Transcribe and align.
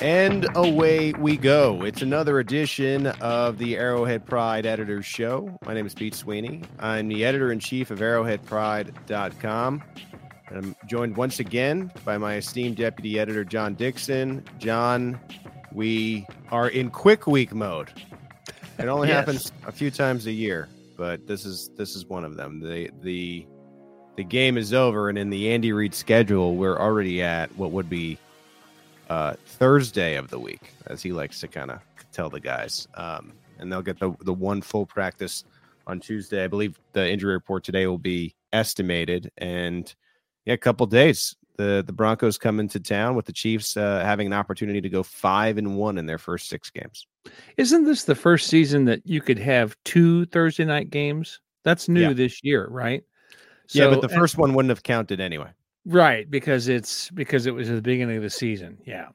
And 0.00 0.46
away 0.56 1.12
we 1.12 1.36
go. 1.36 1.82
It's 1.82 2.00
another 2.00 2.38
edition 2.38 3.08
of 3.08 3.58
the 3.58 3.76
Arrowhead 3.76 4.24
Pride 4.24 4.64
Editors 4.64 5.04
Show. 5.04 5.58
My 5.66 5.74
name 5.74 5.84
is 5.84 5.92
Pete 5.92 6.14
Sweeney. 6.14 6.62
I'm 6.78 7.08
the 7.08 7.22
editor 7.24 7.52
in 7.52 7.58
chief 7.60 7.90
of 7.90 7.98
arrowheadpride.com. 7.98 9.82
And 10.48 10.56
I'm 10.58 10.76
joined 10.86 11.16
once 11.18 11.38
again 11.38 11.92
by 12.04 12.16
my 12.16 12.36
esteemed 12.36 12.78
deputy 12.78 13.18
editor, 13.18 13.44
John 13.44 13.74
Dixon. 13.74 14.42
John, 14.58 15.20
we 15.70 16.26
are 16.50 16.68
in 16.70 16.90
quick 16.90 17.26
week 17.26 17.54
mode. 17.54 17.90
It 18.78 18.86
only 18.88 19.08
Yes. 19.08 19.16
happens 19.18 19.52
a 19.66 19.72
few 19.72 19.90
times 19.90 20.26
a 20.26 20.32
year, 20.32 20.68
but 20.96 21.26
this 21.26 21.44
is 21.44 21.70
this 21.76 21.94
is 21.94 22.06
one 22.06 22.24
of 22.24 22.36
them. 22.36 22.58
The 22.60 22.90
the 23.02 23.46
the 24.16 24.24
game 24.24 24.56
is 24.56 24.72
over, 24.72 25.10
and 25.10 25.18
in 25.18 25.28
the 25.28 25.50
Andy 25.52 25.72
Reid 25.72 25.94
schedule, 25.94 26.56
we're 26.56 26.78
already 26.78 27.20
at 27.22 27.54
what 27.58 27.70
would 27.72 27.90
be 27.90 28.16
uh, 29.10 29.34
Thursday 29.44 30.14
of 30.16 30.30
the 30.30 30.38
week, 30.38 30.72
as 30.86 31.02
he 31.02 31.12
likes 31.12 31.40
to 31.40 31.48
kind 31.48 31.70
of 31.70 31.80
tell 32.12 32.30
the 32.30 32.40
guys. 32.40 32.88
Um, 32.94 33.32
and 33.58 33.70
they'll 33.70 33.82
get 33.82 33.98
the 33.98 34.12
the 34.22 34.32
one 34.32 34.62
full 34.62 34.86
practice 34.86 35.44
on 35.86 36.00
Tuesday. 36.00 36.44
I 36.44 36.46
believe 36.46 36.80
the 36.92 37.10
injury 37.10 37.34
report 37.34 37.64
today 37.64 37.86
will 37.86 37.98
be 37.98 38.34
estimated, 38.52 39.30
and 39.36 39.92
yeah, 40.46 40.54
a 40.54 40.58
couple 40.58 40.86
days. 40.86 41.36
The 41.56 41.84
the 41.86 41.92
Broncos 41.92 42.38
come 42.38 42.58
into 42.58 42.80
town 42.80 43.14
with 43.16 43.26
the 43.26 43.32
Chiefs 43.34 43.76
uh, 43.76 44.00
having 44.02 44.26
an 44.26 44.32
opportunity 44.32 44.80
to 44.80 44.88
go 44.88 45.02
five 45.02 45.58
and 45.58 45.76
one 45.76 45.98
in 45.98 46.06
their 46.06 46.16
first 46.16 46.48
six 46.48 46.70
games. 46.70 47.06
Isn't 47.58 47.84
this 47.84 48.04
the 48.04 48.14
first 48.14 48.46
season 48.46 48.86
that 48.86 49.06
you 49.06 49.20
could 49.20 49.38
have 49.38 49.76
two 49.84 50.24
Thursday 50.26 50.64
night 50.64 50.88
games? 50.88 51.38
That's 51.62 51.86
new 51.86 52.00
Yeah. 52.00 52.12
this 52.14 52.42
year, 52.42 52.66
right? 52.70 53.02
yeah, 53.72 53.90
but 53.90 54.00
the 54.00 54.08
first 54.08 54.38
one 54.38 54.54
wouldn't 54.54 54.70
have 54.70 54.82
counted 54.82 55.20
anyway. 55.20 55.50
Right 55.90 56.30
because 56.30 56.68
it's 56.68 57.10
because 57.10 57.46
it 57.46 57.54
was 57.54 57.68
at 57.68 57.76
the 57.76 57.82
beginning 57.82 58.16
of 58.16 58.22
the 58.22 58.30
season. 58.30 58.78
Yeah. 58.86 59.08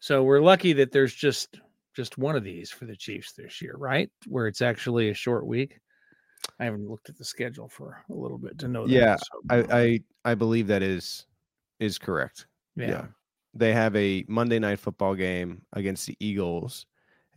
So 0.00 0.22
we're 0.22 0.40
lucky 0.40 0.72
that 0.74 0.92
there's 0.92 1.14
just 1.14 1.58
just 1.96 2.18
one 2.18 2.36
of 2.36 2.44
these 2.44 2.70
for 2.70 2.84
the 2.84 2.94
Chiefs 2.96 3.32
this 3.32 3.60
year, 3.60 3.74
right? 3.76 4.08
Where 4.26 4.46
it's 4.46 4.62
actually 4.62 5.10
a 5.10 5.14
short 5.14 5.46
week. 5.46 5.80
I 6.60 6.64
haven't 6.64 6.88
looked 6.88 7.08
at 7.08 7.16
the 7.18 7.24
schedule 7.24 7.68
for 7.68 8.04
a 8.08 8.14
little 8.14 8.38
bit 8.38 8.58
to 8.58 8.68
know 8.68 8.86
that. 8.86 8.92
Yeah, 8.92 9.16
so- 9.16 9.42
I, 9.50 9.80
I 9.80 10.00
I 10.32 10.34
believe 10.34 10.68
that 10.68 10.82
is 10.82 11.26
is 11.80 11.98
correct. 11.98 12.46
yeah. 12.76 13.06
They 13.54 13.72
have 13.72 13.96
a 13.96 14.24
Monday 14.28 14.58
night 14.60 14.78
football 14.78 15.14
game 15.16 15.62
against 15.72 16.06
the 16.06 16.16
Eagles 16.20 16.86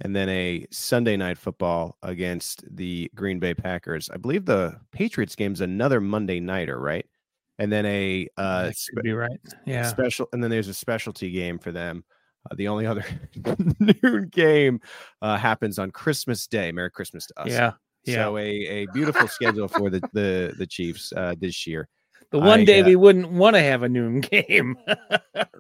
and 0.01 0.15
then 0.15 0.29
a 0.29 0.67
Sunday 0.69 1.15
night 1.17 1.37
football 1.37 1.97
against 2.03 2.63
the 2.75 3.09
Green 3.15 3.39
Bay 3.39 3.53
Packers. 3.55 4.09
I 4.13 4.17
believe 4.17 4.45
the 4.45 4.79
Patriots 4.91 5.35
game's 5.35 5.61
another 5.61 6.01
Monday 6.01 6.39
nighter, 6.39 6.79
right? 6.79 7.05
And 7.61 7.71
then 7.71 7.85
a 7.85 8.27
uh 8.37 8.71
spe- 8.71 9.03
be 9.03 9.13
right. 9.13 9.39
Yeah. 9.67 9.83
special 9.87 10.27
and 10.33 10.43
then 10.43 10.49
there's 10.49 10.67
a 10.67 10.73
specialty 10.73 11.29
game 11.31 11.59
for 11.59 11.71
them. 11.71 12.03
Uh, 12.49 12.55
the 12.55 12.67
only 12.67 12.87
other 12.87 13.05
noon 13.79 14.29
game 14.31 14.81
uh, 15.21 15.37
happens 15.37 15.77
on 15.77 15.91
Christmas 15.91 16.47
Day. 16.47 16.71
Merry 16.71 16.89
Christmas 16.89 17.27
to 17.27 17.39
us. 17.39 17.49
Yeah. 17.49 17.73
Yeah. 18.03 18.15
So 18.15 18.37
a, 18.37 18.47
a 18.49 18.85
beautiful 18.93 19.27
schedule 19.27 19.67
for 19.67 19.91
the 19.91 20.01
the 20.13 20.55
the 20.57 20.65
Chiefs 20.65 21.13
uh, 21.15 21.35
this 21.39 21.67
year. 21.67 21.87
the 22.31 22.39
one 22.39 22.61
I, 22.61 22.65
day 22.65 22.81
uh, 22.81 22.85
we 22.85 22.95
wouldn't 22.95 23.31
want 23.31 23.55
to 23.55 23.61
have 23.61 23.83
a 23.83 23.89
noon 23.89 24.19
game. 24.31 24.75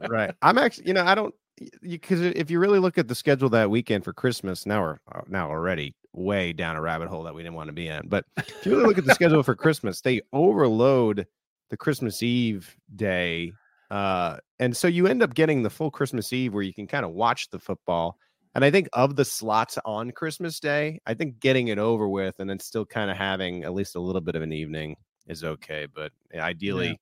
right. 0.09 0.33
I'm 0.41 0.57
actually, 0.57 0.87
you 0.87 0.95
know, 0.95 1.05
I 1.05 1.13
don't 1.13 1.35
because 1.83 2.21
if 2.21 2.49
you 2.49 2.59
really 2.59 2.79
look 2.79 2.97
at 2.97 3.07
the 3.07 3.13
schedule 3.13 3.49
that 3.49 3.69
weekend 3.69 4.03
for 4.03 4.13
Christmas, 4.13 4.65
now 4.65 4.81
we're 4.81 4.97
uh, 5.13 5.21
now 5.27 5.51
already 5.51 5.93
way 6.13 6.51
down 6.51 6.75
a 6.75 6.81
rabbit 6.81 7.09
hole 7.09 7.23
that 7.23 7.35
we 7.35 7.43
didn't 7.43 7.55
want 7.55 7.67
to 7.67 7.73
be 7.73 7.87
in. 7.87 8.07
But 8.07 8.25
if 8.37 8.65
you 8.65 8.71
really 8.71 8.85
look 8.85 8.97
at 8.97 9.05
the 9.05 9.13
schedule 9.13 9.43
for 9.43 9.55
Christmas, 9.55 10.01
they 10.01 10.21
overload 10.33 11.27
the 11.71 11.77
Christmas 11.77 12.21
Eve 12.21 12.77
day, 12.95 13.53
uh, 13.89 14.37
and 14.59 14.77
so 14.77 14.87
you 14.87 15.07
end 15.07 15.23
up 15.23 15.33
getting 15.33 15.63
the 15.63 15.69
full 15.69 15.89
Christmas 15.89 16.31
Eve 16.31 16.53
where 16.53 16.61
you 16.61 16.73
can 16.73 16.85
kind 16.85 17.03
of 17.03 17.11
watch 17.11 17.49
the 17.49 17.59
football. 17.59 18.17
And 18.53 18.63
I 18.63 18.69
think 18.69 18.89
of 18.93 19.15
the 19.15 19.25
slots 19.25 19.77
on 19.85 20.11
Christmas 20.11 20.59
Day, 20.59 20.99
I 21.05 21.13
think 21.13 21.39
getting 21.39 21.69
it 21.69 21.77
over 21.79 22.07
with 22.07 22.35
and 22.39 22.49
then 22.49 22.59
still 22.59 22.85
kind 22.85 23.09
of 23.09 23.17
having 23.17 23.63
at 23.63 23.73
least 23.73 23.95
a 23.95 23.99
little 23.99 24.21
bit 24.21 24.35
of 24.35 24.41
an 24.41 24.51
evening 24.53 24.97
is 25.27 25.43
okay. 25.43 25.87
But 25.93 26.11
ideally, 26.35 26.99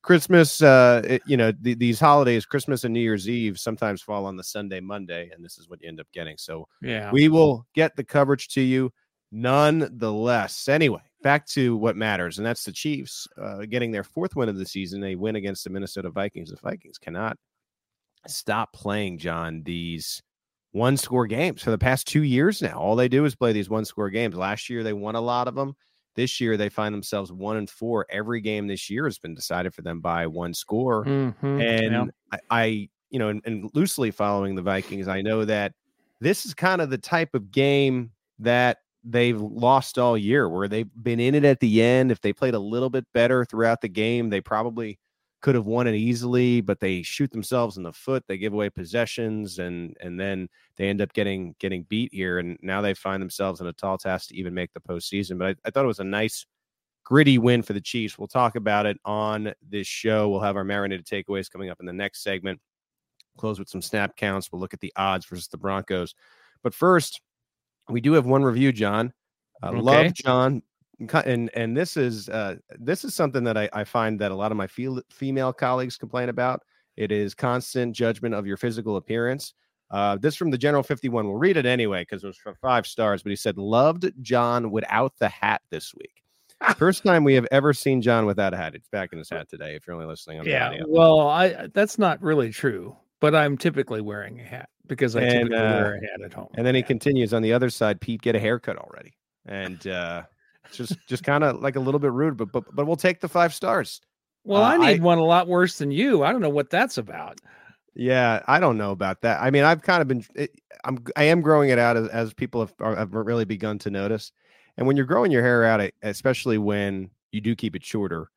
Christmas, 0.00 0.62
uh, 0.62 1.02
it- 1.04 1.22
you 1.26 1.36
know, 1.36 1.52
th- 1.52 1.78
these 1.78 2.00
holidays, 2.00 2.46
Christmas 2.46 2.84
and 2.84 2.94
New 2.94 3.00
Year's 3.00 3.28
Eve, 3.28 3.58
sometimes 3.58 4.00
fall 4.00 4.24
on 4.24 4.36
the 4.36 4.44
Sunday, 4.44 4.80
Monday, 4.80 5.30
and 5.34 5.44
this 5.44 5.58
is 5.58 5.68
what 5.68 5.82
you 5.82 5.88
end 5.88 6.00
up 6.00 6.06
getting. 6.12 6.38
So 6.38 6.66
yeah. 6.80 7.10
we 7.12 7.28
will 7.28 7.66
get 7.74 7.94
the 7.96 8.04
coverage 8.04 8.48
to 8.48 8.62
you 8.62 8.90
nonetheless. 9.30 10.68
Anyway, 10.68 11.02
back 11.26 11.44
to 11.44 11.76
what 11.76 11.96
matters, 11.96 12.38
and 12.38 12.46
that's 12.46 12.62
the 12.62 12.70
Chiefs 12.70 13.26
uh, 13.36 13.66
getting 13.68 13.90
their 13.90 14.04
fourth 14.04 14.36
win 14.36 14.48
of 14.48 14.56
the 14.56 14.64
season, 14.64 15.02
a 15.02 15.16
win 15.16 15.34
against 15.34 15.64
the 15.64 15.70
Minnesota 15.70 16.08
Vikings. 16.08 16.50
The 16.50 16.56
Vikings 16.62 16.98
cannot 16.98 17.36
stop 18.28 18.72
playing, 18.72 19.18
John, 19.18 19.64
these 19.64 20.22
one 20.70 20.96
score 20.96 21.26
games 21.26 21.64
for 21.64 21.72
the 21.72 21.78
past 21.78 22.06
two 22.06 22.22
years 22.22 22.62
now. 22.62 22.78
All 22.78 22.94
they 22.94 23.08
do 23.08 23.24
is 23.24 23.34
play 23.34 23.52
these 23.52 23.68
one 23.68 23.84
score 23.84 24.08
games. 24.08 24.36
Last 24.36 24.70
year, 24.70 24.84
they 24.84 24.92
won 24.92 25.16
a 25.16 25.20
lot 25.20 25.48
of 25.48 25.56
them. 25.56 25.74
This 26.14 26.40
year, 26.40 26.56
they 26.56 26.68
find 26.68 26.94
themselves 26.94 27.32
one 27.32 27.56
and 27.56 27.68
four. 27.68 28.06
Every 28.08 28.40
game 28.40 28.68
this 28.68 28.88
year 28.88 29.04
has 29.06 29.18
been 29.18 29.34
decided 29.34 29.74
for 29.74 29.82
them 29.82 30.00
by 30.00 30.28
one 30.28 30.54
score. 30.54 31.04
Mhm, 31.04 31.34
And 31.42 31.92
yeah. 31.92 32.04
I, 32.30 32.38
I, 32.50 32.88
you 33.10 33.18
know, 33.18 33.30
and, 33.30 33.42
and 33.44 33.68
loosely 33.74 34.12
following 34.12 34.54
the 34.54 34.62
Vikings, 34.62 35.08
I 35.08 35.22
know 35.22 35.44
that 35.44 35.72
this 36.20 36.46
is 36.46 36.54
kind 36.54 36.80
of 36.80 36.88
the 36.90 36.98
type 36.98 37.34
of 37.34 37.50
game 37.50 38.12
that 38.38 38.78
they've 39.06 39.40
lost 39.40 39.98
all 39.98 40.18
year, 40.18 40.48
where 40.48 40.68
they've 40.68 40.90
been 41.02 41.20
in 41.20 41.34
it 41.34 41.44
at 41.44 41.60
the 41.60 41.80
end. 41.80 42.10
If 42.10 42.20
they 42.20 42.32
played 42.32 42.54
a 42.54 42.58
little 42.58 42.90
bit 42.90 43.06
better 43.14 43.44
throughout 43.44 43.80
the 43.80 43.88
game, 43.88 44.28
they 44.28 44.40
probably 44.40 44.98
could 45.42 45.54
have 45.54 45.66
won 45.66 45.86
it 45.86 45.94
easily, 45.94 46.60
but 46.60 46.80
they 46.80 47.02
shoot 47.02 47.30
themselves 47.30 47.76
in 47.76 47.84
the 47.84 47.92
foot. 47.92 48.24
They 48.26 48.36
give 48.36 48.52
away 48.52 48.68
possessions, 48.68 49.58
and 49.58 49.96
and 50.00 50.18
then 50.18 50.48
they 50.76 50.88
end 50.88 51.00
up 51.00 51.12
getting 51.12 51.54
getting 51.60 51.84
beat 51.84 52.12
here. 52.12 52.38
And 52.38 52.58
now 52.62 52.80
they 52.80 52.94
find 52.94 53.22
themselves 53.22 53.60
in 53.60 53.66
a 53.68 53.72
tall 53.72 53.96
task 53.96 54.28
to 54.28 54.36
even 54.36 54.54
make 54.54 54.72
the 54.72 54.80
postseason. 54.80 55.38
But 55.38 55.48
I, 55.48 55.54
I 55.66 55.70
thought 55.70 55.84
it 55.84 55.88
was 55.88 56.00
a 56.00 56.04
nice 56.04 56.44
gritty 57.04 57.38
win 57.38 57.62
for 57.62 57.72
the 57.74 57.80
Chiefs. 57.80 58.18
We'll 58.18 58.26
talk 58.26 58.56
about 58.56 58.86
it 58.86 58.98
on 59.04 59.54
this 59.62 59.86
show. 59.86 60.28
We'll 60.28 60.40
have 60.40 60.56
our 60.56 60.64
marinated 60.64 61.06
takeaways 61.06 61.50
coming 61.50 61.70
up 61.70 61.78
in 61.78 61.86
the 61.86 61.92
next 61.92 62.24
segment. 62.24 62.60
Close 63.38 63.58
with 63.58 63.68
some 63.68 63.82
snap 63.82 64.16
counts. 64.16 64.50
We'll 64.50 64.60
look 64.60 64.74
at 64.74 64.80
the 64.80 64.92
odds 64.96 65.26
versus 65.26 65.46
the 65.46 65.58
Broncos. 65.58 66.14
But 66.64 66.74
first, 66.74 67.20
we 67.88 68.00
do 68.00 68.12
have 68.12 68.26
one 68.26 68.42
review, 68.42 68.72
John. 68.72 69.12
Uh, 69.62 69.68
Okay. 69.68 69.80
Love 69.80 70.14
John, 70.14 70.62
and 71.24 71.50
and 71.54 71.76
this 71.76 71.96
is 71.96 72.28
uh, 72.28 72.56
this 72.78 73.04
is 73.04 73.14
something 73.14 73.44
that 73.44 73.56
I, 73.56 73.68
I 73.72 73.84
find 73.84 74.20
that 74.20 74.30
a 74.30 74.34
lot 74.34 74.50
of 74.50 74.56
my 74.56 74.66
fe- 74.66 75.02
female 75.10 75.52
colleagues 75.52 75.96
complain 75.96 76.28
about. 76.28 76.62
It 76.96 77.12
is 77.12 77.34
constant 77.34 77.94
judgment 77.94 78.34
of 78.34 78.46
your 78.46 78.56
physical 78.56 78.96
appearance. 78.96 79.54
Uh, 79.90 80.16
this 80.16 80.34
from 80.34 80.50
the 80.50 80.58
General 80.58 80.82
51. 80.82 81.26
We'll 81.26 81.36
read 81.36 81.56
it 81.56 81.66
anyway 81.66 82.02
because 82.02 82.24
it 82.24 82.26
was 82.26 82.36
for 82.36 82.54
five 82.54 82.86
stars. 82.86 83.22
But 83.22 83.30
he 83.30 83.36
said, 83.36 83.56
"Loved 83.56 84.10
John 84.22 84.70
without 84.70 85.12
the 85.18 85.28
hat 85.28 85.62
this 85.70 85.94
week." 85.94 86.22
First 86.76 87.04
time 87.04 87.22
we 87.22 87.34
have 87.34 87.46
ever 87.50 87.72
seen 87.72 88.00
John 88.00 88.26
without 88.26 88.54
a 88.54 88.56
hat. 88.56 88.74
It's 88.74 88.88
back 88.88 89.12
in 89.12 89.18
his 89.18 89.30
hat 89.30 89.48
today. 89.48 89.74
If 89.76 89.86
you're 89.86 89.94
only 89.94 90.06
listening 90.06 90.40
on 90.40 90.46
yeah, 90.46 90.70
the 90.70 90.74
audio. 90.76 90.86
well, 90.88 91.20
I 91.20 91.68
that's 91.72 91.98
not 91.98 92.20
really 92.22 92.50
true, 92.50 92.96
but 93.20 93.34
I'm 93.34 93.56
typically 93.56 94.00
wearing 94.00 94.40
a 94.40 94.44
hat 94.44 94.68
because 94.86 95.16
I 95.16 95.22
And, 95.22 95.30
typically 95.32 95.56
uh, 95.56 95.62
wear 95.62 95.94
a 95.94 96.00
hat 96.00 96.20
at 96.24 96.32
home. 96.32 96.48
And 96.54 96.66
then 96.66 96.74
he 96.74 96.80
Yeah. 96.80 96.86
continues 96.86 97.34
on 97.34 97.42
the 97.42 97.52
other 97.52 97.70
side. 97.70 98.00
Pete, 98.00 98.22
get 98.22 98.34
a 98.36 98.40
haircut 98.40 98.76
already, 98.78 99.16
and 99.46 99.86
uh, 99.86 100.22
just 100.72 100.96
just 101.06 101.24
kind 101.24 101.44
of 101.44 101.60
like 101.60 101.76
a 101.76 101.80
little 101.80 102.00
bit 102.00 102.12
rude, 102.12 102.36
but 102.36 102.52
but 102.52 102.64
but 102.74 102.86
we'll 102.86 102.96
take 102.96 103.20
the 103.20 103.28
five 103.28 103.54
stars. 103.54 104.00
Well, 104.44 104.62
uh, 104.62 104.68
I 104.74 104.76
need 104.76 105.00
I- 105.00 105.04
one 105.04 105.18
a 105.18 105.24
lot 105.24 105.48
worse 105.48 105.78
than 105.78 105.90
you. 105.90 106.22
I 106.22 106.32
don't 106.32 106.40
know 106.42 106.48
what 106.50 106.70
that's 106.70 106.98
about. 106.98 107.40
Yeah, 107.98 108.42
I 108.46 108.60
don't 108.60 108.76
know 108.76 108.90
about 108.92 109.22
that. 109.22 109.40
I 109.40 109.50
mean, 109.50 109.64
I've 109.64 109.80
kind 109.80 110.02
of 110.02 110.06
been, 110.08 110.22
it, 110.34 110.50
I'm, 110.84 111.02
I 111.16 111.24
am 111.24 111.40
growing 111.40 111.70
it 111.70 111.78
out 111.78 111.96
as, 111.96 112.08
as 112.08 112.34
people 112.34 112.60
have, 112.60 112.74
are, 112.78 112.94
have 112.94 113.14
really 113.14 113.46
begun 113.46 113.78
to 113.80 113.90
notice. 113.90 114.32
And 114.76 114.86
when 114.86 114.98
you're 114.98 115.06
growing 115.06 115.32
your 115.32 115.42
hair 115.42 115.64
out, 115.64 115.80
especially 116.02 116.58
when 116.58 117.08
you 117.32 117.40
do 117.40 117.56
keep 117.56 117.74
it 117.74 117.82
shorter, 117.82 118.30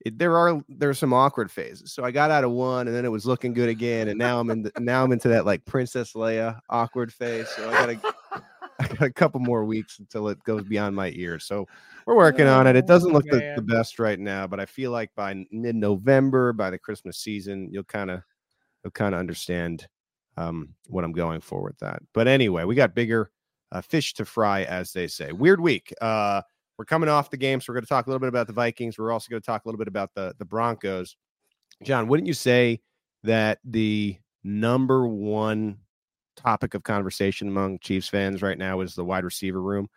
it, 0.00 0.18
there 0.18 0.36
are 0.36 0.62
there 0.68 0.90
are 0.90 0.94
some 0.94 1.12
awkward 1.12 1.50
phases. 1.50 1.92
So 1.92 2.04
I 2.04 2.10
got 2.10 2.30
out 2.30 2.44
of 2.44 2.50
one, 2.50 2.86
and 2.86 2.96
then 2.96 3.04
it 3.04 3.10
was 3.10 3.26
looking 3.26 3.52
good 3.52 3.68
again, 3.68 4.08
and 4.08 4.18
now 4.18 4.40
I'm 4.40 4.50
in 4.50 4.62
the, 4.62 4.72
now 4.78 5.04
I'm 5.04 5.12
into 5.12 5.28
that 5.28 5.46
like 5.46 5.64
Princess 5.64 6.12
Leia 6.12 6.58
awkward 6.68 7.12
phase. 7.12 7.48
So 7.56 7.68
I 7.68 7.72
got 7.72 7.86
to 7.86 8.14
I 8.80 8.88
got 8.88 9.02
a 9.02 9.12
couple 9.12 9.40
more 9.40 9.64
weeks 9.64 9.98
until 9.98 10.28
it 10.28 10.42
goes 10.44 10.64
beyond 10.64 10.96
my 10.96 11.12
ears. 11.14 11.44
So 11.44 11.66
we're 12.06 12.16
working 12.16 12.46
on 12.46 12.66
it. 12.66 12.76
It 12.76 12.86
doesn't 12.86 13.10
Oh, 13.10 13.14
look 13.14 13.24
the, 13.26 13.54
the 13.56 13.62
best 13.62 13.98
right 13.98 14.18
now, 14.18 14.46
but 14.46 14.60
I 14.60 14.66
feel 14.66 14.90
like 14.90 15.10
by 15.14 15.44
mid 15.50 15.76
November, 15.76 16.52
by 16.52 16.70
the 16.70 16.78
Christmas 16.78 17.18
season, 17.18 17.68
you'll 17.70 17.84
kind 17.84 18.10
of 18.10 18.20
you'll 18.82 18.90
kind 18.90 19.14
of 19.14 19.20
understand 19.20 19.86
um, 20.36 20.70
what 20.88 21.04
I'm 21.04 21.12
going 21.12 21.40
for 21.40 21.62
with 21.62 21.78
that. 21.78 22.02
But 22.12 22.28
anyway, 22.28 22.64
we 22.64 22.74
got 22.74 22.94
bigger 22.94 23.30
uh, 23.72 23.80
fish 23.80 24.14
to 24.14 24.24
fry, 24.24 24.64
as 24.64 24.92
they 24.92 25.06
say. 25.06 25.32
Weird 25.32 25.60
week. 25.60 25.92
Uh, 26.00 26.42
we're 26.78 26.84
coming 26.84 27.08
off 27.08 27.30
the 27.30 27.36
game, 27.36 27.60
so 27.60 27.66
we're 27.72 27.76
going 27.76 27.84
to 27.84 27.88
talk 27.88 28.06
a 28.06 28.10
little 28.10 28.20
bit 28.20 28.28
about 28.28 28.46
the 28.46 28.52
Vikings. 28.52 28.98
We're 28.98 29.12
also 29.12 29.28
going 29.30 29.40
to 29.42 29.46
talk 29.46 29.64
a 29.64 29.68
little 29.68 29.78
bit 29.78 29.88
about 29.88 30.10
the 30.14 30.34
the 30.38 30.44
Broncos. 30.44 31.16
John, 31.82 32.08
wouldn't 32.08 32.26
you 32.26 32.34
say 32.34 32.80
that 33.22 33.58
the 33.64 34.18
number 34.42 35.06
one 35.06 35.78
topic 36.36 36.74
of 36.74 36.82
conversation 36.82 37.48
among 37.48 37.78
Chiefs 37.78 38.08
fans 38.08 38.42
right 38.42 38.58
now 38.58 38.80
is 38.80 38.94
the 38.94 39.04
wide 39.04 39.24
receiver 39.24 39.62
room? 39.62 39.88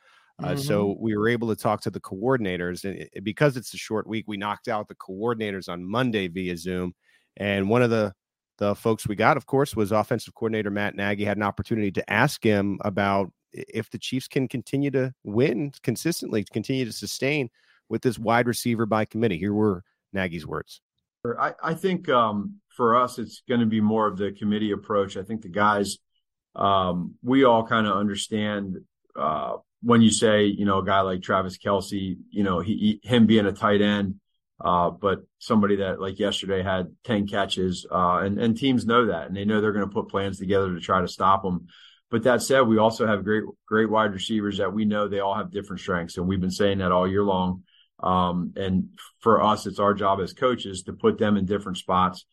Uh, 0.44 0.56
So 0.56 0.96
we 1.00 1.18
were 1.18 1.30
able 1.30 1.48
to 1.48 1.56
talk 1.56 1.82
to 1.82 1.90
the 1.90 2.00
coordinators, 2.00 2.86
and 2.86 3.00
it- 3.00 3.24
because 3.24 3.58
it's 3.58 3.74
a 3.74 3.78
short 3.78 4.06
week, 4.06 4.26
we 4.28 4.38
knocked 4.38 4.68
out 4.68 4.88
the 4.88 4.96
coordinators 4.96 5.68
on 5.68 5.84
Monday 5.84 6.28
via 6.28 6.56
Zoom. 6.56 6.94
And 7.38 7.70
one 7.70 7.82
of 7.82 7.90
the 7.90 8.14
the 8.60 8.74
folks 8.74 9.08
we 9.08 9.16
got, 9.16 9.38
of 9.38 9.46
course, 9.46 9.76
was 9.76 9.92
offensive 9.92 10.34
coordinator 10.34 10.72
Matt 10.72 10.96
Nagy. 10.96 11.24
Had 11.24 11.38
an 11.38 11.44
opportunity 11.44 11.92
to 11.92 12.12
ask 12.12 12.44
him 12.44 12.80
about 12.82 13.32
if 13.52 13.90
the 13.90 13.98
Chiefs 13.98 14.28
can 14.28 14.48
continue 14.48 14.92
to 14.92 15.14
win 15.24 15.72
consistently, 15.84 16.44
continue 16.44 16.86
to 16.86 16.92
sustain 16.92 17.50
with 17.90 18.02
this 18.02 18.20
wide 18.20 18.48
receiver 18.48 18.86
by 18.86 19.06
committee. 19.06 19.38
Here 19.38 19.54
were 19.54 19.84
Nagy's 20.14 20.46
words. 20.46 20.82
I, 21.38 21.54
I 21.62 21.74
think 21.74 22.08
um, 22.10 22.56
for 22.70 22.96
us, 22.96 23.20
it's 23.20 23.42
going 23.48 23.60
to 23.60 23.66
be 23.66 23.82
more 23.82 24.08
of 24.08 24.18
the 24.18 24.32
committee 24.32 24.72
approach. 24.72 25.18
I 25.18 25.24
think 25.24 25.42
the 25.42 25.50
guys, 25.50 25.98
um, 26.56 27.16
we 27.22 27.44
all 27.44 27.66
kind 27.66 27.88
of 27.88 27.98
understand 27.98 28.78
uh, 29.16 29.58
when 29.82 30.02
you 30.02 30.10
say, 30.10 30.46
you 30.46 30.66
know, 30.66 30.80
a 30.80 30.86
guy 30.86 31.02
like 31.02 31.22
Travis 31.22 31.58
Kelce, 31.58 32.18
you 32.30 32.44
know, 32.44 32.60
he, 32.60 33.00
he 33.02 33.08
him 33.08 33.26
being 33.26 33.46
a 33.46 33.52
tight 33.52 33.82
end, 33.82 34.16
uh, 34.64 34.90
but 34.90 35.20
somebody 35.40 35.78
that 35.78 36.00
like 36.00 36.20
yesterday 36.20 36.64
had 36.64 36.88
10 37.04 37.28
catches, 37.28 37.86
uh, 37.92 38.20
and, 38.24 38.40
and 38.40 38.58
teams 38.58 38.86
know 38.86 39.08
that, 39.08 39.28
and 39.28 39.36
they 39.36 39.46
know 39.46 39.60
they're 39.60 39.74
going 39.74 39.88
to 39.88 39.94
put 39.94 40.10
plans 40.10 40.40
together 40.40 40.74
to 40.74 40.80
try 40.80 41.02
to 41.02 41.08
stop 41.08 41.44
them. 41.44 41.68
But 42.10 42.24
that 42.24 42.42
said, 42.42 42.62
we 42.62 42.78
also 42.78 43.06
have 43.06 43.24
great, 43.24 43.44
great 43.66 43.90
wide 43.90 44.14
receivers 44.14 44.58
that 44.60 44.74
we 44.74 44.86
know 44.86 45.08
they 45.08 45.20
all 45.20 45.36
have 45.36 45.52
different 45.52 45.82
strengths. 45.82 46.18
And 46.18 46.28
we've 46.28 46.40
been 46.40 46.52
saying 46.52 46.78
that 46.78 46.92
all 46.92 47.08
year 47.08 47.24
long. 47.24 47.64
Um, 48.00 48.54
and 48.56 48.90
for 49.20 49.44
us, 49.44 49.66
it's 49.66 49.80
our 49.80 49.94
job 49.94 50.22
as 50.22 50.34
coaches 50.34 50.84
to 50.84 50.94
put 50.94 51.18
them 51.18 51.36
in 51.36 51.46
different 51.46 51.78
spots 51.78 52.26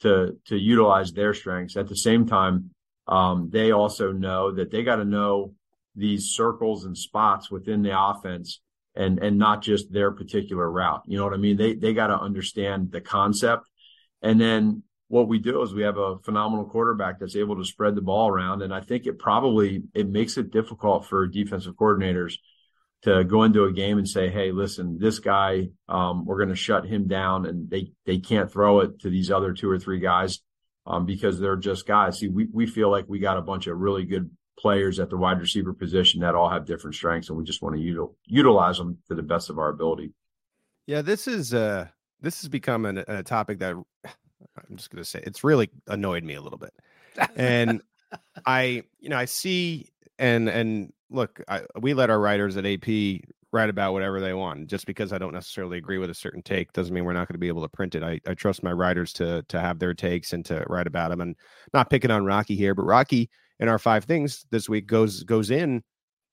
to, 0.00 0.38
to 0.46 0.56
utilize 0.56 1.12
their 1.12 1.34
strengths. 1.34 1.76
At 1.76 1.88
the 1.88 1.96
same 1.96 2.26
time, 2.26 2.70
um, 3.06 3.50
they 3.50 3.72
also 3.72 4.12
know 4.12 4.52
that 4.52 4.70
they 4.70 4.82
got 4.82 4.96
to 4.96 5.04
know 5.04 5.54
these 5.94 6.30
circles 6.30 6.84
and 6.84 6.96
spots 6.96 7.50
within 7.50 7.82
the 7.82 7.98
offense 8.00 8.60
and, 8.94 9.18
and 9.18 9.38
not 9.38 9.62
just 9.62 9.92
their 9.92 10.12
particular 10.12 10.70
route. 10.70 11.02
You 11.06 11.18
know 11.18 11.24
what 11.24 11.34
I 11.34 11.38
mean? 11.38 11.56
They, 11.56 11.74
they 11.74 11.92
got 11.92 12.08
to 12.08 12.18
understand 12.18 12.92
the 12.92 13.00
concept. 13.00 13.68
And 14.22 14.40
then 14.40 14.82
what 15.08 15.26
we 15.26 15.38
do 15.38 15.62
is 15.62 15.74
we 15.74 15.82
have 15.82 15.96
a 15.96 16.18
phenomenal 16.18 16.66
quarterback 16.66 17.18
that's 17.18 17.36
able 17.36 17.56
to 17.56 17.64
spread 17.64 17.94
the 17.94 18.02
ball 18.02 18.28
around. 18.28 18.62
And 18.62 18.72
I 18.72 18.80
think 18.80 19.06
it 19.06 19.18
probably, 19.18 19.82
it 19.94 20.08
makes 20.08 20.36
it 20.36 20.52
difficult 20.52 21.06
for 21.06 21.26
defensive 21.26 21.74
coordinators 21.74 22.34
to 23.02 23.24
go 23.24 23.44
into 23.44 23.64
a 23.64 23.72
game 23.72 23.96
and 23.96 24.08
say, 24.08 24.28
Hey, 24.28 24.52
listen, 24.52 24.98
this 25.00 25.18
guy, 25.18 25.68
um, 25.88 26.26
we're 26.26 26.36
going 26.36 26.50
to 26.50 26.56
shut 26.56 26.86
him 26.86 27.08
down 27.08 27.46
and 27.46 27.70
they, 27.70 27.92
they 28.04 28.18
can't 28.18 28.52
throw 28.52 28.80
it 28.80 29.00
to 29.00 29.10
these 29.10 29.30
other 29.30 29.54
two 29.54 29.70
or 29.70 29.78
three 29.78 30.00
guys, 30.00 30.40
um, 30.86 31.06
because 31.06 31.40
they're 31.40 31.56
just 31.56 31.86
guys. 31.86 32.18
See, 32.18 32.28
we, 32.28 32.48
we 32.52 32.66
feel 32.66 32.90
like 32.90 33.06
we 33.08 33.18
got 33.18 33.38
a 33.38 33.42
bunch 33.42 33.66
of 33.66 33.78
really 33.78 34.04
good 34.04 34.30
players 34.58 35.00
at 35.00 35.08
the 35.08 35.16
wide 35.16 35.40
receiver 35.40 35.72
position 35.72 36.20
that 36.20 36.34
all 36.34 36.50
have 36.50 36.66
different 36.66 36.96
strengths 36.96 37.28
and 37.28 37.38
we 37.38 37.44
just 37.44 37.62
want 37.62 37.76
to 37.76 37.80
util- 37.80 38.14
utilize 38.26 38.76
them 38.76 38.98
to 39.08 39.14
the 39.14 39.22
best 39.22 39.48
of 39.48 39.58
our 39.58 39.68
ability. 39.68 40.12
Yeah, 40.86 41.00
this 41.00 41.28
is 41.28 41.54
uh 41.54 41.86
this 42.20 42.42
has 42.42 42.48
become 42.48 42.84
an, 42.84 43.04
a 43.06 43.22
topic 43.22 43.60
that 43.60 43.76
I'm 44.68 44.76
just 44.76 44.90
gonna 44.90 45.04
say 45.04 45.22
it's 45.24 45.44
really 45.44 45.70
annoyed 45.86 46.24
me 46.24 46.34
a 46.34 46.40
little 46.40 46.58
bit. 46.58 46.74
And 47.36 47.82
I, 48.46 48.82
you 49.00 49.08
know, 49.08 49.18
I 49.18 49.24
see 49.24 49.88
and 50.18 50.48
and 50.48 50.92
look, 51.10 51.42
I, 51.48 51.62
we 51.80 51.94
let 51.94 52.10
our 52.10 52.20
writers 52.20 52.56
at 52.56 52.66
AP 52.66 53.22
write 53.52 53.70
about 53.70 53.92
whatever 53.92 54.20
they 54.20 54.34
want. 54.34 54.68
Just 54.68 54.86
because 54.86 55.12
I 55.12 55.18
don't 55.18 55.32
necessarily 55.32 55.78
agree 55.78 55.98
with 55.98 56.10
a 56.10 56.14
certain 56.14 56.42
take 56.42 56.72
doesn't 56.72 56.92
mean 56.94 57.04
we're 57.04 57.12
not 57.12 57.28
going 57.28 57.34
to 57.34 57.38
be 57.38 57.48
able 57.48 57.62
to 57.62 57.68
print 57.68 57.94
it. 57.94 58.02
I, 58.02 58.20
I 58.26 58.34
trust 58.34 58.62
my 58.62 58.72
writers 58.72 59.12
to 59.14 59.42
to 59.48 59.60
have 59.60 59.78
their 59.78 59.94
takes 59.94 60.32
and 60.32 60.44
to 60.46 60.64
write 60.68 60.86
about 60.86 61.10
them. 61.10 61.20
And 61.20 61.36
not 61.72 61.90
picking 61.90 62.10
on 62.10 62.24
Rocky 62.24 62.56
here, 62.56 62.74
but 62.74 62.84
Rocky 62.84 63.30
in 63.60 63.68
our 63.68 63.78
five 63.78 64.04
things 64.04 64.44
this 64.50 64.68
week 64.68 64.86
goes 64.86 65.22
goes 65.24 65.50
in 65.50 65.82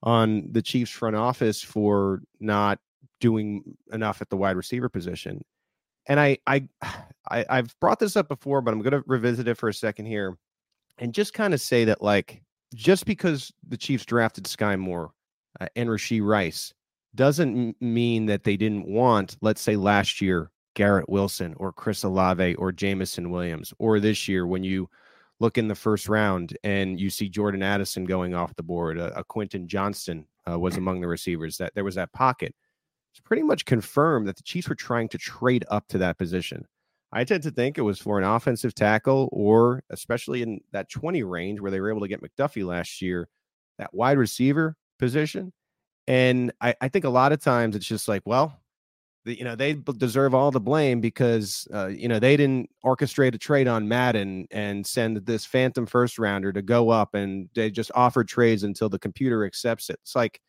on 0.04 0.48
the 0.52 0.62
Chiefs 0.62 0.92
front 0.92 1.16
office 1.16 1.62
for 1.62 2.22
not 2.40 2.80
doing 3.20 3.64
enough 3.92 4.22
at 4.22 4.30
the 4.30 4.38
wide 4.38 4.58
receiver 4.58 4.90
position. 4.90 5.44
And 6.08 6.20
I 6.20 6.38
I, 6.48 6.68
I 7.30 7.46
I've 7.50 7.76
brought 7.80 8.00
this 8.00 8.16
up 8.16 8.28
before, 8.28 8.62
but 8.62 8.74
I'm 8.74 8.82
going 8.82 8.92
to 8.94 9.04
revisit 9.08 9.48
it 9.48 9.58
for 9.58 9.70
a 9.70 9.74
second 9.74 10.06
here 10.06 10.38
and 10.98 11.14
just 11.14 11.34
kind 11.34 11.54
of 11.54 11.62
say 11.62 11.86
that 11.86 12.02
like 12.02 12.42
just 12.74 13.06
because 13.06 13.54
the 13.68 13.78
Chiefs 13.78 14.06
drafted 14.06 14.46
Skyy 14.46 14.78
Moore 14.80 15.12
uh, 15.60 15.68
and 15.76 15.90
Rashee 15.90 16.26
Rice 16.26 16.74
doesn't 17.16 17.76
mean 17.82 18.26
that 18.26 18.44
they 18.44 18.58
didn't 18.58 18.88
want, 18.88 19.38
let's 19.42 19.62
say 19.62 19.76
last 19.76 20.22
year, 20.22 20.52
Garrett 20.76 21.08
Wilson 21.08 21.54
or 21.58 21.72
Chris 21.72 22.04
Olave 22.04 22.56
or 22.56 22.72
Jameson 22.72 23.32
Williams, 23.32 23.74
or 23.80 24.00
this 24.00 24.28
year 24.28 24.46
when 24.46 24.64
you 24.64 24.90
look 25.40 25.58
in 25.58 25.68
the 25.68 25.76
first 25.76 26.10
round 26.10 26.58
and 26.64 27.00
you 27.00 27.10
see 27.10 27.30
Jordan 27.30 27.64
Addison 27.64 28.06
going 28.06 28.34
off 28.34 28.56
the 28.56 28.64
board, 28.64 28.98
a, 28.98 29.18
a 29.18 29.24
Quentin 29.24 29.68
Johnston 29.68 30.26
uh, 30.50 30.60
was 30.60 30.76
among 30.76 31.00
the 31.00 31.08
receivers. 31.08 31.58
That 31.58 31.74
there 31.76 31.84
was 31.86 31.96
that 31.96 32.12
pocket. 32.12 32.54
It's 33.16 33.22
pretty 33.22 33.44
much 33.44 33.64
confirmed 33.64 34.28
that 34.28 34.36
the 34.36 34.44
Chiefs 34.44 34.68
were 34.68 34.76
trying 34.76 35.08
to 35.08 35.18
trade 35.18 35.64
up 35.72 35.88
to 35.88 35.98
that 36.00 36.18
position. 36.18 36.66
I 37.14 37.24
tend 37.24 37.44
to 37.44 37.52
think 37.52 37.78
it 37.78 37.82
was 37.82 37.98
for 37.98 38.18
an 38.18 38.26
offensive 38.26 38.76
tackle, 38.76 39.30
or 39.32 39.84
especially 39.90 40.42
in 40.42 40.60
that 40.74 40.90
20 40.90 41.24
range 41.24 41.62
where 41.62 41.72
they 41.72 41.80
were 41.80 41.90
able 41.90 42.02
to 42.02 42.10
get 42.10 42.22
McDuffie 42.22 42.66
last 42.66 43.02
year, 43.02 43.30
that 43.78 43.94
wide 43.94 44.18
receiver 44.18 44.76
position. 45.00 45.54
And 46.08 46.52
I, 46.60 46.76
I 46.82 46.90
think 46.90 47.06
a 47.06 47.10
lot 47.10 47.32
of 47.32 47.40
times 47.40 47.78
it's 47.78 47.86
just 47.86 48.10
like, 48.10 48.22
well, 48.26 48.60
the, 49.24 49.38
you 49.38 49.46
know, 49.46 49.56
they 49.56 49.76
deserve 49.96 50.34
all 50.34 50.52
the 50.52 50.60
blame 50.60 51.00
because, 51.00 51.70
uh, 51.74 51.88
you 51.88 52.10
know, 52.10 52.20
they 52.20 52.36
didn't 52.36 52.70
orchestrate 52.84 53.34
a 53.34 53.38
trade 53.38 53.70
on 53.70 53.88
Madden 53.88 54.46
and 54.52 54.86
send 54.86 55.26
this 55.26 55.46
phantom 55.46 55.86
first 55.86 56.20
rounder 56.20 56.52
to 56.52 56.62
go 56.62 56.90
up 56.90 57.16
and 57.16 57.48
they 57.56 57.72
just 57.72 57.92
offer 57.96 58.26
trades 58.26 58.64
until 58.64 58.90
the 58.90 59.00
computer 59.00 59.46
accepts 59.46 59.90
it. 59.90 60.00
It's 60.02 60.18
like 60.18 60.42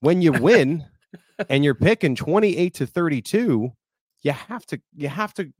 when 0.00 0.20
you 0.20 0.32
win 0.42 0.84
and 1.48 1.64
you're 1.64 1.74
picking 1.74 2.14
28 2.14 2.74
to 2.74 2.86
32, 2.86 3.70
you 4.22 4.32
have 4.32 4.66
to, 4.66 4.80
you 4.96 5.08
have 5.08 5.34
to 5.34 5.52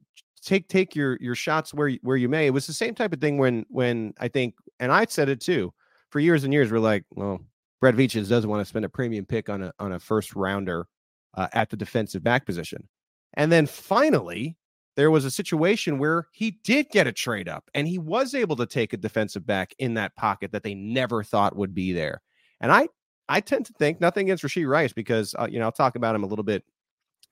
take 0.43 0.69
take 0.69 0.95
your 0.95 1.17
your 1.21 1.35
shots 1.35 1.75
where 1.75 1.91
where 2.03 2.17
you 2.17 2.29
may. 2.29 2.47
It 2.47 2.55
was 2.55 2.67
the 2.67 2.73
same 2.73 2.95
type 2.95 3.13
of 3.13 3.21
thing 3.21 3.39
when 3.39 3.65
when 3.69 4.15
I 4.19 4.29
think, 4.29 4.55
and 4.81 4.93
I 4.93 5.07
said 5.07 5.29
it 5.29 5.41
too, 5.41 5.73
for 6.11 6.21
years 6.21 6.45
and 6.45 6.53
years. 6.53 6.71
We're 6.71 6.79
like, 6.79 7.05
well, 7.11 7.41
Brett 7.81 7.95
Veaches 7.95 8.29
doesn't 8.29 8.49
want 8.49 8.61
to 8.61 8.65
spend 8.65 8.85
a 8.85 8.89
premium 8.89 9.27
pick 9.27 9.49
on 9.49 9.63
a 9.63 9.73
on 9.79 9.93
a 9.93 10.01
first 10.01 10.35
rounder 10.35 10.87
uh, 11.35 11.49
at 11.53 11.71
the 11.71 11.77
defensive 11.77 12.23
back 12.23 12.47
position, 12.47 12.89
and 13.35 13.51
then 13.53 13.67
finally 13.67 14.57
there 14.97 15.11
was 15.13 15.25
a 15.25 15.31
situation 15.31 15.99
where 15.99 16.27
he 16.33 16.59
did 16.65 16.89
get 16.91 17.07
a 17.07 17.13
trade 17.13 17.49
up, 17.49 17.71
and 17.75 17.87
he 17.87 17.99
was 17.99 18.35
able 18.35 18.57
to 18.57 18.67
take 18.67 18.93
a 18.93 18.97
defensive 18.97 19.47
back 19.47 19.73
in 19.79 19.95
that 19.95 20.15
pocket 20.17 20.53
that 20.53 20.63
they 20.63 20.75
never 20.75 21.23
thought 21.23 21.57
would 21.57 21.75
be 21.75 21.93
there. 21.93 22.21
And 22.61 22.73
I 22.73 22.89
I 23.29 23.41
tend 23.41 23.67
to 23.67 23.73
think 23.75 24.01
nothing 24.01 24.27
against 24.27 24.45
Rashee 24.45 24.69
Rice 24.69 24.93
because 24.93 25.35
uh, 25.39 25.49
you 25.51 25.59
know 25.59 25.67
I'll 25.67 25.73
talk 25.73 25.97
about 25.97 26.15
him 26.15 26.25
a 26.25 26.27
little 26.27 26.45
bit 26.45 26.65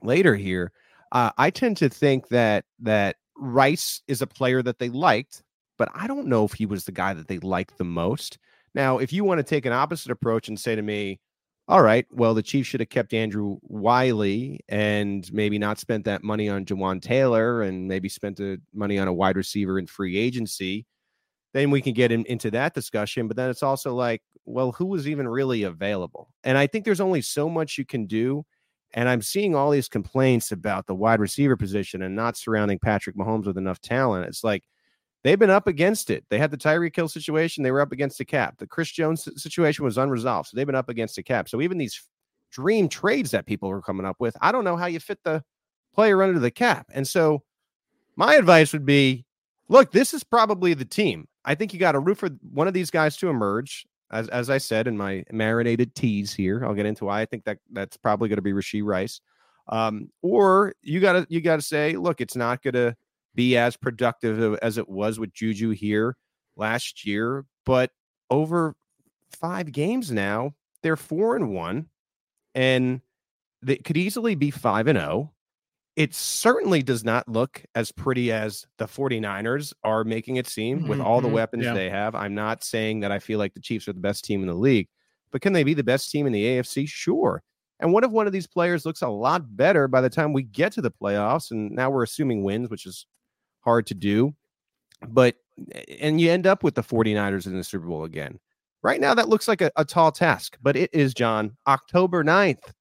later 0.02 0.34
here 0.34 0.72
uh, 1.12 1.30
I 1.38 1.50
tend 1.50 1.76
to 1.78 1.88
think 1.88 2.28
that 2.28 2.64
that 2.80 3.16
Rice 3.36 4.02
is 4.08 4.22
a 4.22 4.26
player 4.26 4.62
that 4.62 4.78
they 4.78 4.88
liked, 4.88 5.42
but 5.78 5.88
I 5.94 6.06
don't 6.06 6.26
know 6.26 6.44
if 6.44 6.52
he 6.52 6.66
was 6.66 6.84
the 6.84 6.92
guy 6.92 7.14
that 7.14 7.28
they 7.28 7.38
liked 7.38 7.78
the 7.78 7.84
most. 7.84 8.38
Now, 8.74 8.98
if 8.98 9.12
you 9.12 9.24
want 9.24 9.38
to 9.38 9.44
take 9.44 9.66
an 9.66 9.72
opposite 9.72 10.10
approach 10.10 10.48
and 10.48 10.58
say 10.58 10.74
to 10.74 10.82
me, 10.82 11.20
all 11.68 11.82
right, 11.82 12.06
well, 12.12 12.34
the 12.34 12.42
Chiefs 12.42 12.68
should 12.68 12.80
have 12.80 12.90
kept 12.90 13.12
Andrew 13.12 13.58
Wylie 13.62 14.60
and 14.68 15.28
maybe 15.32 15.58
not 15.58 15.78
spent 15.78 16.04
that 16.04 16.22
money 16.22 16.48
on 16.48 16.64
Jawaan 16.64 17.02
Taylor 17.02 17.62
and 17.62 17.88
maybe 17.88 18.08
spent 18.08 18.36
the 18.36 18.60
money 18.72 18.98
on 18.98 19.08
a 19.08 19.12
wide 19.12 19.36
receiver 19.36 19.78
in 19.78 19.86
free 19.86 20.16
agency. 20.16 20.86
Then 21.56 21.70
we 21.70 21.80
can 21.80 21.94
get 21.94 22.12
in, 22.12 22.26
into 22.26 22.50
that 22.50 22.74
discussion. 22.74 23.28
But 23.28 23.38
then 23.38 23.48
it's 23.48 23.62
also 23.62 23.94
like, 23.94 24.20
well, 24.44 24.72
who 24.72 24.84
was 24.84 25.08
even 25.08 25.26
really 25.26 25.62
available? 25.62 26.28
And 26.44 26.58
I 26.58 26.66
think 26.66 26.84
there's 26.84 27.00
only 27.00 27.22
so 27.22 27.48
much 27.48 27.78
you 27.78 27.86
can 27.86 28.04
do. 28.04 28.44
And 28.92 29.08
I'm 29.08 29.22
seeing 29.22 29.54
all 29.54 29.70
these 29.70 29.88
complaints 29.88 30.52
about 30.52 30.86
the 30.86 30.94
wide 30.94 31.18
receiver 31.18 31.56
position 31.56 32.02
and 32.02 32.14
not 32.14 32.36
surrounding 32.36 32.78
Patrick 32.78 33.16
Mahomes 33.16 33.46
with 33.46 33.56
enough 33.56 33.80
talent. 33.80 34.26
It's 34.26 34.44
like, 34.44 34.64
they've 35.24 35.38
been 35.38 35.48
up 35.48 35.66
against 35.66 36.10
it. 36.10 36.26
They 36.28 36.36
had 36.36 36.50
the 36.50 36.58
Tyreek 36.58 36.94
Hill 36.94 37.08
situation, 37.08 37.64
they 37.64 37.70
were 37.70 37.80
up 37.80 37.90
against 37.90 38.18
the 38.18 38.26
cap. 38.26 38.58
The 38.58 38.66
Chris 38.66 38.90
Jones 38.90 39.26
situation 39.42 39.82
was 39.82 39.96
unresolved, 39.96 40.50
so 40.50 40.58
they've 40.58 40.66
been 40.66 40.74
up 40.74 40.90
against 40.90 41.16
the 41.16 41.22
cap. 41.22 41.48
So 41.48 41.62
even 41.62 41.78
these 41.78 41.98
dream 42.52 42.86
trades 42.86 43.30
that 43.30 43.46
people 43.46 43.70
were 43.70 43.80
coming 43.80 44.04
up 44.04 44.16
with, 44.18 44.36
I 44.42 44.52
don't 44.52 44.64
know 44.64 44.76
how 44.76 44.86
you 44.86 45.00
fit 45.00 45.20
the 45.24 45.42
player 45.94 46.22
under 46.22 46.38
the 46.38 46.50
cap. 46.50 46.90
And 46.92 47.08
so 47.08 47.44
my 48.14 48.34
advice 48.34 48.74
would 48.74 48.84
be 48.84 49.24
look, 49.68 49.92
this 49.92 50.14
is 50.14 50.22
probably 50.22 50.74
the 50.74 50.84
team. 50.84 51.26
I 51.46 51.54
think 51.54 51.72
you 51.72 51.80
got 51.80 51.94
a 51.94 52.00
root 52.00 52.18
for 52.18 52.28
one 52.52 52.68
of 52.68 52.74
these 52.74 52.90
guys 52.90 53.16
to 53.18 53.28
emerge. 53.28 53.86
As, 54.10 54.28
as 54.28 54.50
I 54.50 54.58
said 54.58 54.86
in 54.86 54.96
my 54.96 55.24
marinated 55.32 55.94
teas 55.94 56.32
here, 56.32 56.64
I'll 56.64 56.74
get 56.74 56.86
into 56.86 57.06
why 57.06 57.22
I 57.22 57.24
think 57.24 57.44
that 57.44 57.58
that's 57.72 57.96
probably 57.96 58.28
going 58.28 58.36
to 58.36 58.42
be 58.42 58.52
Rashee 58.52 58.84
Rice. 58.84 59.20
Um, 59.68 60.10
or 60.22 60.74
you 60.82 61.00
gotta 61.00 61.26
you 61.28 61.40
gotta 61.40 61.62
say, 61.62 61.96
look, 61.96 62.20
it's 62.20 62.36
not 62.36 62.62
gonna 62.62 62.96
be 63.34 63.56
as 63.56 63.76
productive 63.76 64.56
as 64.62 64.78
it 64.78 64.88
was 64.88 65.18
with 65.18 65.32
Juju 65.32 65.70
here 65.70 66.16
last 66.56 67.04
year. 67.04 67.44
But 67.64 67.90
over 68.30 68.76
five 69.30 69.72
games 69.72 70.12
now, 70.12 70.54
they're 70.82 70.96
four 70.96 71.34
and 71.34 71.50
one, 71.50 71.88
and 72.54 73.00
they 73.62 73.76
could 73.76 73.96
easily 73.96 74.36
be 74.36 74.52
five 74.52 74.86
and 74.86 74.98
oh. 74.98 75.32
It 75.96 76.14
certainly 76.14 76.82
does 76.82 77.04
not 77.04 77.26
look 77.26 77.64
as 77.74 77.90
pretty 77.90 78.30
as 78.30 78.66
the 78.76 78.84
49ers 78.84 79.72
are 79.82 80.04
making 80.04 80.36
it 80.36 80.46
seem 80.46 80.80
mm-hmm, 80.80 80.88
with 80.88 81.00
all 81.00 81.20
the 81.20 81.28
mm-hmm, 81.28 81.36
weapons 81.36 81.64
yeah. 81.64 81.72
they 81.72 81.88
have. 81.88 82.14
I'm 82.14 82.34
not 82.34 82.62
saying 82.62 83.00
that 83.00 83.10
I 83.10 83.18
feel 83.18 83.38
like 83.38 83.54
the 83.54 83.60
Chiefs 83.60 83.88
are 83.88 83.94
the 83.94 84.00
best 84.00 84.24
team 84.24 84.42
in 84.42 84.46
the 84.46 84.54
league, 84.54 84.88
but 85.30 85.40
can 85.40 85.54
they 85.54 85.64
be 85.64 85.74
the 85.74 85.82
best 85.82 86.10
team 86.10 86.26
in 86.26 86.32
the 86.32 86.44
AFC? 86.44 86.86
Sure. 86.86 87.42
And 87.80 87.92
what 87.92 88.04
if 88.04 88.10
one 88.10 88.26
of 88.26 88.32
these 88.32 88.46
players 88.46 88.86
looks 88.86 89.02
a 89.02 89.08
lot 89.08 89.56
better 89.56 89.88
by 89.88 90.00
the 90.00 90.10
time 90.10 90.32
we 90.32 90.42
get 90.42 90.72
to 90.72 90.82
the 90.82 90.90
playoffs? 90.90 91.50
And 91.50 91.70
now 91.70 91.90
we're 91.90 92.04
assuming 92.04 92.42
wins, 92.42 92.70
which 92.70 92.86
is 92.86 93.06
hard 93.60 93.86
to 93.86 93.94
do. 93.94 94.34
But 95.06 95.36
and 96.00 96.20
you 96.20 96.30
end 96.30 96.46
up 96.46 96.62
with 96.62 96.74
the 96.74 96.82
49ers 96.82 97.46
in 97.46 97.56
the 97.56 97.64
Super 97.64 97.86
Bowl 97.86 98.04
again. 98.04 98.38
Right 98.82 99.00
now, 99.00 99.14
that 99.14 99.28
looks 99.28 99.48
like 99.48 99.62
a, 99.62 99.70
a 99.76 99.84
tall 99.84 100.12
task, 100.12 100.56
but 100.62 100.76
it 100.76 100.90
is, 100.92 101.12
John, 101.12 101.56
October 101.66 102.22
9th. 102.22 102.72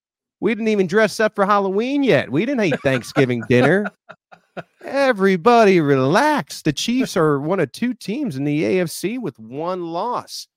We 0.45 0.53
didn't 0.53 0.67
even 0.67 0.85
dress 0.85 1.19
up 1.19 1.33
for 1.33 1.43
Halloween 1.43 2.03
yet. 2.03 2.31
We 2.31 2.45
didn't 2.45 2.65
eat 2.65 2.79
Thanksgiving 2.81 3.41
dinner. 3.49 3.87
Everybody 4.85 5.81
relax. 5.81 6.61
The 6.61 6.71
Chiefs 6.71 7.17
are 7.17 7.39
one 7.39 7.59
of 7.59 7.71
two 7.71 7.95
teams 7.95 8.37
in 8.37 8.43
the 8.43 8.61
AFC 8.61 9.17
with 9.17 9.39
one 9.39 9.87
loss. 9.87 10.47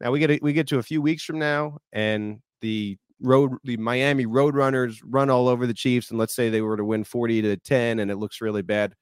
Now 0.00 0.10
we 0.10 0.18
get 0.18 0.32
a, 0.32 0.40
we 0.42 0.52
get 0.52 0.66
to 0.66 0.78
a 0.78 0.82
few 0.82 1.00
weeks 1.00 1.22
from 1.22 1.38
now, 1.38 1.78
and 1.92 2.40
the 2.60 2.98
road 3.22 3.52
the 3.62 3.76
Miami 3.76 4.26
Roadrunners 4.26 5.00
run 5.04 5.30
all 5.30 5.46
over 5.46 5.64
the 5.64 5.74
Chiefs, 5.74 6.10
and 6.10 6.18
let's 6.18 6.34
say 6.34 6.50
they 6.50 6.60
were 6.60 6.76
to 6.76 6.84
win 6.84 7.04
40 7.04 7.40
to 7.42 7.56
10, 7.56 8.00
and 8.00 8.10
it 8.10 8.16
looks 8.16 8.40
really 8.40 8.62
bad. 8.62 8.94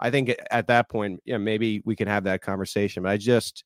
I 0.00 0.10
think 0.10 0.34
at 0.50 0.66
that 0.66 0.90
point, 0.90 1.20
yeah, 1.24 1.38
maybe 1.38 1.80
we 1.84 1.94
can 1.94 2.08
have 2.08 2.24
that 2.24 2.42
conversation. 2.42 3.04
But 3.04 3.12
I 3.12 3.18
just, 3.18 3.62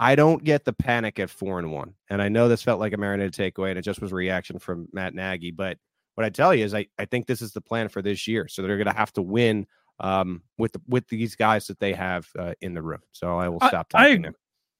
I 0.00 0.14
don't 0.14 0.42
get 0.42 0.64
the 0.64 0.72
panic 0.72 1.18
at 1.18 1.28
four 1.28 1.58
and 1.58 1.70
one. 1.70 1.92
And 2.08 2.22
I 2.22 2.30
know 2.30 2.48
this 2.48 2.62
felt 2.62 2.80
like 2.80 2.94
a 2.94 2.96
marinated 2.96 3.34
takeaway, 3.34 3.68
and 3.68 3.78
it 3.78 3.82
just 3.82 4.00
was 4.00 4.12
a 4.12 4.14
reaction 4.14 4.58
from 4.58 4.88
Matt 4.94 5.14
Nagy. 5.14 5.50
But 5.50 5.76
what 6.14 6.24
I 6.24 6.30
tell 6.30 6.54
you 6.54 6.64
is, 6.64 6.72
I, 6.72 6.86
I 6.98 7.04
think 7.04 7.26
this 7.26 7.42
is 7.42 7.52
the 7.52 7.60
plan 7.60 7.90
for 7.90 8.00
this 8.00 8.26
year. 8.26 8.48
So 8.48 8.62
they're 8.62 8.78
going 8.78 8.86
to 8.86 8.94
have 8.94 9.12
to 9.12 9.22
win 9.22 9.66
um, 10.00 10.42
with 10.56 10.72
the, 10.72 10.80
with 10.88 11.06
these 11.08 11.36
guys 11.36 11.66
that 11.66 11.78
they 11.80 11.92
have 11.92 12.26
uh, 12.38 12.54
in 12.62 12.72
the 12.72 12.80
room. 12.80 13.00
So 13.12 13.38
I 13.38 13.50
will 13.50 13.60
stop 13.60 13.90
talking. 13.90 14.24
I, 14.26 14.30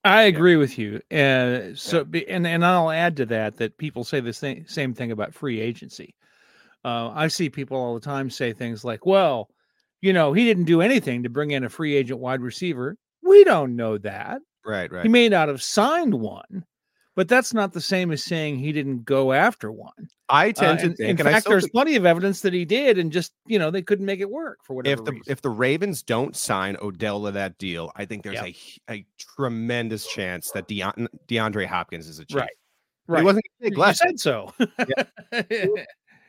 I 0.04 0.22
agree 0.22 0.52
yeah. 0.52 0.58
with 0.58 0.78
you. 0.78 1.02
And 1.10 1.78
so, 1.78 2.06
yeah. 2.10 2.22
and 2.28 2.46
and 2.46 2.64
I'll 2.64 2.90
add 2.90 3.18
to 3.18 3.26
that 3.26 3.58
that 3.58 3.76
people 3.76 4.04
say 4.04 4.20
the 4.20 4.32
same 4.32 4.66
same 4.66 4.94
thing 4.94 5.12
about 5.12 5.34
free 5.34 5.60
agency. 5.60 6.14
Uh, 6.82 7.10
I 7.10 7.28
see 7.28 7.50
people 7.50 7.76
all 7.76 7.92
the 7.92 8.00
time 8.00 8.30
say 8.30 8.52
things 8.52 8.84
like, 8.84 9.04
"Well." 9.04 9.50
you 10.02 10.12
know, 10.12 10.32
he 10.32 10.44
didn't 10.44 10.64
do 10.64 10.80
anything 10.80 11.22
to 11.22 11.28
bring 11.28 11.50
in 11.50 11.64
a 11.64 11.68
free 11.68 11.94
agent 11.94 12.20
wide 12.20 12.40
receiver. 12.40 12.96
We 13.22 13.44
don't 13.44 13.76
know 13.76 13.98
that. 13.98 14.40
Right, 14.64 14.90
right. 14.90 15.02
He 15.02 15.08
may 15.08 15.28
not 15.28 15.48
have 15.48 15.62
signed 15.62 16.14
one, 16.14 16.64
but 17.16 17.28
that's 17.28 17.52
not 17.52 17.72
the 17.72 17.80
same 17.80 18.12
as 18.12 18.22
saying 18.22 18.58
he 18.58 18.72
didn't 18.72 19.04
go 19.04 19.32
after 19.32 19.72
one. 19.72 20.08
I 20.28 20.52
tend 20.52 20.78
uh, 20.78 20.82
to 20.82 20.94
think, 20.94 21.20
in 21.20 21.26
fact, 21.26 21.46
there's 21.46 21.64
think, 21.64 21.72
plenty 21.72 21.96
of 21.96 22.06
evidence 22.06 22.40
that 22.42 22.52
he 22.52 22.64
did, 22.64 22.98
and 22.98 23.10
just 23.10 23.32
you 23.46 23.58
know 23.58 23.70
they 23.70 23.82
couldn't 23.82 24.06
make 24.06 24.20
it 24.20 24.30
work 24.30 24.60
for 24.64 24.74
whatever. 24.74 25.00
If 25.00 25.04
the 25.04 25.12
reason. 25.12 25.32
if 25.32 25.42
the 25.42 25.50
Ravens 25.50 26.02
don't 26.02 26.36
sign 26.36 26.76
Odell 26.80 27.24
to 27.24 27.32
that 27.32 27.58
deal, 27.58 27.92
I 27.96 28.04
think 28.04 28.22
there's 28.22 28.36
yep. 28.36 28.54
a 28.88 28.94
a 28.94 29.06
tremendous 29.18 30.06
chance 30.06 30.50
that 30.52 30.68
Deon, 30.68 31.08
DeAndre 31.28 31.66
Hopkins 31.66 32.08
is 32.08 32.20
a 32.20 32.24
chief. 32.24 32.36
Right, 32.36 32.50
right. 33.06 33.20
He 33.20 33.24
wasn't. 33.24 33.44
You 33.60 33.94
said 33.94 34.20
so. 34.20 34.52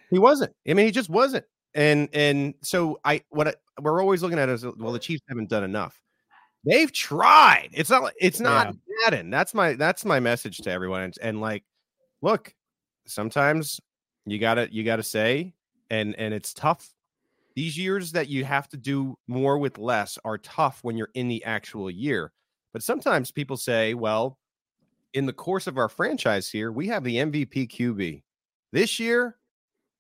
he 0.10 0.20
wasn't. 0.20 0.54
I 0.68 0.74
mean, 0.74 0.86
he 0.86 0.92
just 0.92 1.10
wasn't. 1.10 1.46
And 1.74 2.10
and 2.12 2.54
so 2.62 3.00
I 3.06 3.22
what 3.30 3.48
I, 3.50 3.54
we're 3.80 4.02
always 4.02 4.22
looking 4.24 4.40
at 4.40 4.50
is 4.50 4.66
well 4.66 4.92
the 4.92 5.00
Chiefs 5.00 5.22
haven't 5.30 5.50
done 5.50 5.64
enough. 5.64 6.02
They've 6.64 6.92
tried. 6.92 7.70
It's 7.74 7.90
not 7.90 8.14
it's 8.20 8.40
not 8.40 8.68
yeah. 8.68 8.74
Madden. 9.04 9.30
That's 9.30 9.54
my 9.54 9.74
that's 9.74 10.06
my 10.06 10.20
message 10.20 10.58
to 10.60 10.72
everyone. 10.72 11.02
And, 11.02 11.18
and 11.22 11.42
like, 11.42 11.64
look, 12.22 12.54
sometimes 13.08 13.80
you 14.26 14.38
gotta 14.38 14.68
you 14.72 14.84
gotta 14.84 15.04
say, 15.04 15.54
and 15.90 16.16
and 16.16 16.34
it's 16.34 16.54
tough. 16.54 16.90
These 17.56 17.78
years 17.78 18.12
that 18.14 18.30
you 18.30 18.46
have 18.46 18.70
to 18.70 18.78
do 18.78 19.18
more 19.28 19.58
with 19.58 19.78
less 19.78 20.18
are 20.24 20.38
tough 20.38 20.80
when 20.84 20.98
you're 20.98 21.10
in 21.16 21.28
the 21.28 21.44
actual 21.44 21.90
year. 21.90 22.32
But 22.74 22.84
sometimes 22.84 23.32
people 23.32 23.58
say, 23.58 23.94
well, 23.94 24.38
in 25.14 25.26
the 25.26 25.34
course 25.34 25.68
of 25.68 25.78
our 25.78 25.90
franchise 25.90 26.50
here, 26.50 26.72
we 26.72 26.88
have 26.88 27.04
the 27.04 27.18
MVP 27.18 27.70
QB. 27.70 28.24
This 28.72 29.00
year, 29.00 29.38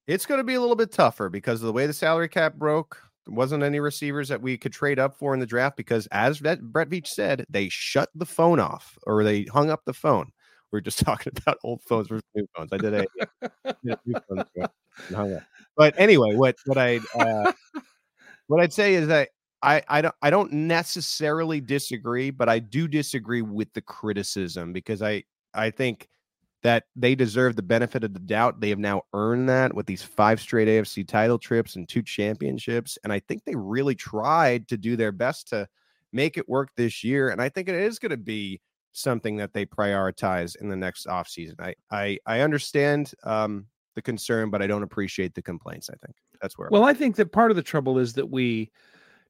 it's 0.07 0.25
going 0.25 0.39
to 0.39 0.45
be 0.45 0.53
a 0.53 0.61
little 0.61 0.77
bit 0.77 0.91
tougher 0.93 1.29
because 1.29 1.61
of 1.61 1.67
the 1.67 1.73
way 1.73 1.87
the 1.87 1.93
salary 1.93 2.29
cap 2.29 2.55
broke. 2.55 3.01
Wasn't 3.33 3.63
any 3.63 3.79
receivers 3.79 4.29
that 4.29 4.41
we 4.41 4.57
could 4.57 4.73
trade 4.73 4.99
up 4.99 5.17
for 5.17 5.33
in 5.33 5.39
the 5.39 5.45
draft 5.45 5.77
because, 5.77 6.07
as 6.07 6.39
Brett 6.39 6.59
Veach 6.61 7.07
said, 7.07 7.45
they 7.49 7.69
shut 7.69 8.09
the 8.13 8.25
phone 8.25 8.59
off 8.59 8.97
or 9.07 9.23
they 9.23 9.43
hung 9.43 9.69
up 9.69 9.83
the 9.85 9.93
phone. 9.93 10.31
We 10.71 10.77
are 10.77 10.81
just 10.81 10.99
talking 11.05 11.33
about 11.37 11.57
old 11.63 11.81
phones 11.81 12.07
versus 12.07 12.23
new 12.35 12.47
phones. 12.55 12.71
I 12.73 12.77
did 12.77 12.93
a, 12.93 13.05
did 13.83 13.97
a 14.37 15.41
but 15.77 15.93
anyway, 15.97 16.35
what 16.35 16.55
what 16.65 16.77
I 16.77 16.99
uh, 17.15 17.51
what 18.47 18.61
I'd 18.61 18.73
say 18.73 18.95
is 18.95 19.07
that 19.07 19.29
I 19.61 19.81
I 19.87 20.01
don't 20.01 20.15
I 20.21 20.29
don't 20.29 20.51
necessarily 20.51 21.61
disagree, 21.61 22.29
but 22.31 22.49
I 22.49 22.59
do 22.59 22.87
disagree 22.87 23.41
with 23.41 23.71
the 23.73 23.81
criticism 23.81 24.73
because 24.73 25.01
I 25.01 25.23
I 25.53 25.69
think 25.69 26.07
that 26.63 26.83
they 26.95 27.15
deserve 27.15 27.55
the 27.55 27.61
benefit 27.61 28.03
of 28.03 28.13
the 28.13 28.19
doubt. 28.19 28.59
They 28.59 28.69
have 28.69 28.79
now 28.79 29.01
earned 29.13 29.49
that 29.49 29.73
with 29.73 29.87
these 29.87 30.03
five 30.03 30.39
straight 30.39 30.67
AFC 30.67 31.07
title 31.07 31.39
trips 31.39 31.75
and 31.75 31.89
two 31.89 32.03
championships. 32.03 32.97
And 33.03 33.11
I 33.11 33.19
think 33.19 33.43
they 33.43 33.55
really 33.55 33.95
tried 33.95 34.67
to 34.67 34.77
do 34.77 34.95
their 34.95 35.11
best 35.11 35.47
to 35.49 35.67
make 36.13 36.37
it 36.37 36.47
work 36.47 36.69
this 36.75 37.03
year. 37.03 37.29
And 37.29 37.41
I 37.41 37.49
think 37.49 37.67
it 37.67 37.75
is 37.75 37.99
going 37.99 38.11
to 38.11 38.17
be 38.17 38.61
something 38.93 39.37
that 39.37 39.53
they 39.53 39.65
prioritize 39.65 40.55
in 40.61 40.69
the 40.69 40.75
next 40.75 41.07
offseason. 41.07 41.59
I, 41.59 41.73
I, 41.89 42.19
I 42.25 42.41
understand 42.41 43.13
um, 43.23 43.65
the 43.95 44.01
concern, 44.01 44.49
but 44.49 44.61
I 44.61 44.67
don't 44.67 44.83
appreciate 44.83 45.33
the 45.33 45.41
complaints. 45.41 45.89
I 45.89 45.95
think 46.05 46.15
that's 46.41 46.57
where. 46.57 46.69
Well, 46.71 46.83
I 46.83 46.93
think 46.93 47.15
that 47.15 47.31
part 47.31 47.51
of 47.51 47.57
the 47.57 47.63
trouble 47.63 47.97
is 47.97 48.13
that 48.13 48.29
we 48.29 48.69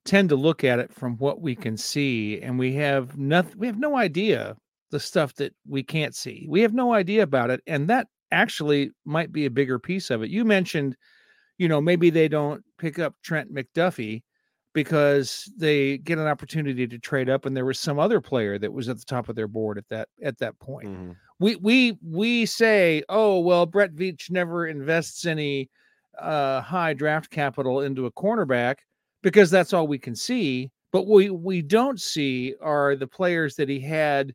tend 0.03 0.29
to 0.29 0.35
look 0.35 0.63
at 0.63 0.79
it 0.79 0.91
from 0.93 1.17
what 1.17 1.41
we 1.41 1.55
can 1.55 1.77
see, 1.77 2.41
and 2.41 2.57
we 2.57 2.73
have 2.73 3.17
nothing. 3.17 3.57
We 3.57 3.67
have 3.67 3.79
no 3.79 3.95
idea 3.95 4.57
the 4.91 4.99
stuff 4.99 5.33
that 5.35 5.53
we 5.67 5.83
can't 5.83 6.15
see. 6.15 6.45
We 6.49 6.61
have 6.61 6.73
no 6.73 6.93
idea 6.93 7.23
about 7.23 7.49
it. 7.49 7.61
And 7.65 7.89
that 7.89 8.07
actually 8.31 8.91
might 9.05 9.31
be 9.31 9.45
a 9.45 9.51
bigger 9.51 9.79
piece 9.79 10.09
of 10.09 10.23
it. 10.23 10.29
You 10.29 10.45
mentioned, 10.45 10.95
you 11.57 11.67
know, 11.67 11.81
maybe 11.81 12.09
they 12.09 12.27
don't 12.27 12.63
pick 12.77 12.99
up 12.99 13.15
Trent 13.23 13.53
McDuffie 13.53 14.21
because 14.73 15.51
they 15.57 15.97
get 15.97 16.17
an 16.17 16.27
opportunity 16.27 16.87
to 16.87 16.97
trade 16.97 17.29
up 17.29 17.45
and 17.45 17.55
there 17.55 17.65
was 17.65 17.79
some 17.79 17.99
other 17.99 18.21
player 18.21 18.57
that 18.57 18.71
was 18.71 18.87
at 18.87 18.97
the 18.97 19.05
top 19.05 19.27
of 19.27 19.35
their 19.35 19.47
board 19.47 19.77
at 19.77 19.87
that 19.89 20.07
at 20.23 20.37
that 20.37 20.57
point. 20.59 20.87
Mm-hmm. 20.87 21.11
We 21.39 21.55
we 21.57 21.97
we 22.03 22.45
say, 22.45 23.03
"Oh, 23.09 23.39
well, 23.39 23.65
Brett 23.65 23.93
Veach 23.93 24.29
never 24.29 24.67
invests 24.67 25.25
any 25.25 25.69
uh 26.19 26.61
high 26.61 26.93
draft 26.93 27.31
capital 27.31 27.81
into 27.81 28.05
a 28.05 28.11
cornerback 28.11 28.75
because 29.23 29.49
that's 29.49 29.73
all 29.73 29.87
we 29.87 29.99
can 29.99 30.15
see." 30.15 30.71
But 30.93 31.07
we 31.07 31.29
we 31.29 31.61
don't 31.61 31.99
see 31.99 32.55
are 32.61 32.95
the 32.95 33.07
players 33.07 33.55
that 33.55 33.69
he 33.69 33.79
had 33.79 34.33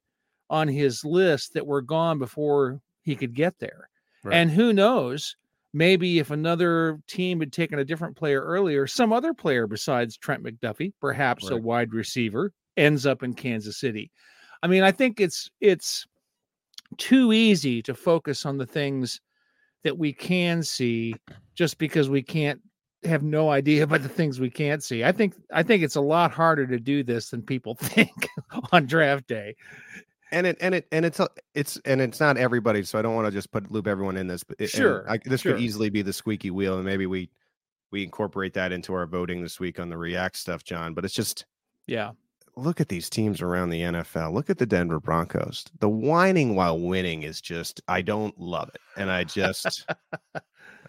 on 0.50 0.68
his 0.68 1.04
list 1.04 1.54
that 1.54 1.66
were 1.66 1.82
gone 1.82 2.18
before 2.18 2.80
he 3.02 3.16
could 3.16 3.34
get 3.34 3.58
there. 3.58 3.88
Right. 4.24 4.36
And 4.36 4.50
who 4.50 4.72
knows, 4.72 5.36
maybe 5.72 6.18
if 6.18 6.30
another 6.30 6.98
team 7.06 7.40
had 7.40 7.52
taken 7.52 7.78
a 7.78 7.84
different 7.84 8.16
player 8.16 8.40
earlier, 8.42 8.86
some 8.86 9.12
other 9.12 9.34
player 9.34 9.66
besides 9.66 10.16
Trent 10.16 10.42
McDuffie, 10.42 10.92
perhaps 11.00 11.44
right. 11.44 11.52
a 11.52 11.56
wide 11.56 11.92
receiver, 11.92 12.52
ends 12.76 13.06
up 13.06 13.22
in 13.22 13.34
Kansas 13.34 13.78
City. 13.78 14.10
I 14.62 14.68
mean, 14.68 14.82
I 14.82 14.92
think 14.92 15.20
it's 15.20 15.50
it's 15.60 16.06
too 16.98 17.32
easy 17.32 17.82
to 17.82 17.94
focus 17.94 18.46
on 18.46 18.58
the 18.58 18.66
things 18.66 19.20
that 19.84 19.96
we 19.96 20.12
can 20.12 20.62
see 20.62 21.14
just 21.54 21.78
because 21.78 22.08
we 22.08 22.22
can't 22.22 22.60
have 23.04 23.22
no 23.22 23.50
idea 23.50 23.82
about 23.84 24.02
the 24.02 24.08
things 24.08 24.40
we 24.40 24.50
can't 24.50 24.82
see. 24.82 25.04
I 25.04 25.12
think 25.12 25.34
I 25.52 25.62
think 25.62 25.82
it's 25.82 25.96
a 25.96 26.00
lot 26.00 26.32
harder 26.32 26.66
to 26.66 26.78
do 26.78 27.02
this 27.02 27.30
than 27.30 27.42
people 27.42 27.74
think 27.80 28.28
on 28.72 28.86
draft 28.86 29.26
day. 29.26 29.56
And 30.32 30.46
it 30.46 30.56
and 30.60 30.74
it 30.74 30.88
and 30.90 31.04
it's 31.04 31.20
a, 31.20 31.28
it's 31.54 31.76
and 31.84 32.00
it's 32.00 32.18
not 32.18 32.36
everybody, 32.36 32.82
so 32.82 32.98
I 32.98 33.02
don't 33.02 33.14
want 33.14 33.26
to 33.26 33.32
just 33.32 33.52
put 33.52 33.70
loop 33.70 33.86
everyone 33.86 34.16
in 34.16 34.26
this. 34.26 34.42
But 34.42 34.56
it, 34.58 34.70
sure, 34.70 35.08
I, 35.08 35.18
this 35.24 35.42
sure. 35.42 35.52
could 35.52 35.62
easily 35.62 35.88
be 35.88 36.02
the 36.02 36.12
squeaky 36.12 36.50
wheel, 36.50 36.76
and 36.76 36.84
maybe 36.84 37.06
we 37.06 37.30
we 37.92 38.02
incorporate 38.02 38.52
that 38.54 38.72
into 38.72 38.92
our 38.92 39.06
voting 39.06 39.42
this 39.42 39.60
week 39.60 39.78
on 39.78 39.88
the 39.88 39.96
React 39.96 40.36
stuff, 40.36 40.64
John. 40.64 40.94
But 40.94 41.04
it's 41.04 41.14
just 41.14 41.46
yeah. 41.86 42.12
Look 42.58 42.80
at 42.80 42.88
these 42.88 43.10
teams 43.10 43.42
around 43.42 43.68
the 43.68 43.82
NFL. 43.82 44.32
Look 44.32 44.48
at 44.48 44.56
the 44.56 44.64
Denver 44.64 44.98
Broncos. 44.98 45.66
The 45.80 45.90
whining 45.90 46.56
while 46.56 46.80
winning 46.80 47.22
is 47.22 47.40
just 47.40 47.82
I 47.86 48.02
don't 48.02 48.38
love 48.40 48.70
it, 48.70 48.80
and 48.96 49.10
I 49.10 49.24
just 49.24 49.86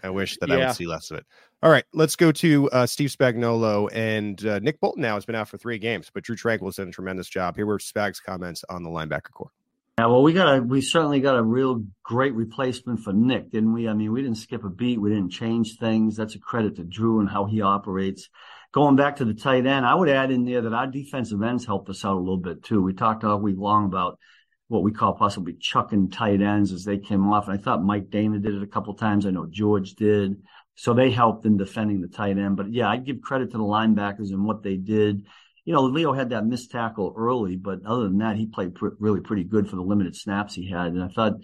I 0.02 0.10
wish 0.10 0.36
that 0.38 0.48
Yeah. 0.48 0.56
I 0.56 0.58
would 0.66 0.76
see 0.76 0.86
less 0.86 1.10
of 1.10 1.18
it. 1.18 1.26
All 1.62 1.70
right, 1.70 1.84
let's 1.92 2.14
go 2.14 2.30
to 2.32 2.70
uh, 2.70 2.86
Steve 2.86 3.10
Spagnuolo 3.10 3.88
and 3.92 4.44
uh, 4.46 4.58
Nick 4.60 4.80
Bolton. 4.80 5.02
Now 5.02 5.14
has 5.14 5.24
been 5.24 5.34
out 5.34 5.48
for 5.48 5.58
three 5.58 5.78
games, 5.78 6.10
but 6.12 6.22
Drue 6.22 6.36
Tranquill 6.36 6.66
has 6.66 6.76
done 6.76 6.88
a 6.88 6.92
tremendous 6.92 7.28
job. 7.28 7.56
Here 7.56 7.66
were 7.66 7.78
Spag's 7.78 8.20
comments 8.20 8.64
on 8.68 8.82
the 8.84 8.90
linebacker 8.90 9.32
core. 9.32 9.50
Yeah, 9.98 10.06
well, 10.06 10.22
we 10.22 10.32
got 10.32 10.56
a 10.58 10.62
we 10.62 10.80
certainly 10.80 11.18
got 11.18 11.36
a 11.36 11.42
real 11.42 11.84
great 12.04 12.32
replacement 12.34 13.00
for 13.00 13.12
Nick, 13.12 13.50
didn't 13.50 13.72
we? 13.72 13.88
I 13.88 13.94
mean, 13.94 14.12
we 14.12 14.22
didn't 14.22 14.36
skip 14.38 14.62
a 14.62 14.70
beat, 14.70 15.00
we 15.00 15.10
didn't 15.10 15.30
change 15.30 15.76
things. 15.78 16.16
That's 16.16 16.36
a 16.36 16.38
credit 16.38 16.76
to 16.76 16.84
Drew 16.84 17.18
and 17.18 17.28
how 17.28 17.46
he 17.46 17.62
operates. 17.62 18.28
Going 18.70 18.94
back 18.94 19.16
to 19.16 19.24
the 19.24 19.34
tight 19.34 19.66
end, 19.66 19.84
I 19.84 19.96
would 19.96 20.08
add 20.08 20.30
in 20.30 20.44
there 20.44 20.60
that 20.60 20.72
our 20.72 20.86
defensive 20.86 21.42
ends 21.42 21.66
helped 21.66 21.88
us 21.90 22.04
out 22.04 22.16
a 22.16 22.20
little 22.20 22.36
bit 22.36 22.62
too. 22.62 22.80
We 22.80 22.92
talked 22.92 23.24
all 23.24 23.40
week 23.40 23.56
long 23.58 23.86
about 23.86 24.20
what 24.68 24.82
we 24.82 24.92
call 24.92 25.14
possibly 25.14 25.54
chucking 25.54 26.10
tight 26.10 26.40
ends 26.40 26.72
as 26.72 26.84
they 26.84 26.98
came 26.98 27.26
off, 27.32 27.48
and 27.48 27.58
I 27.58 27.62
thought 27.62 27.82
Mike 27.82 28.10
Danna 28.10 28.40
did 28.40 28.54
it 28.54 28.62
a 28.62 28.66
couple 28.66 28.94
times. 28.94 29.26
I 29.26 29.30
know 29.30 29.46
George 29.50 29.94
did, 29.94 30.42
so 30.76 30.94
they 30.94 31.10
helped 31.10 31.46
in 31.46 31.56
defending 31.56 32.00
the 32.00 32.08
tight 32.08 32.38
end. 32.38 32.56
But 32.56 32.72
yeah, 32.72 32.88
I'd 32.88 33.06
give 33.06 33.20
credit 33.20 33.50
to 33.52 33.58
the 33.58 33.64
linebackers 33.64 34.30
and 34.30 34.44
what 34.44 34.62
they 34.62 34.76
did 34.76 35.24
you 35.68 35.74
know, 35.74 35.82
Leo 35.82 36.14
had 36.14 36.30
that 36.30 36.46
missed 36.46 36.70
tackle 36.70 37.12
early, 37.14 37.54
but 37.54 37.84
other 37.84 38.04
than 38.04 38.16
that, 38.18 38.38
he 38.38 38.46
played 38.46 38.74
pr- 38.74 38.96
really 38.98 39.20
pretty 39.20 39.44
good 39.44 39.68
for 39.68 39.76
the 39.76 39.82
limited 39.82 40.16
snaps 40.16 40.54
he 40.54 40.66
had. 40.66 40.92
And 40.92 41.02
I 41.02 41.08
thought 41.08 41.34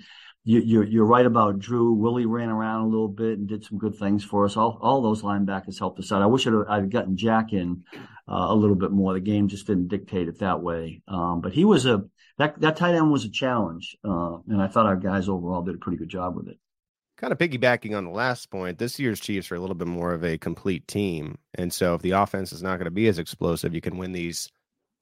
you, 0.45 0.61
you're, 0.61 0.85
you're 0.85 1.05
right 1.05 1.27
about 1.27 1.59
Drew. 1.59 1.93
Willie 1.95 2.27
ran 2.27 2.51
around 2.51 2.83
a 2.83 2.89
little 2.89 3.09
bit 3.09 3.39
and 3.39 3.49
did 3.49 3.65
some 3.65 3.79
good 3.79 3.97
things 3.97 4.23
for 4.23 4.45
us. 4.45 4.57
All, 4.57 4.79
all 4.81 5.03
those 5.03 5.23
linebackers 5.23 5.79
helped 5.79 5.99
us 5.99 6.13
out. 6.13 6.23
I 6.23 6.27
wish 6.27 6.47
I'd, 6.47 6.55
I'd 6.69 6.91
gotten 6.91 7.17
Jack 7.17 7.53
in 7.53 7.85
uh, 8.29 8.47
a 8.49 8.55
little 8.55 8.77
bit 8.77 8.91
more. 8.93 9.15
The 9.15 9.21
game 9.21 9.49
just 9.49 9.67
didn't 9.67 9.89
dictate 9.89 10.29
it 10.29 10.39
that 10.41 10.63
way. 10.63 11.03
Um, 11.09 11.41
but 11.41 11.53
he 11.53 11.65
was 11.65 11.87
a, 11.87 12.05
that, 12.39 12.61
that 12.61 12.77
tight 12.77 12.95
end 12.95 13.11
was 13.11 13.25
a 13.25 13.31
challenge. 13.31 13.97
Uh, 14.05 14.39
and 14.49 14.61
I 14.61 14.69
thought 14.69 14.87
our 14.87 14.97
guys 14.97 15.29
overall 15.29 15.63
did 15.63 15.75
a 15.75 15.79
pretty 15.79 15.99
good 15.99 16.11
job 16.11 16.37
with 16.37 16.49
it 16.49 16.59
kind 17.17 17.33
of 17.33 17.39
piggybacking 17.39 17.97
on 17.97 18.05
the 18.05 18.11
last 18.11 18.51
point, 18.51 18.77
this 18.77 18.99
year's 18.99 19.21
Chiefs 19.21 19.51
are 19.51 19.55
a 19.55 19.61
little 19.61 19.77
bit 19.77 19.89
more 19.89 20.13
of 20.13 20.25
a 20.25 20.37
complete 20.37 20.87
team. 20.87 21.39
And 21.55 21.73
so 21.73 21.95
if 21.95 22.03
the 22.03 22.11
offense 22.11 22.53
is 22.53 22.63
not 22.63 22.77
going 22.77 22.87
to 22.87 22.91
be 22.91 23.07
as 23.07 23.19
explosive, 23.19 23.75
you 23.75 23.81
can 23.81 23.97
win 23.97 24.13
these 24.13 24.51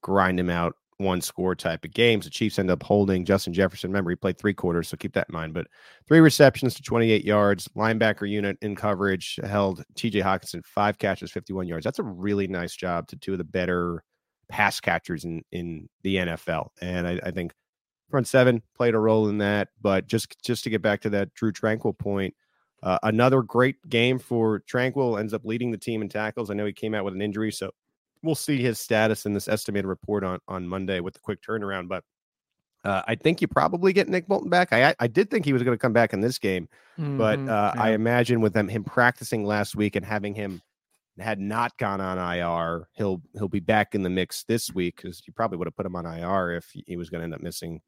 grind 0.02 0.38
them 0.38 0.50
out 0.50 0.76
one 0.98 1.20
score 1.20 1.54
type 1.54 1.84
of 1.84 1.92
games. 1.92 2.24
The 2.24 2.30
Chiefs 2.30 2.58
end 2.58 2.70
up 2.70 2.82
holding 2.82 3.24
Justin 3.24 3.52
Jefferson. 3.52 3.90
Remember, 3.90 4.10
he 4.10 4.16
played 4.16 4.38
three 4.38 4.54
quarters, 4.54 4.88
so 4.88 4.96
keep 4.96 5.12
that 5.14 5.28
in 5.28 5.32
mind. 5.32 5.54
But 5.54 5.66
three 6.06 6.20
receptions 6.20 6.74
to 6.74 6.82
28 6.82 7.24
yards, 7.24 7.68
linebacker 7.76 8.28
unit 8.28 8.58
in 8.62 8.76
coverage 8.76 9.38
held 9.44 9.84
TJ 9.94 10.22
Hockenson 10.22 10.64
five 10.64 10.98
catches, 10.98 11.30
51 11.30 11.66
yards. 11.66 11.84
That's 11.84 11.98
a 11.98 12.04
really 12.04 12.46
nice 12.46 12.76
job 12.76 13.08
to 13.08 13.16
two 13.16 13.32
of 13.32 13.38
the 13.38 13.44
better 13.44 14.02
pass 14.48 14.80
catchers 14.80 15.24
in, 15.24 15.42
in 15.50 15.88
the 16.02 16.16
NFL. 16.16 16.68
And 16.80 17.06
I, 17.06 17.20
I 17.22 17.30
think 17.30 17.52
front 18.10 18.28
seven 18.28 18.62
played 18.76 18.94
a 18.94 18.98
role 18.98 19.28
in 19.28 19.38
that. 19.38 19.68
But 19.80 20.06
just 20.06 20.40
just 20.44 20.64
to 20.64 20.70
get 20.70 20.82
back 20.82 21.00
to 21.02 21.10
that 21.10 21.34
Drue 21.34 21.52
Tranquill 21.52 21.98
point, 21.98 22.34
uh, 22.82 22.98
another 23.02 23.42
great 23.42 23.76
game 23.88 24.18
for 24.18 24.60
Tranquill 24.60 25.18
ends 25.18 25.34
up 25.34 25.44
leading 25.44 25.70
the 25.70 25.78
team 25.78 26.02
in 26.02 26.08
tackles. 26.08 26.50
I 26.50 26.54
know 26.54 26.66
he 26.66 26.72
came 26.72 26.94
out 26.94 27.04
with 27.04 27.14
an 27.14 27.22
injury, 27.22 27.50
so 27.50 27.70
we'll 28.22 28.34
see 28.34 28.60
his 28.62 28.78
status 28.80 29.26
in 29.26 29.32
this 29.34 29.48
estimated 29.48 29.86
report 29.86 30.24
on 30.24 30.40
on 30.48 30.68
Monday 30.68 31.00
with 31.00 31.14
the 31.14 31.20
quick 31.20 31.40
turnaround. 31.42 31.88
But 31.88 32.04
uh, 32.84 33.02
I 33.06 33.14
think 33.14 33.40
you 33.40 33.48
probably 33.48 33.92
get 33.92 34.08
Nick 34.08 34.26
Bolton 34.26 34.50
back. 34.50 34.72
I 34.72 34.94
I 34.98 35.06
did 35.06 35.30
think 35.30 35.44
he 35.44 35.52
was 35.52 35.62
going 35.62 35.76
to 35.76 35.80
come 35.82 35.92
back 35.92 36.12
in 36.12 36.20
this 36.20 36.38
game, 36.38 36.68
but 37.16 37.40
Mhm, 37.40 37.48
uh, 37.48 37.74
I 37.78 37.92
imagine 37.92 38.40
with 38.40 38.54
them 38.54 38.68
him 38.68 38.84
practicing 38.84 39.44
last 39.44 39.76
week 39.76 39.96
and 39.96 40.04
having 40.04 40.34
him 40.34 40.62
had 41.18 41.40
not 41.40 41.76
gone 41.78 42.00
on 42.00 42.18
IR, 42.18 42.88
he'll 42.94 43.22
he'll 43.34 43.48
be 43.48 43.60
back 43.60 43.94
in 43.94 44.02
the 44.02 44.10
mix 44.10 44.44
this 44.44 44.72
week 44.74 44.96
because 44.96 45.22
you 45.26 45.32
probably 45.34 45.58
would 45.58 45.66
have 45.68 45.76
put 45.76 45.86
him 45.86 45.96
on 45.96 46.06
IR 46.06 46.52
if 46.56 46.70
he 46.86 46.96
was 46.96 47.10
going 47.10 47.20
to 47.20 47.24
end 47.24 47.34
up 47.34 47.42
missing 47.42 47.82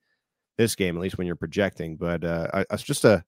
this 0.58 0.74
game, 0.74 0.96
at 0.96 1.02
least 1.02 1.18
when 1.18 1.26
you're 1.26 1.36
projecting. 1.36 1.96
But 1.96 2.24
uh, 2.24 2.64
it's 2.70 2.82
just 2.82 3.04
a 3.04 3.24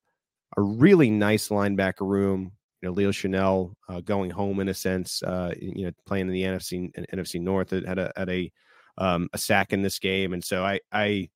a 0.57 0.63
really 0.63 1.11
nice 1.11 1.49
linebacker 1.51 2.09
room. 2.09 2.53
You 2.83 2.89
know, 2.89 2.93
Leo 2.93 3.11
Chenal 3.11 3.75
uh, 3.89 4.01
going 4.01 4.31
home 4.31 4.61
in 4.61 4.69
a 4.69 4.75
sense. 4.75 5.23
Uh, 5.23 5.53
you 5.61 5.87
know, 5.87 5.91
playing 6.07 6.29
in 6.29 6.33
the 6.33 6.43
NFC 6.43 6.91
NFC 7.13 7.41
North 7.41 7.71
had 7.71 7.99
a 7.99 8.13
had 8.17 8.29
a 8.29 8.51
um, 8.99 9.29
a 9.33 9.39
sack 9.39 9.73
in 9.73 9.83
this 9.83 9.99
game, 9.99 10.33
and 10.33 10.45
so 10.45 10.65
I 10.65 10.81
I 10.93 11.29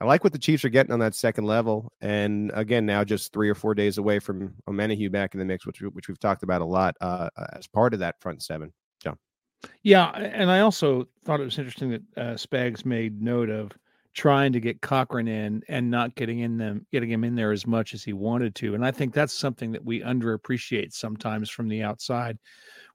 I 0.00 0.04
like 0.04 0.24
what 0.24 0.32
the 0.32 0.38
Chiefs 0.38 0.64
are 0.64 0.68
getting 0.68 0.92
on 0.92 0.98
that 1.00 1.14
second 1.14 1.44
level. 1.44 1.92
And 2.00 2.50
again, 2.54 2.86
now 2.86 3.04
just 3.04 3.32
three 3.32 3.48
or 3.48 3.54
four 3.54 3.74
days 3.74 3.98
away 3.98 4.18
from 4.18 4.54
Omenihu 4.68 5.10
back 5.10 5.34
in 5.34 5.38
the 5.38 5.46
mix, 5.46 5.66
which 5.66 5.80
which 5.80 6.08
we've 6.08 6.20
talked 6.20 6.42
about 6.42 6.60
a 6.60 6.66
lot 6.66 6.96
uh, 7.00 7.28
as 7.54 7.66
part 7.66 7.94
of 7.94 8.00
that 8.00 8.20
front 8.20 8.42
seven. 8.42 8.72
Yeah, 9.82 10.10
and 10.10 10.50
I 10.50 10.60
also 10.60 11.08
thought 11.24 11.40
it 11.40 11.44
was 11.44 11.58
interesting 11.58 11.90
that 11.90 12.02
uh, 12.16 12.34
Spags 12.34 12.84
made 12.84 13.20
note 13.20 13.50
of 13.50 13.72
trying 14.14 14.52
to 14.52 14.60
get 14.60 14.82
Cochrane 14.82 15.28
in 15.28 15.62
and 15.68 15.90
not 15.90 16.14
getting 16.14 16.40
in 16.40 16.58
them, 16.58 16.86
getting 16.92 17.10
him 17.10 17.24
in 17.24 17.34
there 17.34 17.52
as 17.52 17.66
much 17.66 17.94
as 17.94 18.02
he 18.04 18.12
wanted 18.12 18.54
to. 18.56 18.74
And 18.74 18.84
I 18.84 18.90
think 18.90 19.14
that's 19.14 19.32
something 19.32 19.72
that 19.72 19.84
we 19.84 20.00
underappreciate 20.00 20.92
sometimes 20.92 21.48
from 21.48 21.68
the 21.68 21.82
outside. 21.82 22.38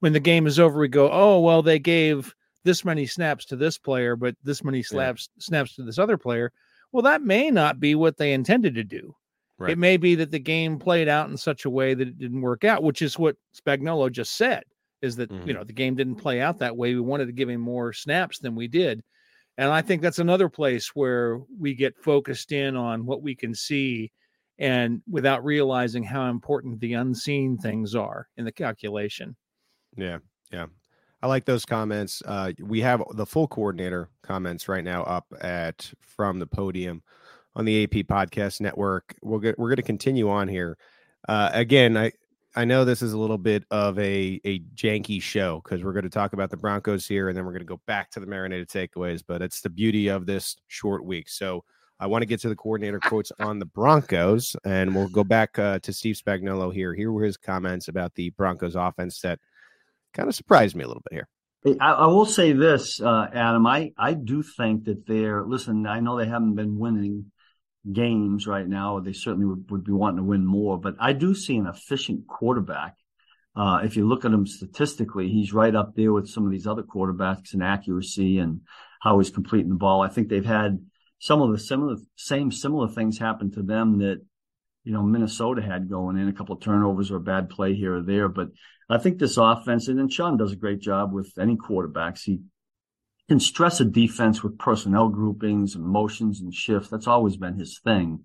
When 0.00 0.12
the 0.12 0.20
game 0.20 0.46
is 0.46 0.60
over, 0.60 0.78
we 0.78 0.88
go, 0.88 1.10
"Oh, 1.10 1.40
well, 1.40 1.62
they 1.62 1.78
gave 1.80 2.34
this 2.64 2.84
many 2.84 3.06
snaps 3.06 3.44
to 3.46 3.56
this 3.56 3.78
player, 3.78 4.14
but 4.14 4.36
this 4.44 4.62
many 4.62 4.82
slaps 4.82 5.28
snaps 5.38 5.74
to 5.76 5.82
this 5.82 5.98
other 5.98 6.16
player." 6.16 6.52
Well, 6.92 7.02
that 7.02 7.22
may 7.22 7.50
not 7.50 7.80
be 7.80 7.94
what 7.94 8.16
they 8.16 8.32
intended 8.32 8.74
to 8.76 8.84
do. 8.84 9.14
Right. 9.58 9.72
It 9.72 9.78
may 9.78 9.96
be 9.96 10.14
that 10.14 10.30
the 10.30 10.38
game 10.38 10.78
played 10.78 11.08
out 11.08 11.28
in 11.28 11.36
such 11.36 11.64
a 11.64 11.70
way 11.70 11.94
that 11.94 12.06
it 12.06 12.18
didn't 12.18 12.40
work 12.42 12.62
out, 12.64 12.84
which 12.84 13.02
is 13.02 13.18
what 13.18 13.36
Spagnuolo 13.60 14.10
just 14.12 14.36
said 14.36 14.62
is 15.02 15.16
that 15.16 15.30
Mhm. 15.30 15.46
you 15.48 15.52
know 15.52 15.64
the 15.64 15.72
game 15.72 15.96
didn't 15.96 16.14
play 16.16 16.40
out 16.40 16.58
that 16.58 16.76
way. 16.76 16.94
We 16.94 17.00
wanted 17.00 17.26
to 17.26 17.32
give 17.32 17.48
him 17.48 17.60
more 17.60 17.92
snaps 17.92 18.38
than 18.38 18.54
we 18.54 18.68
did. 18.68 19.02
And 19.58 19.70
I 19.70 19.82
think 19.82 20.02
that's 20.02 20.20
another 20.20 20.48
place 20.48 20.94
where 20.94 21.40
we 21.58 21.74
get 21.74 21.98
focused 21.98 22.52
in 22.52 22.76
on 22.76 23.04
what 23.04 23.22
we 23.22 23.34
can 23.34 23.54
see 23.54 24.12
and 24.58 25.02
without 25.10 25.44
realizing 25.44 26.04
how 26.04 26.30
important 26.30 26.80
the 26.80 26.94
unseen 26.94 27.58
things 27.58 27.96
are 27.96 28.28
in 28.36 28.44
the 28.44 28.52
calculation. 28.52 29.36
Yeah, 29.96 30.18
yeah. 30.52 30.66
I 31.20 31.26
like 31.26 31.44
those 31.44 31.64
comments. 31.64 32.22
Uh, 32.24 32.52
we 32.60 32.80
have 32.82 33.02
the 33.14 33.26
full 33.26 33.48
coordinator 33.48 34.08
comments 34.22 34.68
right 34.68 34.84
now 34.84 35.02
up 35.02 35.26
at 35.40 35.92
from 36.00 36.38
the 36.38 36.46
podium 36.46 37.02
on 37.56 37.64
the 37.64 37.82
AP 37.82 38.06
Podcast 38.06 38.60
Network. 38.60 39.16
We'll 39.22 39.40
get, 39.40 39.58
we're 39.58 39.70
going 39.70 39.76
to 39.76 39.82
continue 39.82 40.30
on 40.30 40.46
here. 40.46 40.78
Uh, 41.28 41.50
again, 41.52 41.96
I 41.96 42.12
I 42.56 42.64
know 42.64 42.84
this 42.84 43.02
is 43.02 43.12
a 43.12 43.18
little 43.18 43.38
bit 43.38 43.64
of 43.70 43.98
a 43.98 44.40
a 44.44 44.60
janky 44.74 45.20
show 45.22 45.60
because 45.62 45.84
we're 45.84 45.92
going 45.92 46.04
to 46.04 46.10
talk 46.10 46.32
about 46.32 46.50
the 46.50 46.56
Broncos 46.56 47.06
here, 47.06 47.28
and 47.28 47.36
then 47.36 47.44
we're 47.44 47.52
going 47.52 47.60
to 47.60 47.66
go 47.66 47.80
back 47.86 48.10
to 48.12 48.20
the 48.20 48.26
marinated 48.26 48.68
takeaways. 48.68 49.22
But 49.26 49.42
it's 49.42 49.60
the 49.60 49.70
beauty 49.70 50.08
of 50.08 50.26
this 50.26 50.56
short 50.66 51.04
week. 51.04 51.28
So 51.28 51.64
I 52.00 52.06
want 52.06 52.22
to 52.22 52.26
get 52.26 52.40
to 52.40 52.48
the 52.48 52.56
coordinator 52.56 53.00
quotes 53.04 53.32
on 53.38 53.58
the 53.58 53.66
Broncos, 53.66 54.56
and 54.64 54.94
we'll 54.94 55.08
go 55.08 55.24
back 55.24 55.58
uh, 55.58 55.78
to 55.80 55.92
Steve 55.92 56.16
Spagnuolo 56.16 56.72
here. 56.72 56.94
Here 56.94 57.12
were 57.12 57.24
his 57.24 57.36
comments 57.36 57.88
about 57.88 58.14
the 58.14 58.30
Broncos 58.30 58.76
offense 58.76 59.20
that 59.20 59.40
kind 60.14 60.28
of 60.28 60.34
surprised 60.34 60.74
me 60.74 60.84
a 60.84 60.88
little 60.88 61.02
bit 61.10 61.16
here. 61.16 61.28
I, 61.80 61.92
I 61.92 62.06
will 62.06 62.26
say 62.26 62.52
this, 62.52 63.00
uh, 63.00 63.26
Adam. 63.34 63.66
I, 63.66 63.92
I 63.98 64.14
do 64.14 64.42
think 64.42 64.84
that 64.84 65.06
they're, 65.06 65.44
listen, 65.44 65.86
I 65.86 66.00
know 66.00 66.16
they 66.16 66.26
haven't 66.26 66.54
been 66.54 66.78
winning 66.78 67.30
games 67.92 68.46
right 68.46 68.66
now. 68.66 69.00
They 69.00 69.12
certainly 69.12 69.46
would, 69.46 69.70
would 69.70 69.84
be 69.84 69.92
wanting 69.92 70.18
to 70.18 70.22
win 70.22 70.44
more, 70.44 70.78
but 70.78 70.96
I 71.00 71.12
do 71.12 71.34
see 71.34 71.56
an 71.56 71.66
efficient 71.66 72.26
quarterback. 72.26 72.96
Uh, 73.56 73.80
if 73.82 73.96
you 73.96 74.06
look 74.06 74.24
at 74.24 74.32
him 74.32 74.46
statistically, 74.46 75.28
he's 75.28 75.52
right 75.52 75.74
up 75.74 75.94
there 75.96 76.12
with 76.12 76.28
some 76.28 76.44
of 76.44 76.52
these 76.52 76.66
other 76.66 76.82
quarterbacks 76.82 77.54
in 77.54 77.62
accuracy 77.62 78.38
and 78.38 78.60
how 79.00 79.18
he's 79.18 79.30
completing 79.30 79.70
the 79.70 79.76
ball. 79.76 80.02
I 80.02 80.08
think 80.08 80.28
they've 80.28 80.44
had 80.44 80.78
some 81.18 81.42
of 81.42 81.50
the 81.50 81.58
similar, 81.58 81.96
same 82.16 82.52
similar 82.52 82.88
things 82.88 83.18
happen 83.18 83.50
to 83.52 83.62
them 83.62 83.98
that, 83.98 84.20
you 84.84 84.92
know, 84.92 85.02
Minnesota 85.02 85.60
had 85.60 85.90
going 85.90 86.16
in 86.16 86.28
a 86.28 86.32
couple 86.32 86.54
of 86.54 86.62
turnovers 86.62 87.10
or 87.10 87.16
a 87.16 87.20
bad 87.20 87.50
play 87.50 87.74
here 87.74 87.96
or 87.96 88.02
there. 88.02 88.28
But 88.28 88.48
I 88.88 88.98
think 88.98 89.18
this 89.18 89.36
offense, 89.36 89.88
and 89.88 89.98
then 89.98 90.08
Sean 90.08 90.36
does 90.36 90.52
a 90.52 90.56
great 90.56 90.80
job 90.80 91.12
with 91.12 91.32
any 91.38 91.56
quarterbacks. 91.56 92.20
He 92.22 92.40
can 93.28 93.40
stress 93.40 93.80
a 93.80 93.84
defense 93.84 94.42
with 94.42 94.58
personnel 94.58 95.08
groupings 95.08 95.74
and 95.74 95.84
motions 95.84 96.40
and 96.40 96.54
shifts. 96.54 96.88
That's 96.88 97.06
always 97.06 97.36
been 97.36 97.58
his 97.58 97.78
thing. 97.84 98.20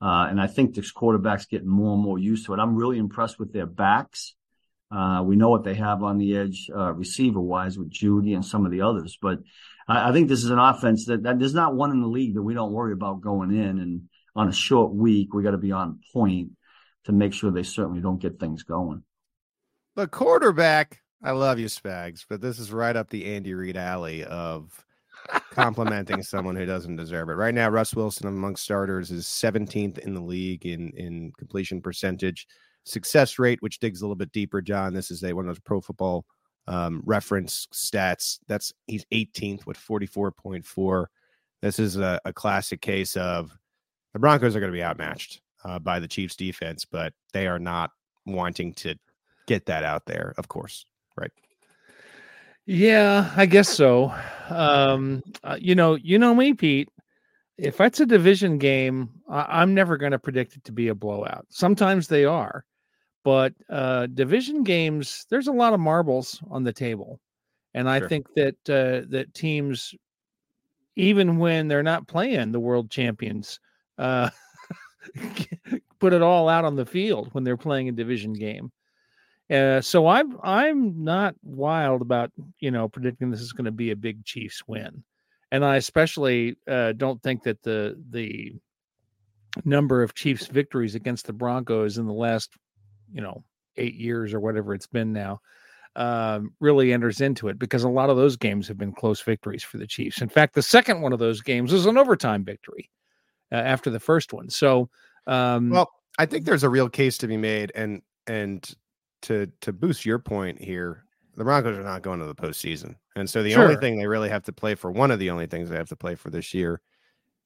Uh, 0.00 0.26
and 0.28 0.40
I 0.40 0.46
think 0.46 0.74
this 0.74 0.92
quarterback's 0.92 1.46
getting 1.46 1.68
more 1.68 1.94
and 1.94 2.02
more 2.02 2.18
used 2.18 2.46
to 2.46 2.54
it. 2.54 2.60
I'm 2.60 2.76
really 2.76 2.98
impressed 2.98 3.38
with 3.38 3.52
their 3.52 3.66
backs. 3.66 4.34
Uh, 4.90 5.22
we 5.24 5.36
know 5.36 5.48
what 5.48 5.64
they 5.64 5.74
have 5.74 6.02
on 6.02 6.18
the 6.18 6.36
edge, 6.36 6.70
uh, 6.74 6.92
receiver 6.92 7.40
wise 7.40 7.76
with 7.78 7.90
Jeudy 7.90 8.34
and 8.34 8.44
some 8.44 8.64
of 8.64 8.70
the 8.70 8.82
others, 8.82 9.18
but 9.20 9.40
I, 9.88 10.10
I 10.10 10.12
think 10.12 10.28
this 10.28 10.44
is 10.44 10.50
an 10.50 10.58
offense 10.58 11.06
that, 11.06 11.24
that 11.24 11.38
there's 11.38 11.54
not 11.54 11.74
one 11.74 11.90
in 11.90 12.00
the 12.00 12.06
league 12.06 12.34
that 12.34 12.42
we 12.42 12.54
don't 12.54 12.72
worry 12.72 12.92
about 12.92 13.20
going 13.20 13.50
in. 13.50 13.78
And 13.78 14.02
on 14.34 14.48
a 14.48 14.52
short 14.52 14.92
week, 14.92 15.34
we 15.34 15.42
got 15.42 15.52
to 15.52 15.58
be 15.58 15.72
on 15.72 16.00
point 16.12 16.50
to 17.04 17.12
make 17.12 17.32
sure 17.32 17.50
they 17.50 17.62
certainly 17.62 18.00
don't 18.00 18.20
get 18.20 18.38
things 18.38 18.62
going. 18.62 19.02
The 19.94 20.06
quarterback, 20.06 21.00
I 21.26 21.32
love 21.32 21.58
you, 21.58 21.66
Spags, 21.66 22.24
but 22.28 22.40
this 22.40 22.60
is 22.60 22.70
right 22.70 22.94
up 22.94 23.10
the 23.10 23.34
Andy 23.34 23.52
Reid 23.52 23.76
alley 23.76 24.22
of 24.22 24.84
complimenting 25.50 26.22
someone 26.22 26.54
who 26.54 26.64
doesn't 26.64 26.94
deserve 26.94 27.30
it. 27.30 27.32
Right 27.32 27.52
now, 27.52 27.68
Russ 27.68 27.96
Wilson 27.96 28.28
among 28.28 28.54
starters 28.54 29.10
is 29.10 29.24
17th 29.24 29.98
in 29.98 30.14
the 30.14 30.20
league 30.20 30.66
in 30.66 30.90
in 30.90 31.32
completion 31.36 31.82
percentage, 31.82 32.46
success 32.84 33.40
rate, 33.40 33.60
which 33.60 33.80
digs 33.80 34.02
a 34.02 34.04
little 34.04 34.14
bit 34.14 34.30
deeper. 34.30 34.62
John, 34.62 34.94
this 34.94 35.10
is 35.10 35.24
a 35.24 35.32
one 35.32 35.46
of 35.46 35.48
those 35.48 35.58
Pro 35.58 35.80
Football 35.80 36.24
um, 36.68 37.02
reference 37.04 37.66
stats. 37.74 38.38
That's 38.46 38.72
he's 38.86 39.04
18th 39.12 39.66
with 39.66 39.78
44.4. 39.78 41.06
This 41.60 41.80
is 41.80 41.96
a, 41.96 42.20
a 42.24 42.32
classic 42.32 42.80
case 42.80 43.16
of 43.16 43.50
the 44.12 44.20
Broncos 44.20 44.54
are 44.54 44.60
going 44.60 44.70
to 44.70 44.78
be 44.78 44.84
outmatched 44.84 45.40
uh, 45.64 45.80
by 45.80 45.98
the 45.98 46.06
Chiefs 46.06 46.36
defense, 46.36 46.84
but 46.84 47.12
they 47.32 47.48
are 47.48 47.58
not 47.58 47.90
wanting 48.26 48.74
to 48.74 48.94
get 49.48 49.66
that 49.66 49.82
out 49.82 50.06
there. 50.06 50.32
Of 50.38 50.46
course, 50.46 50.84
right? 51.16 51.32
Yeah, 52.66 53.32
I 53.36 53.46
guess 53.46 53.68
so. 53.68 54.12
Um, 54.48 55.22
uh, 55.44 55.56
you 55.60 55.74
know, 55.74 55.94
you 55.94 56.18
know 56.18 56.34
me, 56.34 56.54
Pete. 56.54 56.88
If 57.58 57.80
it's 57.80 58.00
a 58.00 58.06
division 58.06 58.58
game, 58.58 59.08
I- 59.28 59.62
I'm 59.62 59.72
never 59.74 59.96
going 59.96 60.12
to 60.12 60.18
predict 60.18 60.56
it 60.56 60.64
to 60.64 60.72
be 60.72 60.88
a 60.88 60.94
blowout. 60.94 61.46
Sometimes 61.48 62.08
they 62.08 62.24
are, 62.24 62.64
but 63.24 63.54
uh, 63.70 64.06
division 64.08 64.62
games, 64.62 65.26
there's 65.30 65.48
a 65.48 65.52
lot 65.52 65.72
of 65.72 65.80
marbles 65.80 66.40
on 66.50 66.64
the 66.64 66.72
table, 66.72 67.20
and 67.74 67.88
I 67.88 68.00
Sure. 68.00 68.08
think 68.08 68.26
that 68.34 68.56
uh, 68.68 69.06
that 69.10 69.32
teams, 69.32 69.94
even 70.96 71.38
when 71.38 71.68
they're 71.68 71.82
not 71.82 72.08
playing 72.08 72.52
the 72.52 72.60
world 72.60 72.90
champions, 72.90 73.58
uh, 73.96 74.28
put 75.98 76.12
it 76.12 76.22
all 76.22 76.48
out 76.48 76.64
on 76.64 76.76
the 76.76 76.86
field 76.86 77.28
when 77.32 77.44
they're 77.44 77.56
playing 77.56 77.88
a 77.88 77.92
division 77.92 78.32
game. 78.32 78.70
Uh, 79.50 79.80
so 79.80 80.08
I'm 80.08 80.36
I'm 80.42 81.04
not 81.04 81.36
wild 81.42 82.02
about 82.02 82.32
you 82.58 82.70
know 82.70 82.88
predicting 82.88 83.30
this 83.30 83.40
is 83.40 83.52
going 83.52 83.66
to 83.66 83.70
be 83.70 83.92
a 83.92 83.96
big 83.96 84.24
Chiefs 84.24 84.62
win, 84.66 85.04
and 85.52 85.64
I 85.64 85.76
especially 85.76 86.56
uh, 86.68 86.92
don't 86.92 87.22
think 87.22 87.44
that 87.44 87.62
the 87.62 87.96
the 88.10 88.54
number 89.64 90.02
of 90.02 90.14
Chiefs 90.14 90.46
victories 90.46 90.94
against 90.94 91.26
the 91.26 91.32
Broncos 91.32 91.98
in 91.98 92.06
the 92.06 92.12
last 92.12 92.54
you 93.12 93.20
know 93.20 93.44
eight 93.76 93.94
years 93.94 94.34
or 94.34 94.40
whatever 94.40 94.74
it's 94.74 94.86
been 94.86 95.12
now 95.12 95.40
um, 95.94 96.52
really 96.60 96.92
enters 96.92 97.20
into 97.20 97.48
it 97.48 97.58
because 97.58 97.84
a 97.84 97.88
lot 97.88 98.10
of 98.10 98.16
those 98.16 98.36
games 98.36 98.66
have 98.68 98.78
been 98.78 98.92
close 98.92 99.20
victories 99.20 99.62
for 99.62 99.78
the 99.78 99.86
Chiefs. 99.86 100.20
In 100.20 100.28
fact, 100.28 100.54
the 100.54 100.62
second 100.62 101.00
one 101.00 101.12
of 101.12 101.18
those 101.18 101.40
games 101.40 101.72
was 101.72 101.86
an 101.86 101.96
overtime 101.96 102.44
victory 102.44 102.90
uh, 103.52 103.56
after 103.56 103.90
the 103.90 104.00
first 104.00 104.32
one. 104.32 104.50
So 104.50 104.90
um, 105.26 105.70
Well, 105.70 105.90
I 106.18 106.26
think 106.26 106.44
there's 106.44 106.64
a 106.64 106.68
real 106.68 106.88
case 106.88 107.16
to 107.18 107.26
be 107.26 107.36
made, 107.36 107.72
and 107.74 108.02
and 108.26 108.68
to 109.26 109.46
to 109.60 109.72
boost 109.72 110.04
your 110.04 110.18
point 110.18 110.60
here, 110.60 111.04
the 111.36 111.44
Broncos 111.44 111.78
are 111.78 111.82
not 111.82 112.02
going 112.02 112.18
to 112.20 112.26
the 112.26 112.34
postseason, 112.34 112.96
and 113.14 113.28
so 113.28 113.42
the 113.42 113.54
only 113.54 113.76
thing 113.76 113.98
they 113.98 114.06
really 114.06 114.28
have 114.28 114.42
to 114.44 114.52
play 114.52 114.74
for, 114.74 114.90
one 114.90 115.10
of 115.10 115.18
the 115.18 115.30
only 115.30 115.46
things 115.46 115.68
they 115.68 115.76
have 115.76 115.88
to 115.90 115.96
play 115.96 116.14
for 116.14 116.30
this 116.30 116.52
year, 116.54 116.80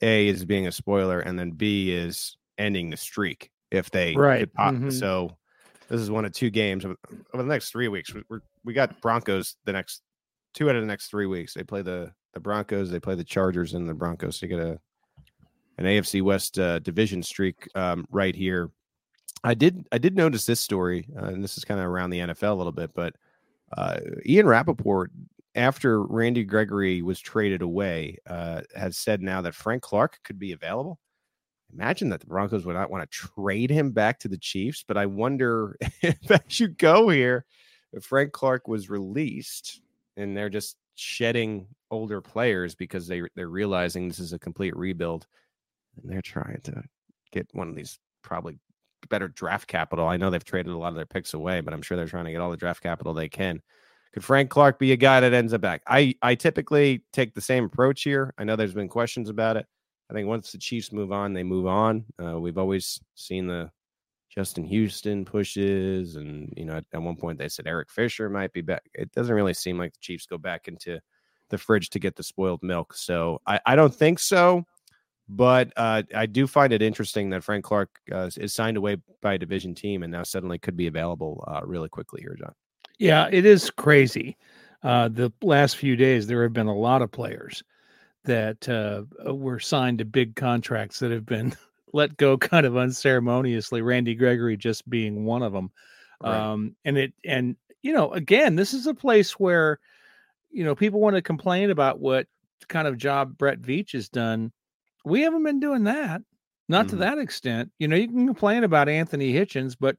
a 0.01 0.29
is 0.29 0.45
being 0.45 0.67
a 0.67 0.73
spoiler, 0.73 1.21
and 1.21 1.39
then 1.39 1.51
b 1.53 1.93
is 1.93 2.37
ending 2.59 2.91
the 2.91 2.97
streak 2.97 3.51
if 3.71 3.91
they 3.91 4.15
Right. 4.15 4.49
Mhm. 4.55 4.93
So 4.93 5.37
this 5.89 6.01
is 6.01 6.11
one 6.11 6.25
of 6.25 6.33
two 6.33 6.51
games 6.51 6.85
over, 6.85 6.97
the 7.35 7.43
next 7.43 7.71
three 7.71 7.89
weeks. 7.89 8.15
We, 8.15 8.23
we're 8.29 8.41
we 8.65 8.73
got 8.73 9.01
Broncos 9.01 9.57
the 9.65 9.73
next 9.73 10.03
two 10.55 10.69
out 10.69 10.77
of 10.77 10.83
the 10.83 10.87
next 10.87 11.09
three 11.09 11.27
weeks. 11.27 11.55
They 11.55 11.63
play 11.65 11.83
the 11.83 12.13
the 12.35 12.41
Broncos, 12.41 12.91
they 12.91 13.01
play 13.01 13.17
the 13.17 13.25
Chargers, 13.25 13.75
and 13.75 13.89
the 13.89 13.95
Broncos. 13.95 14.39
So 14.39 14.47
you 14.47 14.57
get 14.57 14.65
a 14.65 14.79
an 15.79 15.87
AFC 15.87 16.21
West 16.23 16.59
uh, 16.59 16.79
division 16.81 17.23
streak 17.23 17.67
um, 17.75 18.07
right 18.11 18.37
here. 18.37 18.71
I 19.43 19.55
did 19.55 19.87
I 19.93 19.99
did 19.99 20.17
notice 20.17 20.45
this 20.47 20.61
story, 20.61 21.09
uh, 21.17 21.27
and 21.27 21.43
this 21.43 21.57
is 21.57 21.65
kind 21.65 21.81
of 21.81 21.87
around 21.87 22.11
the 22.11 22.21
NFL 22.21 22.53
a 22.53 22.55
little 22.55 22.73
bit, 22.73 22.91
but 22.95 23.17
uh, 23.77 24.01
Ian 24.27 24.47
Rapoport, 24.47 25.11
after 25.55 26.03
Randy 26.03 26.45
Gregory 26.45 27.03
was 27.03 27.21
traded 27.21 27.63
away, 27.63 28.19
uh, 28.27 28.63
has 28.77 28.97
said 28.97 29.23
now 29.23 29.41
that 29.43 29.55
Frank 29.55 29.83
Clark 29.83 30.19
could 30.25 30.39
be 30.39 30.53
available. 30.53 30.99
Imagine 31.73 32.09
that 32.09 32.21
the 32.21 32.27
Broncos 32.27 32.67
would 32.67 32.75
not 32.75 32.91
want 32.91 33.09
to 33.09 33.19
trade 33.19 33.71
him 33.71 33.93
back 33.93 34.19
to 34.21 34.29
the 34.29 34.39
Chiefs, 34.39 34.85
but 34.87 34.97
I 34.97 35.07
wonder 35.07 35.77
if 36.03 36.31
as 36.31 36.61
you 36.61 36.69
go 36.69 37.09
here, 37.09 37.45
if 37.93 38.05
Frank 38.05 38.33
Clark 38.33 38.69
was 38.69 38.91
released 38.91 39.81
and 40.17 40.37
they're 40.37 40.51
just 40.51 40.77
shedding 40.97 41.67
older 41.91 42.21
players 42.21 42.75
because 42.75 43.07
they 43.07 43.23
they're 43.35 43.49
realizing 43.49 44.07
this 44.07 44.19
is 44.19 44.33
a 44.33 44.39
complete 44.39 44.77
rebuild 44.77 45.27
and 45.97 46.11
they're 46.11 46.21
trying 46.21 46.61
to 46.63 46.83
get 47.33 47.49
one 47.53 47.69
of 47.69 47.75
these 47.75 47.99
probably 48.23 48.59
better 49.09 49.29
draft 49.29 49.69
capital. 49.69 50.07
I 50.07 50.17
know 50.17 50.31
they've 50.31 50.45
traded 50.45 50.73
a 50.73 50.77
lot 50.77 50.89
of 50.89 50.95
their 50.95 51.07
picks 51.07 51.35
away, 51.35 51.61
but 51.61 51.75
I'm 51.75 51.83
sure 51.83 51.97
they're 51.97 52.07
trying 52.07 52.27
to 52.27 52.33
get 52.33 52.41
all 52.41 52.51
the 52.51 52.57
draft 52.57 52.83
capital 52.83 53.15
they 53.15 53.29
can. 53.29 53.61
Could 54.13 54.25
Frank 54.25 54.51
Clark 54.51 54.79
be 54.79 54.93
a 54.93 54.97
guy 54.97 55.21
that 55.21 55.33
ends 55.33 55.53
up 55.53 55.61
back? 55.61 55.83
I 55.87 56.15
I 56.23 56.35
typically 56.35 57.05
take 57.13 57.35
the 57.35 57.41
same 57.41 57.65
approach 57.65 58.03
here. 58.03 58.35
I 58.39 58.45
know 58.45 58.57
there's 58.57 58.75
been 58.75 58.89
questions 58.89 59.29
about 59.29 59.57
it. 59.57 59.67
I 60.11 60.15
think 60.15 60.27
once 60.27 60.51
the 60.51 60.59
Chiefs 60.59 60.93
move 60.93 61.13
on, 61.13 61.33
they 61.33 61.45
move 61.45 61.67
on. 61.67 62.05
Uh, 62.23 62.41
we've 62.41 62.59
always 62.59 63.01
seen 63.15 63.47
the 63.47 63.71
Justin 64.29 64.65
Houston 64.65 65.25
pushes, 65.25 66.17
and 66.17 66.53
you 66.57 66.65
know, 66.65 66.77
at, 66.77 66.85
at 66.93 67.03
one 67.03 67.17
point 67.17 67.39
they 67.39 67.49
said 67.49 67.69
Eric 67.69 67.91
Fisher 67.91 68.29
might 68.29 68.53
be 68.53 68.61
back. 68.61 68.83
It 68.95 69.13
doesn't 69.13 69.35
really 69.35 69.55
seem 69.55 69.79
like 69.79 69.93
the 69.93 70.01
Chiefs 70.01 70.27
go 70.27 70.39
back 70.39 70.67
into 70.67 71.01
the 71.51 71.59
fridge 71.59 71.91
to 71.91 71.99
get 71.99 72.17
the 72.17 72.23
spoiled 72.23 72.63
milk. 72.63 72.95
So 72.95 73.41
I, 73.47 73.61
I 73.67 73.77
don't 73.77 73.95
think 73.95 74.19
so. 74.19 74.65
But 75.33 75.73
uh, 75.77 76.03
I 76.15 76.27
do 76.27 76.49
find 76.49 76.73
it 76.73 76.83
interesting 76.83 77.31
that 77.31 77.45
Frank 77.45 77.65
Clark 77.65 78.01
uh, 78.11 78.31
is 78.37 78.53
signed 78.53 78.77
away 78.77 78.97
by 79.23 79.35
a 79.35 79.39
division 79.39 79.77
team 79.77 80.03
and 80.03 80.11
now 80.11 80.25
suddenly 80.25 80.59
could 80.59 80.77
be 80.77 80.89
available 80.89 81.45
uh, 81.47 81.61
really 81.65 81.89
quickly 81.89 82.21
here, 82.21 82.35
John. 82.37 82.53
Yeah, 82.99 83.29
it 83.31 83.47
is 83.47 83.71
crazy. 83.71 84.37
Uh, 84.83 85.09
the 85.09 85.33
last 85.41 85.77
few 85.77 85.95
days, 85.95 86.27
there 86.27 86.43
have 86.43 86.53
been 86.53 86.67
a 86.67 86.77
lot 86.77 87.01
of 87.01 87.13
players 87.13 87.63
that 88.25 88.69
uh, 88.69 89.05
were 89.33 89.61
signed 89.61 89.99
to 89.99 90.05
big 90.05 90.35
contracts 90.35 90.99
that 90.99 91.13
have 91.13 91.27
been 91.27 91.55
let 91.93 92.17
go 92.17 92.37
kind 92.37 92.67
of 92.67 92.77
unceremoniously. 92.77 93.83
Randy 93.83 94.17
Gregory 94.17 94.57
just 94.57 94.89
being 94.91 95.25
one 95.25 95.43
of 95.43 95.53
them. 95.53 95.71
Right. 96.21 96.35
Um, 96.35 96.75
and 96.85 96.99
it, 96.99 97.13
and 97.25 97.57
you 97.83 97.93
know, 97.93 98.13
again, 98.13 98.57
this 98.57 98.75
is 98.75 98.89
a 98.89 98.95
place 98.95 99.39
where, 99.39 99.79
you 100.51 100.65
know, 100.65 100.75
people 100.75 101.01
want 101.01 101.15
to 101.15 101.23
complain 101.23 101.71
about 101.71 102.01
what 102.01 102.27
kind 102.69 102.89
of 102.89 102.99
job 102.99 103.39
Brett 103.39 103.63
Veach 103.63 103.93
has 103.93 104.09
done. 104.09 104.53
We 105.05 105.23
haven't 105.23 105.45
been 105.45 105.61
doing 105.61 105.85
that, 105.85 106.23
not 106.69 106.89
to 106.89 106.97
Mhm. 106.97 106.99
that 106.99 107.19
extent. 107.19 107.73
You 107.79 107.89
know, 107.89 107.97
you 107.97 108.09
can 108.09 108.27
complain 108.27 108.65
about 108.65 108.89
Anthony 108.89 109.33
Hitchens, 109.33 109.77
but 109.79 109.97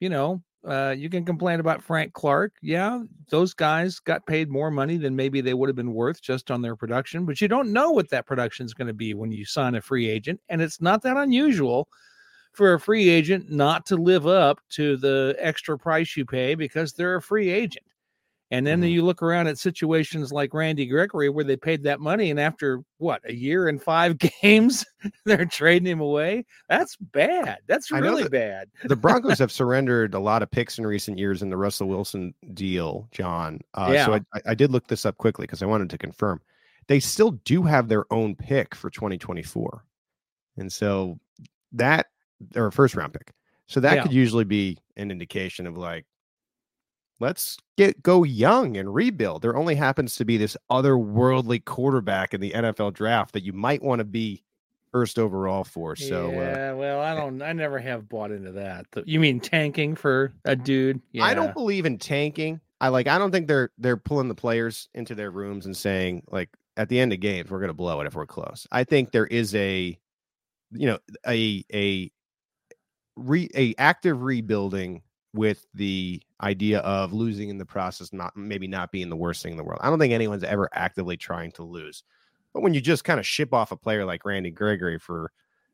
you 0.00 0.08
know, 0.10 0.42
uh, 0.66 0.94
you 0.96 1.10
can 1.10 1.24
complain 1.24 1.60
about 1.60 1.82
Frank 1.82 2.12
Clark. 2.14 2.54
Yeah, 2.62 3.02
those 3.30 3.54
guys 3.54 4.00
got 4.00 4.26
paid 4.26 4.50
more 4.50 4.70
money 4.70 4.96
than 4.98 5.16
maybe 5.16 5.40
they 5.40 5.54
would 5.54 5.68
have 5.68 5.76
been 5.76 5.94
worth 5.94 6.22
just 6.22 6.50
on 6.50 6.62
their 6.62 6.76
production, 6.76 7.26
but 7.26 7.40
you 7.40 7.48
don't 7.48 7.72
know 7.72 7.90
what 7.92 8.10
that 8.10 8.26
production 8.26 8.66
is 8.66 8.74
going 8.74 8.88
to 8.88 8.94
be 8.94 9.14
when 9.14 9.32
you 9.32 9.44
sign 9.44 9.74
a 9.76 9.80
free 9.82 10.08
agent. 10.08 10.40
And 10.48 10.62
it's 10.62 10.80
not 10.80 11.02
that 11.02 11.16
unusual 11.16 11.88
for 12.52 12.74
a 12.74 12.80
free 12.80 13.08
agent 13.08 13.50
not 13.50 13.86
to 13.86 13.96
live 13.96 14.26
up 14.26 14.60
to 14.70 14.96
the 14.98 15.36
extra 15.38 15.78
price 15.78 16.16
you 16.16 16.26
pay 16.26 16.54
because 16.54 16.92
they're 16.94 17.16
a 17.16 17.22
free 17.22 17.50
agent. 17.50 17.86
And 18.52 18.66
then 18.66 18.82
Mhm. 18.82 18.92
you 18.92 19.02
look 19.02 19.22
around 19.22 19.46
at 19.46 19.58
situations 19.58 20.30
like 20.30 20.52
Randy 20.52 20.84
Gregory 20.86 21.30
where 21.30 21.42
they 21.44 21.56
paid 21.56 21.82
that 21.84 22.00
money, 22.00 22.30
and 22.30 22.38
after 22.38 22.82
what 22.98 23.20
a 23.24 23.32
year 23.34 23.66
and 23.68 23.82
five 23.82 24.18
games, 24.42 24.84
they're 25.24 25.46
trading 25.46 25.86
him 25.90 26.00
away. 26.00 26.44
That's 26.68 26.96
bad. 26.96 27.58
That's 27.66 27.90
really 27.90 28.24
that- 28.24 28.30
bad. 28.30 28.68
the 28.84 28.94
Broncos 28.96 29.38
have 29.40 29.50
surrendered 29.50 30.12
a 30.14 30.18
lot 30.20 30.42
of 30.42 30.50
picks 30.50 30.78
in 30.78 30.86
recent 30.86 31.18
years 31.18 31.42
in 31.42 31.48
the 31.50 31.56
Russell 31.56 31.88
Wilson 31.88 32.34
deal, 32.54 33.08
John. 33.10 33.60
Uh, 33.74 34.04
So 34.04 34.14
I, 34.14 34.20
I 34.44 34.54
did 34.54 34.70
look 34.70 34.86
this 34.86 35.06
up 35.06 35.16
quickly 35.16 35.44
because 35.44 35.62
I 35.62 35.66
wanted 35.66 35.88
to 35.90 35.96
confirm. 35.98 36.40
They 36.88 37.00
still 37.00 37.30
do 37.44 37.62
have 37.62 37.88
their 37.88 38.04
own 38.12 38.36
pick 38.36 38.74
for 38.74 38.90
2024. 38.90 39.82
And 40.58 40.70
so 40.70 41.18
that, 41.72 42.06
or 42.54 42.66
a 42.66 42.72
first 42.72 42.94
round 42.96 43.14
pick. 43.14 43.32
So 43.66 43.80
that 43.80 43.94
Yeah. 43.96 44.02
could 44.02 44.12
usually 44.12 44.44
be 44.44 44.76
an 44.98 45.10
indication 45.10 45.66
of 45.66 45.78
like, 45.78 46.04
let's 47.22 47.56
get 47.78 48.02
go 48.02 48.24
young 48.24 48.76
and 48.76 48.92
rebuild. 48.92 49.40
There 49.40 49.56
only 49.56 49.76
happens 49.76 50.16
to 50.16 50.24
be 50.24 50.36
this 50.36 50.56
otherworldly 50.70 51.64
quarterback 51.64 52.34
in 52.34 52.40
the 52.40 52.50
NFL 52.50 52.92
draft 52.92 53.32
that 53.32 53.44
you 53.44 53.52
might 53.52 53.82
want 53.82 54.00
to 54.00 54.04
be 54.04 54.42
first 54.90 55.18
overall 55.18 55.64
for. 55.64 55.96
So 55.96 56.30
uh, 56.30 56.74
well, 56.76 57.00
I 57.00 57.14
don't. 57.14 57.40
I 57.40 57.52
never 57.52 57.78
have 57.78 58.08
bought 58.08 58.32
into 58.32 58.52
that. 58.52 58.86
You 59.06 59.20
mean 59.20 59.40
tanking 59.40 59.94
for 59.94 60.34
a 60.44 60.54
dude? 60.54 61.00
Yeah. 61.12 61.24
I 61.24 61.32
don't 61.32 61.54
believe 61.54 61.86
in 61.86 61.96
tanking. 61.96 62.60
I 62.80 62.88
like 62.88 63.06
I 63.06 63.16
don't 63.16 63.30
think 63.30 63.46
they're 63.46 63.70
they're 63.78 63.96
pulling 63.96 64.28
the 64.28 64.34
players 64.34 64.88
into 64.92 65.14
their 65.14 65.30
rooms 65.30 65.64
and 65.64 65.76
saying 65.76 66.24
like 66.30 66.50
at 66.76 66.88
the 66.88 66.98
end 66.98 67.12
of 67.12 67.20
games 67.20 67.50
we're 67.50 67.60
going 67.60 67.68
to 67.68 67.74
blow 67.74 68.00
it 68.00 68.06
if 68.06 68.14
we're 68.14 68.26
close. 68.26 68.66
I 68.72 68.82
think 68.84 69.12
there 69.12 69.26
is 69.26 69.54
a 69.54 69.96
you 70.72 70.86
know 70.86 70.98
a 71.26 71.64
a 71.72 72.10
re 73.14 73.48
a 73.54 73.74
active 73.78 74.22
rebuilding 74.22 75.02
with 75.34 75.66
the 75.74 76.22
idea 76.42 76.80
of 76.80 77.12
losing 77.12 77.48
in 77.48 77.58
the 77.58 77.64
process 77.64 78.12
not 78.12 78.36
maybe 78.36 78.66
not 78.66 78.92
being 78.92 79.08
the 79.08 79.16
worst 79.16 79.42
thing 79.42 79.52
in 79.52 79.56
the 79.56 79.64
world. 79.64 79.80
I 79.82 79.88
don't 79.88 79.98
think 79.98 80.12
anyone's 80.12 80.44
ever 80.44 80.68
actively 80.74 81.16
trying 81.16 81.52
to 81.52 81.62
lose. 81.62 82.04
But 82.52 82.62
when 82.62 82.74
you 82.74 82.80
just 82.80 83.04
kind 83.04 83.18
of 83.18 83.26
ship 83.26 83.54
off 83.54 83.72
a 83.72 83.76
player 83.76 84.04
like 84.04 84.24
Randy 84.24 84.50
Gregory 84.50 84.98
for 84.98 85.32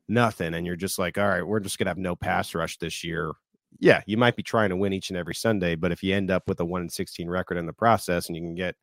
nothing, 0.09 0.55
and 0.55 0.65
you're 0.65 0.77
just 0.77 0.99
like, 0.99 1.19
all 1.19 1.29
right, 1.29 1.47
we're 1.47 1.61
just 1.61 1.79
gonna 1.79 1.91
have 1.91 1.99
no 1.99 2.15
pass 2.15 2.55
rush 2.55 2.79
this 2.79 3.03
year. 3.03 3.33
Yeah, 3.81 4.03
you 4.07 4.17
might 4.17 4.37
be 4.37 4.43
trying 4.43 4.71
to 4.71 4.77
win 4.77 4.93
each 4.93 5.11
and 5.11 5.17
every 5.19 5.35
Sunday, 5.35 5.75
but 5.75 5.93
if 5.93 6.03
you 6.03 6.15
end 6.15 6.31
up 6.31 6.49
with 6.49 6.61
a 6.61 6.65
one 6.65 6.83
and 6.83 6.93
sixteen 6.93 7.29
record 7.29 7.59
in 7.59 7.67
the 7.67 7.73
process, 7.73 8.29
and 8.29 8.37
you 8.37 8.43
can 8.43 8.55
get 8.55 8.77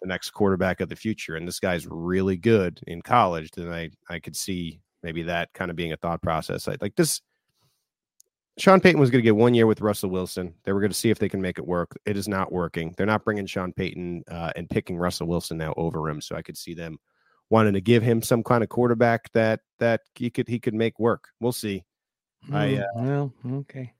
the 0.00 0.08
next 0.08 0.30
quarterback 0.30 0.80
of 0.80 0.88
the 0.88 0.96
future, 0.96 1.36
and 1.36 1.46
this 1.46 1.60
guy's 1.60 1.86
really 1.88 2.36
good 2.36 2.80
in 2.86 3.02
college, 3.02 3.50
then 3.50 3.72
I 3.72 3.90
I 4.08 4.20
could 4.20 4.36
see 4.36 4.80
maybe 5.02 5.24
that 5.24 5.52
kind 5.54 5.70
of 5.70 5.76
being 5.76 5.92
a 5.92 5.96
thought 5.96 6.22
process. 6.22 6.66
Like, 6.66 6.82
like 6.82 6.96
this, 6.96 7.20
Sean 8.58 8.80
Payton 8.80 9.00
was 9.00 9.10
going 9.10 9.20
to 9.22 9.26
get 9.26 9.36
one 9.36 9.54
year 9.54 9.66
with 9.66 9.80
Russell 9.80 10.10
Wilson. 10.10 10.52
They 10.64 10.72
were 10.72 10.80
going 10.80 10.90
to 10.90 10.96
see 10.96 11.10
if 11.10 11.18
they 11.18 11.28
can 11.28 11.40
make 11.40 11.58
it 11.58 11.66
work. 11.66 11.98
It 12.06 12.16
is 12.16 12.28
not 12.28 12.52
working. 12.52 12.94
They're 12.96 13.06
not 13.06 13.24
bringing 13.24 13.46
Sean 13.46 13.72
Payton 13.72 14.24
uh, 14.28 14.52
and 14.56 14.68
picking 14.68 14.98
Russell 14.98 15.28
Wilson 15.28 15.58
now 15.58 15.74
over 15.76 16.08
him. 16.08 16.20
So 16.20 16.34
I 16.36 16.42
could 16.42 16.56
see 16.56 16.74
them 16.74 16.98
wanting 17.50 17.72
to 17.74 17.80
give 17.80 18.02
him 18.02 18.20
some 18.20 18.42
kind 18.42 18.62
of 18.62 18.68
quarterback 18.68 19.32
that 19.32 19.60
that 19.78 20.02
he 20.14 20.28
could 20.30 20.48
he 20.48 20.58
could 20.58 20.74
make 20.74 20.98
work. 20.98 21.28
We'll 21.40 21.52
see. 21.52 21.84
I 22.52 22.76
uh, 22.76 22.84
well, 22.94 23.32
okay. 23.52 23.92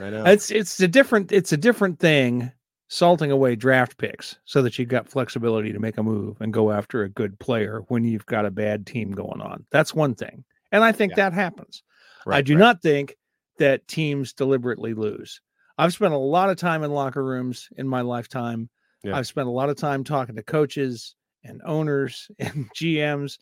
I 0.00 0.10
know 0.10 0.24
It's 0.24 0.50
it's 0.50 0.80
a 0.80 0.88
different 0.88 1.32
it's 1.32 1.52
a 1.52 1.56
different 1.56 1.98
thing 1.98 2.50
salting 2.88 3.30
away 3.30 3.56
draft 3.56 3.96
picks 3.96 4.36
so 4.44 4.60
that 4.62 4.78
you've 4.78 4.88
got 4.88 5.08
flexibility 5.08 5.72
to 5.72 5.78
make 5.78 5.96
a 5.96 6.02
move 6.02 6.38
and 6.40 6.52
go 6.52 6.70
after 6.70 7.02
a 7.02 7.08
good 7.08 7.38
player 7.38 7.82
when 7.88 8.04
you've 8.04 8.26
got 8.26 8.44
a 8.44 8.50
bad 8.50 8.86
team 8.86 9.10
going 9.12 9.40
on. 9.40 9.64
That's 9.70 9.94
one 9.94 10.14
thing. 10.14 10.44
And 10.72 10.84
I 10.84 10.92
think 10.92 11.12
Yeah. 11.12 11.30
that 11.30 11.32
happens. 11.32 11.82
I 12.26 12.42
do 12.42 12.54
right. 12.54 12.60
not 12.60 12.82
think 12.82 13.16
that 13.62 13.86
teams 13.86 14.32
deliberately 14.32 14.92
lose. 14.92 15.40
I've 15.78 15.92
spent 15.92 16.12
a 16.12 16.18
lot 16.18 16.50
of 16.50 16.56
time 16.56 16.82
in 16.82 16.90
locker 16.90 17.24
rooms 17.24 17.68
in 17.76 17.86
my 17.86 18.00
lifetime. 18.00 18.68
Yeah. 19.04 19.16
I've 19.16 19.28
spent 19.28 19.46
a 19.46 19.52
lot 19.52 19.68
of 19.68 19.76
time 19.76 20.02
talking 20.02 20.34
to 20.34 20.42
coaches 20.42 21.14
and 21.44 21.62
owners 21.64 22.28
and 22.40 22.68
GMs, 22.74 23.38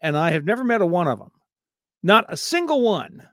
and 0.00 0.16
I 0.16 0.30
have 0.30 0.44
never 0.44 0.62
met 0.62 0.82
a 0.82 0.86
one 0.86 1.08
of 1.08 1.18
them, 1.18 1.32
not 2.04 2.26
a 2.28 2.36
single 2.36 2.80
one, 2.80 3.26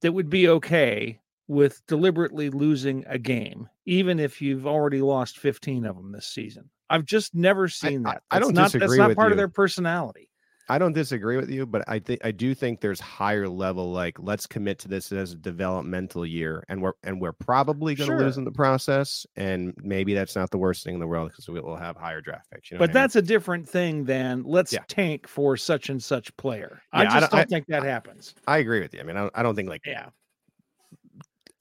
that 0.00 0.12
would 0.12 0.30
be 0.30 0.48
okay 0.48 1.20
with 1.48 1.82
deliberately 1.86 2.48
losing 2.48 3.04
a 3.06 3.18
game, 3.18 3.68
even 3.84 4.18
if 4.18 4.40
you've 4.40 4.66
already 4.66 5.02
lost 5.02 5.38
15 5.38 5.84
of 5.84 5.96
them 5.96 6.12
this 6.12 6.26
season. 6.26 6.70
I've 6.88 7.04
just 7.04 7.34
never 7.34 7.68
seen 7.68 8.06
I- 8.06 8.12
that. 8.14 8.22
I 8.30 8.38
That's 8.38 8.46
don't 8.46 8.54
not, 8.54 8.72
That's 8.72 8.96
not 8.96 9.08
with 9.08 9.16
part 9.18 9.32
of 9.32 9.38
their 9.38 9.48
personality. 9.48 10.30
I 10.68 10.78
don't 10.78 10.92
disagree 10.94 11.36
with 11.36 11.50
you, 11.50 11.66
but 11.66 11.84
I 11.88 11.98
think 11.98 12.20
I 12.24 12.30
do 12.30 12.54
think 12.54 12.80
there's 12.80 13.00
higher 13.00 13.48
level. 13.48 13.92
Like, 13.92 14.16
let's 14.18 14.46
commit 14.46 14.78
to 14.80 14.88
this 14.88 15.12
as 15.12 15.32
a 15.32 15.36
developmental 15.36 16.24
year, 16.24 16.64
and 16.68 16.80
we're 16.80 16.92
and 17.02 17.20
we're 17.20 17.32
probably 17.32 17.94
going 17.94 18.10
to 18.10 18.16
lose 18.16 18.38
in 18.38 18.44
the 18.44 18.50
process. 18.52 19.26
And 19.36 19.74
maybe 19.76 20.14
that's 20.14 20.34
not 20.36 20.50
the 20.50 20.58
worst 20.58 20.84
thing 20.84 20.94
in 20.94 21.00
the 21.00 21.06
world 21.06 21.30
because 21.30 21.48
we 21.48 21.60
will 21.60 21.76
have 21.76 21.96
higher 21.96 22.20
draft 22.20 22.50
picks. 22.50 22.70
You 22.70 22.76
know 22.76 22.78
But 22.78 22.90
what 22.90 22.96
I 22.96 23.00
mean? 23.00 23.02
that's 23.02 23.16
a 23.16 23.22
different 23.22 23.68
thing 23.68 24.04
than 24.04 24.42
let's 24.44 24.72
Yeah. 24.72 24.80
tank 24.88 25.28
for 25.28 25.56
such 25.56 25.88
and 25.90 26.02
such 26.02 26.34
player. 26.38 26.80
I 26.92 27.02
Yeah, 27.02 27.08
I 27.08 27.20
just 27.20 27.30
don't- 27.30 27.30
don't, 27.30 27.40
I- 27.40 27.44
think 27.56 27.66
that 27.66 27.82
happens. 27.82 28.34
I 28.46 28.58
agree 28.58 28.80
with 28.80 28.94
you. 28.94 29.00
I 29.00 29.02
mean, 29.02 29.16
I 29.16 29.20
don't, 29.20 29.32
I 29.34 29.42
don't 29.42 29.54
think 29.54 29.68
like 29.68 29.82
Yeah. 29.84 30.08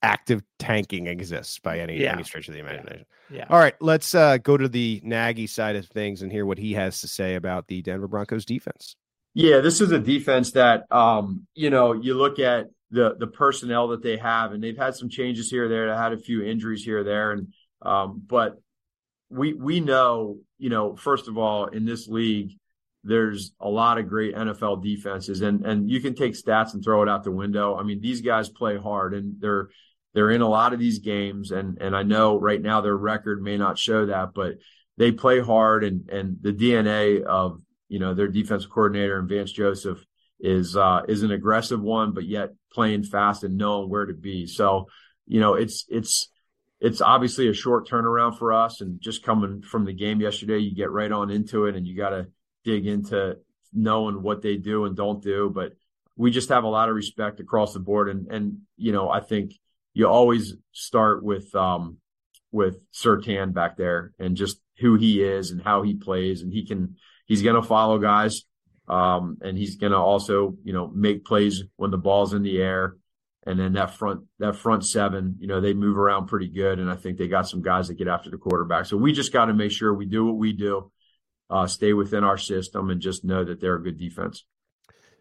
Active 0.03 0.43
tanking 0.59 1.07
exists 1.07 1.57
by 1.59 1.79
any 1.79 1.99
Yeah. 2.01 2.13
any 2.13 2.23
stretch 2.23 2.47
of 2.47 2.53
the 2.53 2.59
imagination. 2.59 3.05
Yeah. 3.31 3.45
All 3.49 3.57
right, 3.57 3.73
let's 3.81 4.13
uh, 4.13 4.37
go 4.37 4.57
to 4.57 4.67
the 4.67 5.01
Nagy 5.03 5.47
side 5.47 5.75
of 5.75 5.87
things 5.87 6.21
and 6.21 6.31
hear 6.31 6.45
what 6.45 6.59
he 6.59 6.73
has 6.73 7.01
to 7.01 7.07
say 7.07 7.35
about 7.35 7.67
the 7.67 7.81
Denver 7.81 8.07
Broncos 8.07 8.45
defense. 8.45 8.95
Yeah, 9.33 9.61
this 9.61 9.81
is 9.81 9.91
a 9.91 9.97
defense 9.99 10.51
that 10.51 10.83
um, 10.91 11.47
you 11.55 11.69
know, 11.71 11.93
you 11.93 12.13
look 12.13 12.37
at 12.37 12.67
the 12.91 13.15
the 13.17 13.27
personnel 13.27 13.87
that 13.87 14.03
they 14.03 14.17
have, 14.17 14.51
and 14.51 14.63
they've 14.63 14.77
had 14.77 14.95
some 14.95 15.09
changes 15.09 15.49
here 15.49 15.65
or 15.65 15.67
there. 15.69 15.87
They 15.89 15.95
had 15.97 16.13
a 16.13 16.17
few 16.19 16.43
injuries 16.43 16.83
here 16.83 16.99
or 16.99 17.03
there, 17.03 17.31
and 17.31 17.47
um, 17.81 18.21
but 18.27 18.57
we 19.29 19.53
we 19.53 19.79
know, 19.79 20.37
you 20.59 20.69
know, 20.69 20.95
first 20.95 21.27
of 21.27 21.37
all, 21.39 21.65
in 21.65 21.85
this 21.85 22.07
league, 22.07 22.51
there's 23.03 23.53
a 23.59 23.67
lot 23.69 23.97
of 23.97 24.07
great 24.07 24.35
NFL 24.35 24.83
defenses, 24.83 25.41
and 25.41 25.65
and 25.65 25.89
you 25.89 25.99
can 26.01 26.13
take 26.13 26.33
stats 26.33 26.75
and 26.75 26.83
throw 26.83 27.01
it 27.01 27.09
out 27.09 27.23
the 27.23 27.31
window. 27.31 27.75
I 27.75 27.81
mean, 27.81 27.99
these 28.01 28.21
guys 28.21 28.49
play 28.49 28.77
hard, 28.77 29.15
and 29.15 29.37
they're 29.39 29.69
they're 30.13 30.31
in 30.31 30.41
a 30.41 30.49
lot 30.49 30.73
of 30.73 30.79
these 30.79 30.99
games, 30.99 31.51
and 31.51 31.81
and 31.81 31.95
I 31.95 32.03
know 32.03 32.39
right 32.39 32.61
now 32.61 32.81
their 32.81 32.95
record 32.95 33.41
may 33.41 33.57
not 33.57 33.79
show 33.79 34.05
that, 34.07 34.33
but 34.33 34.55
they 34.97 35.11
play 35.11 35.39
hard, 35.39 35.83
and 35.83 36.09
and 36.09 36.37
the 36.41 36.53
DNA 36.53 37.23
of 37.23 37.61
you 37.89 37.99
know 37.99 38.13
their 38.13 38.27
defensive 38.27 38.69
coordinator 38.69 39.17
and 39.17 39.29
Vance 39.29 39.51
Joseph 39.51 40.03
is 40.39 40.77
uh, 40.77 41.01
is 41.07 41.23
an 41.23 41.31
aggressive 41.31 41.81
one, 41.81 42.13
but 42.13 42.25
yet 42.25 42.49
playing 42.71 43.03
fast 43.03 43.43
and 43.43 43.57
knowing 43.57 43.89
where 43.89 44.05
to 44.05 44.13
be. 44.13 44.45
So 44.45 44.87
you 45.25 45.39
know 45.39 45.55
it's 45.55 45.85
it's 45.89 46.29
it's 46.79 47.01
obviously 47.01 47.47
a 47.47 47.53
short 47.53 47.87
turnaround 47.87 48.37
for 48.37 48.53
us, 48.53 48.81
and 48.81 49.01
just 49.01 49.23
coming 49.23 49.61
from 49.61 49.85
the 49.85 49.93
game 49.93 50.21
yesterday, 50.21 50.59
you 50.59 50.75
get 50.75 50.91
right 50.91 51.11
on 51.11 51.31
into 51.31 51.65
it, 51.65 51.75
and 51.75 51.87
you 51.87 51.95
got 51.95 52.09
to 52.09 52.27
dig 52.63 52.85
into 52.85 53.37
knowing 53.73 54.21
what 54.21 54.41
they 54.41 54.57
do 54.57 54.85
and 54.85 54.95
don't 54.95 55.23
do. 55.23 55.49
But 55.53 55.73
we 56.15 56.29
just 56.29 56.49
have 56.49 56.65
a 56.65 56.69
lot 56.69 56.89
of 56.89 56.95
respect 56.95 57.39
across 57.39 57.73
the 57.73 57.79
board, 57.79 58.09
and 58.09 58.27
and 58.27 58.57
you 58.77 58.91
know 58.91 59.09
I 59.09 59.21
think 59.21 59.53
you 59.93 60.07
always 60.07 60.55
start 60.71 61.23
with 61.23 61.53
um 61.55 61.97
with 62.51 62.79
Surtain 62.91 63.53
back 63.53 63.77
there 63.77 64.13
and 64.19 64.35
just 64.35 64.59
who 64.79 64.95
he 64.95 65.23
is 65.23 65.51
and 65.51 65.61
how 65.61 65.81
he 65.81 65.95
plays, 65.95 66.41
and 66.41 66.51
he 66.53 66.65
can 66.65 66.95
he's 67.25 67.41
going 67.41 67.55
to 67.55 67.67
follow 67.67 67.97
guys. 67.99 68.43
Um, 68.85 69.37
and 69.41 69.57
he's 69.57 69.77
going 69.77 69.93
to 69.93 69.97
also, 69.97 70.57
you 70.65 70.73
know, 70.73 70.91
make 70.93 71.23
plays 71.23 71.63
when 71.77 71.89
the 71.89 71.97
ball's 71.97 72.33
in 72.33 72.43
the 72.43 72.61
air. 72.61 72.97
And 73.45 73.57
then 73.57 73.73
that 73.73 73.95
front, 73.95 74.25
that 74.39 74.57
front 74.57 74.85
seven, 74.85 75.37
you 75.39 75.47
know, 75.47 75.61
they 75.61 75.73
move 75.73 75.97
around 75.97 76.27
pretty 76.27 76.49
good. 76.49 76.79
And 76.79 76.91
I 76.91 76.95
think 76.95 77.17
they 77.17 77.29
got 77.29 77.47
some 77.47 77.61
guys 77.61 77.87
that 77.87 77.93
get 77.93 78.09
after 78.09 78.29
the 78.29 78.37
quarterback. 78.37 78.85
So 78.85 78.97
we 78.97 79.13
just 79.13 79.31
got 79.31 79.45
to 79.45 79.53
make 79.53 79.71
sure 79.71 79.93
we 79.93 80.05
do 80.05 80.25
what 80.25 80.35
we 80.35 80.51
do, 80.51 80.91
uh, 81.49 81.65
stay 81.67 81.93
within 81.93 82.25
our 82.25 82.37
system 82.37 82.89
and 82.89 83.01
just 83.01 83.23
know 83.23 83.45
that 83.45 83.61
they're 83.61 83.75
a 83.75 83.83
good 83.83 83.97
defense. 83.97 84.45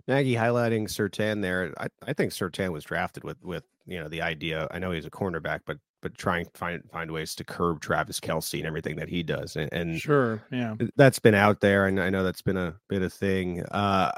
Nagy 0.08 0.34
highlighting 0.34 0.88
Surtain 0.88 1.40
there. 1.40 1.72
I, 1.78 1.86
I 2.04 2.12
think 2.14 2.32
Surtain 2.32 2.72
was 2.72 2.82
drafted 2.82 3.22
with 3.22 3.44
with 3.44 3.64
you 3.86 3.98
know 4.00 4.08
the 4.08 4.22
idea. 4.22 4.68
I 4.70 4.78
know 4.78 4.90
he's 4.90 5.06
a 5.06 5.10
cornerback, 5.10 5.60
but 5.66 5.78
but 6.00 6.16
trying 6.18 6.46
to 6.46 6.50
find 6.54 6.82
find 6.90 7.10
ways 7.10 7.34
to 7.36 7.44
curb 7.44 7.80
Travis 7.80 8.18
Kelce 8.20 8.58
and 8.58 8.66
everything 8.66 8.96
that 8.96 9.08
he 9.08 9.22
does, 9.22 9.56
and, 9.56 9.72
and 9.72 10.00
Sure. 10.00 10.42
Yeah. 10.50 10.74
that's 10.96 11.18
been 11.20 11.34
out 11.34 11.60
there, 11.60 11.86
and 11.86 12.00
I 12.00 12.10
know 12.10 12.24
that's 12.24 12.42
been 12.42 12.56
a 12.56 12.74
bit 12.88 13.02
of 13.02 13.12
thing. 13.12 13.62
Uh, 13.64 14.10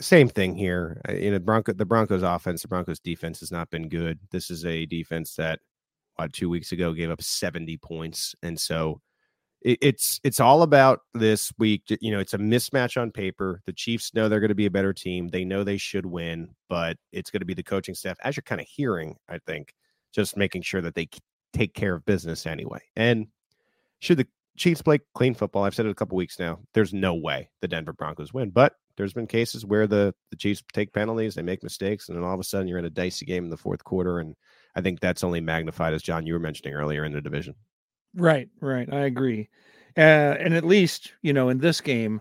same 0.00 0.28
thing 0.28 0.56
here. 0.56 1.00
Uh, 1.08 1.12
You 1.12 1.30
know, 1.32 1.38
Bronco 1.38 1.72
the 1.72 1.84
Broncos 1.84 2.22
offense, 2.22 2.62
the 2.62 2.68
Broncos 2.68 3.00
defense 3.00 3.40
has 3.40 3.52
not 3.52 3.70
been 3.70 3.88
good. 3.88 4.18
This 4.30 4.50
is 4.50 4.64
a 4.64 4.86
defense 4.86 5.34
that 5.36 5.60
what 6.16 6.32
two 6.32 6.48
weeks 6.48 6.72
ago 6.72 6.92
gave 6.92 7.10
up 7.10 7.22
seventy 7.22 7.76
points, 7.76 8.34
and 8.42 8.58
so 8.58 9.00
it, 9.64 9.78
it's 9.80 10.20
it's 10.22 10.40
all 10.40 10.62
about 10.62 11.00
this 11.14 11.52
week. 11.58 11.82
You 12.00 12.12
know, 12.12 12.20
it's 12.20 12.34
a 12.34 12.38
mismatch 12.38 13.00
on 13.00 13.10
paper. 13.10 13.60
The 13.66 13.72
Chiefs 13.72 14.14
know 14.14 14.28
they're 14.28 14.40
going 14.40 14.48
to 14.48 14.54
be 14.54 14.66
a 14.66 14.70
better 14.70 14.92
team. 14.92 15.28
They 15.28 15.44
know 15.44 15.64
they 15.64 15.78
should 15.78 16.06
win, 16.06 16.54
but 16.68 16.96
it's 17.10 17.30
going 17.30 17.40
to 17.40 17.46
be 17.46 17.54
the 17.54 17.62
coaching 17.62 17.94
staff, 17.94 18.18
as 18.22 18.36
you're 18.36 18.42
kind 18.42 18.60
of 18.60 18.68
hearing. 18.68 19.16
I 19.28 19.38
think 19.38 19.74
just 20.12 20.36
making 20.36 20.62
sure 20.62 20.82
that 20.82 20.94
they 20.94 21.08
take 21.52 21.74
care 21.74 21.94
of 21.94 22.04
business 22.04 22.46
anyway. 22.46 22.80
And 22.94 23.26
should 23.98 24.18
the 24.18 24.28
Chiefs 24.56 24.82
play 24.82 25.00
clean 25.14 25.34
football, 25.34 25.64
I've 25.64 25.74
said 25.74 25.86
it 25.86 25.90
a 25.90 25.94
couple 25.94 26.16
weeks 26.16 26.38
now. 26.38 26.60
There's 26.74 26.94
no 26.94 27.14
way 27.14 27.50
the 27.60 27.68
Denver 27.68 27.92
Broncos 27.92 28.32
win, 28.32 28.50
but 28.50 28.74
there's 28.96 29.12
been 29.12 29.26
cases 29.26 29.66
where 29.66 29.86
the 29.86 30.14
the 30.30 30.36
Chiefs 30.36 30.62
take 30.72 30.92
penalties, 30.92 31.34
they 31.34 31.42
make 31.42 31.62
mistakes, 31.62 32.08
and 32.08 32.16
then 32.16 32.24
all 32.24 32.34
of 32.34 32.40
a 32.40 32.44
sudden 32.44 32.68
you're 32.68 32.78
in 32.78 32.84
a 32.84 32.90
dicey 32.90 33.26
game 33.26 33.44
in 33.44 33.50
the 33.50 33.56
fourth 33.56 33.82
quarter. 33.82 34.20
And 34.20 34.36
I 34.76 34.80
think 34.80 35.00
that's 35.00 35.24
only 35.24 35.40
magnified, 35.40 35.94
as 35.94 36.02
John 36.02 36.26
you 36.26 36.34
were 36.34 36.38
mentioning 36.38 36.74
earlier 36.74 37.04
in 37.04 37.12
the 37.12 37.20
division. 37.20 37.54
Right. 38.14 38.48
Right. 38.60 38.92
I 38.92 39.00
agree. 39.00 39.48
Uh, 39.96 40.36
and 40.40 40.54
at 40.54 40.64
least, 40.64 41.12
you 41.22 41.32
know, 41.32 41.48
in 41.48 41.58
this 41.58 41.80
game, 41.80 42.20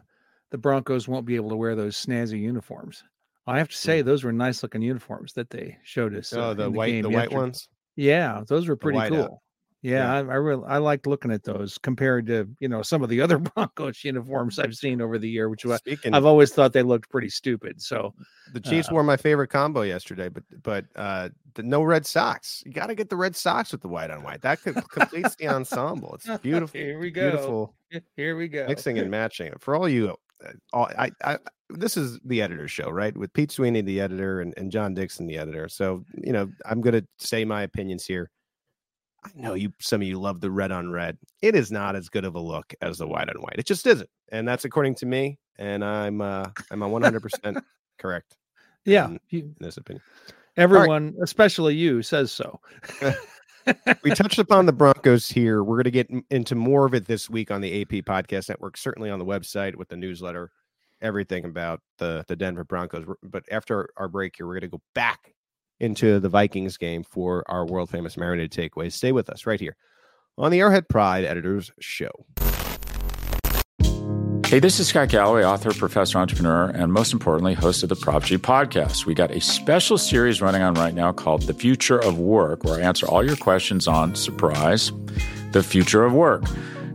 the 0.51 0.57
Broncos 0.57 1.07
won't 1.07 1.25
be 1.25 1.35
able 1.35 1.49
to 1.49 1.55
wear 1.55 1.75
those 1.75 1.95
snazzy 1.97 2.39
uniforms. 2.39 3.03
I 3.45 3.57
have 3.57 3.69
to 3.69 3.75
say, 3.75 4.01
those 4.01 4.23
were 4.23 4.31
nice 4.31 4.63
looking 4.63 4.81
uniforms 4.81 5.33
that 5.33 5.49
they 5.49 5.77
showed 5.83 6.15
us. 6.15 6.29
Mm. 6.29 6.37
Oh, 6.37 6.41
uh, 6.41 6.53
the 6.53 6.71
white, 6.71 7.01
the 7.01 7.09
white 7.09 7.31
ones. 7.31 7.67
Yeah, 7.95 8.43
those 8.47 8.67
were 8.67 8.75
pretty 8.75 8.99
whiteout. 8.99 9.09
cool. 9.09 9.42
Yeah, 9.83 9.97
Yeah. 9.97 10.13
I, 10.13 10.17
I 10.19 10.35
really 10.37 10.63
I 10.67 10.77
liked 10.79 11.05
looking 11.05 11.29
at 11.31 11.43
those 11.43 11.77
compared 11.77 12.25
to 12.27 12.47
you 12.59 12.67
know 12.69 12.81
some 12.81 13.03
of 13.03 13.09
the 13.09 13.21
other 13.21 13.37
Broncos 13.55 14.03
uniforms 14.03 14.57
I've 14.57 14.73
seen 14.75 15.01
over 15.01 15.19
the 15.19 15.29
year, 15.29 15.49
which 15.49 15.65
I- 15.65 15.77
Speaking, 15.77 16.13
I've 16.15 16.25
always 16.25 16.53
thought 16.53 16.73
they 16.73 16.81
looked 16.83 17.09
pretty 17.11 17.29
stupid. 17.29 17.81
So 17.81 18.13
the 18.53 18.59
Chiefs 18.61 18.89
uh, 18.89 18.93
wore 18.93 19.03
my 19.03 19.17
favorite 19.17 19.49
combo 19.49 19.81
yesterday, 19.81 20.29
but 20.29 20.43
but 20.63 20.85
uh, 20.95 21.29
the, 21.53 21.63
no 21.63 21.83
red 21.83 22.05
socks. 22.05 22.63
You 22.65 22.71
got 22.71 22.87
to 22.87 22.95
get 22.95 23.09
the 23.09 23.15
red 23.17 23.35
socks 23.35 23.71
with 23.71 23.81
the 23.81 23.87
white 23.89 24.09
on 24.09 24.23
white. 24.23 24.41
That 24.41 24.61
could, 24.61 24.75
completes 24.89 25.35
the 25.35 25.49
ensemble. 25.49 26.15
It's 26.15 26.27
beautiful, 26.41 26.79
Here 26.79 26.97
we 26.99 27.11
go. 27.11 27.29
beautiful 27.31 27.75
Here 28.15 28.35
we 28.37 28.47
go. 28.47 28.65
mixing 28.67 28.97
and 28.97 29.11
matching. 29.11 29.53
For 29.59 29.75
all 29.75 29.87
you, 29.87 30.15
uh, 30.43 30.51
all, 30.71 30.89
I, 30.97 31.11
I, 31.23 31.37
this 31.69 31.97
is 31.97 32.19
the 32.25 32.41
editor 32.41 32.67
show, 32.67 32.89
right? 32.89 33.15
With 33.17 33.33
Pete 33.33 33.51
Sweeney, 33.51 33.81
the 33.81 33.99
editor, 33.99 34.41
and, 34.41 34.53
and 34.57 34.71
John 34.71 34.93
Dixon, 34.93 35.27
the 35.27 35.37
editor. 35.37 35.67
So 35.69 36.03
you 36.23 36.31
know, 36.33 36.49
I'm 36.65 36.81
going 36.81 36.93
to 36.99 37.05
say 37.19 37.43
my 37.45 37.63
opinions 37.63 38.05
here. 38.05 38.29
I 39.25 39.29
know 39.35 39.53
you, 39.53 39.71
some 39.79 40.01
of 40.01 40.07
you 40.07 40.19
love 40.19 40.41
the 40.41 40.51
red 40.51 40.71
on 40.71 40.91
red. 40.91 41.17
It 41.41 41.55
is 41.55 41.71
not 41.71 41.95
as 41.95 42.09
good 42.09 42.25
of 42.25 42.35
a 42.35 42.39
look 42.39 42.73
as 42.81 42.97
the 42.97 43.07
white 43.07 43.29
on 43.29 43.35
white. 43.41 43.55
It 43.57 43.65
just 43.65 43.85
isn't, 43.87 44.09
and 44.31 44.47
that's 44.47 44.65
according 44.65 44.95
to 44.95 45.05
me. 45.05 45.39
And 45.57 45.83
I'm, 45.83 46.21
uh, 46.21 46.47
I'm 46.71 46.81
a 46.81 46.87
100 46.87 47.21
percent 47.21 47.57
correct 47.99 48.35
Yeah, 48.85 49.07
in- 49.07 49.19
in 49.31 49.55
this 49.59 49.77
opinion. 49.77 50.01
everyone, 50.57 51.15
especially 51.21 51.75
you, 51.75 52.01
says 52.01 52.31
so. 52.31 52.59
we 54.03 54.11
touched 54.15 54.39
upon 54.39 54.65
the 54.65 54.73
Broncos 54.73 55.29
here. 55.29 55.63
We're 55.63 55.75
going 55.77 55.83
to 55.85 55.91
get 55.91 56.09
into 56.31 56.55
more 56.55 56.85
of 56.85 56.93
it 56.93 57.05
this 57.05 57.29
week 57.29 57.51
on 57.51 57.61
the 57.61 57.81
AP 57.81 57.89
Podcast 58.05 58.49
Network, 58.49 58.77
certainly 58.77 59.09
on 59.09 59.19
the 59.19 59.25
website 59.25 59.75
with 59.75 59.89
the 59.89 59.97
newsletter 59.97 60.51
everything 61.01 61.43
about 61.43 61.81
the 61.97 62.23
the 62.27 62.35
Denver 62.35 62.63
Broncos. 62.63 63.05
But 63.21 63.43
after 63.51 63.89
our 63.97 64.07
break 64.07 64.35
here, 64.37 64.47
we're 64.47 64.53
going 64.53 64.61
to 64.61 64.67
go 64.77 64.81
back 64.95 65.33
into 65.83 66.19
the 66.19 66.29
Vikings 66.29 66.77
game 66.77 67.03
for 67.03 67.43
our 67.47 67.65
world 67.65 67.89
famous 67.89 68.15
marinated 68.15 68.51
takeaways. 68.51 68.93
Stay 68.93 69.11
with 69.11 69.29
us 69.29 69.45
right 69.45 69.59
here 69.59 69.75
on 70.37 70.49
the 70.49 70.59
Arrowhead 70.61 70.87
Pride 70.87 71.25
Editors 71.25 71.71
Show. 71.79 72.25
Hey, 74.45 74.59
this 74.59 74.79
is 74.79 74.87
Scott 74.87 75.09
Galloway, 75.09 75.43
author, 75.43 75.73
professor, 75.73 76.19
entrepreneur, 76.19 76.69
and 76.69 76.93
most 76.93 77.11
importantly, 77.11 77.53
host 77.53 77.83
of 77.83 77.89
the 77.89 77.95
Prop 77.95 78.23
G 78.23 78.37
podcast. 78.37 79.05
We 79.05 79.13
got 79.13 79.31
a 79.31 79.41
special 79.41 79.97
series 79.97 80.41
running 80.41 80.61
on 80.61 80.75
right 80.75 80.93
now 80.93 81.11
called 81.11 81.41
The 81.43 81.53
Future 81.53 81.97
of 81.97 82.19
Work, 82.19 82.63
where 82.63 82.75
I 82.75 82.81
answer 82.81 83.07
all 83.07 83.25
your 83.25 83.35
questions 83.35 83.87
on 83.87 84.15
surprise, 84.15 84.91
the 85.51 85.63
future 85.63 86.05
of 86.05 86.13
work. 86.13 86.43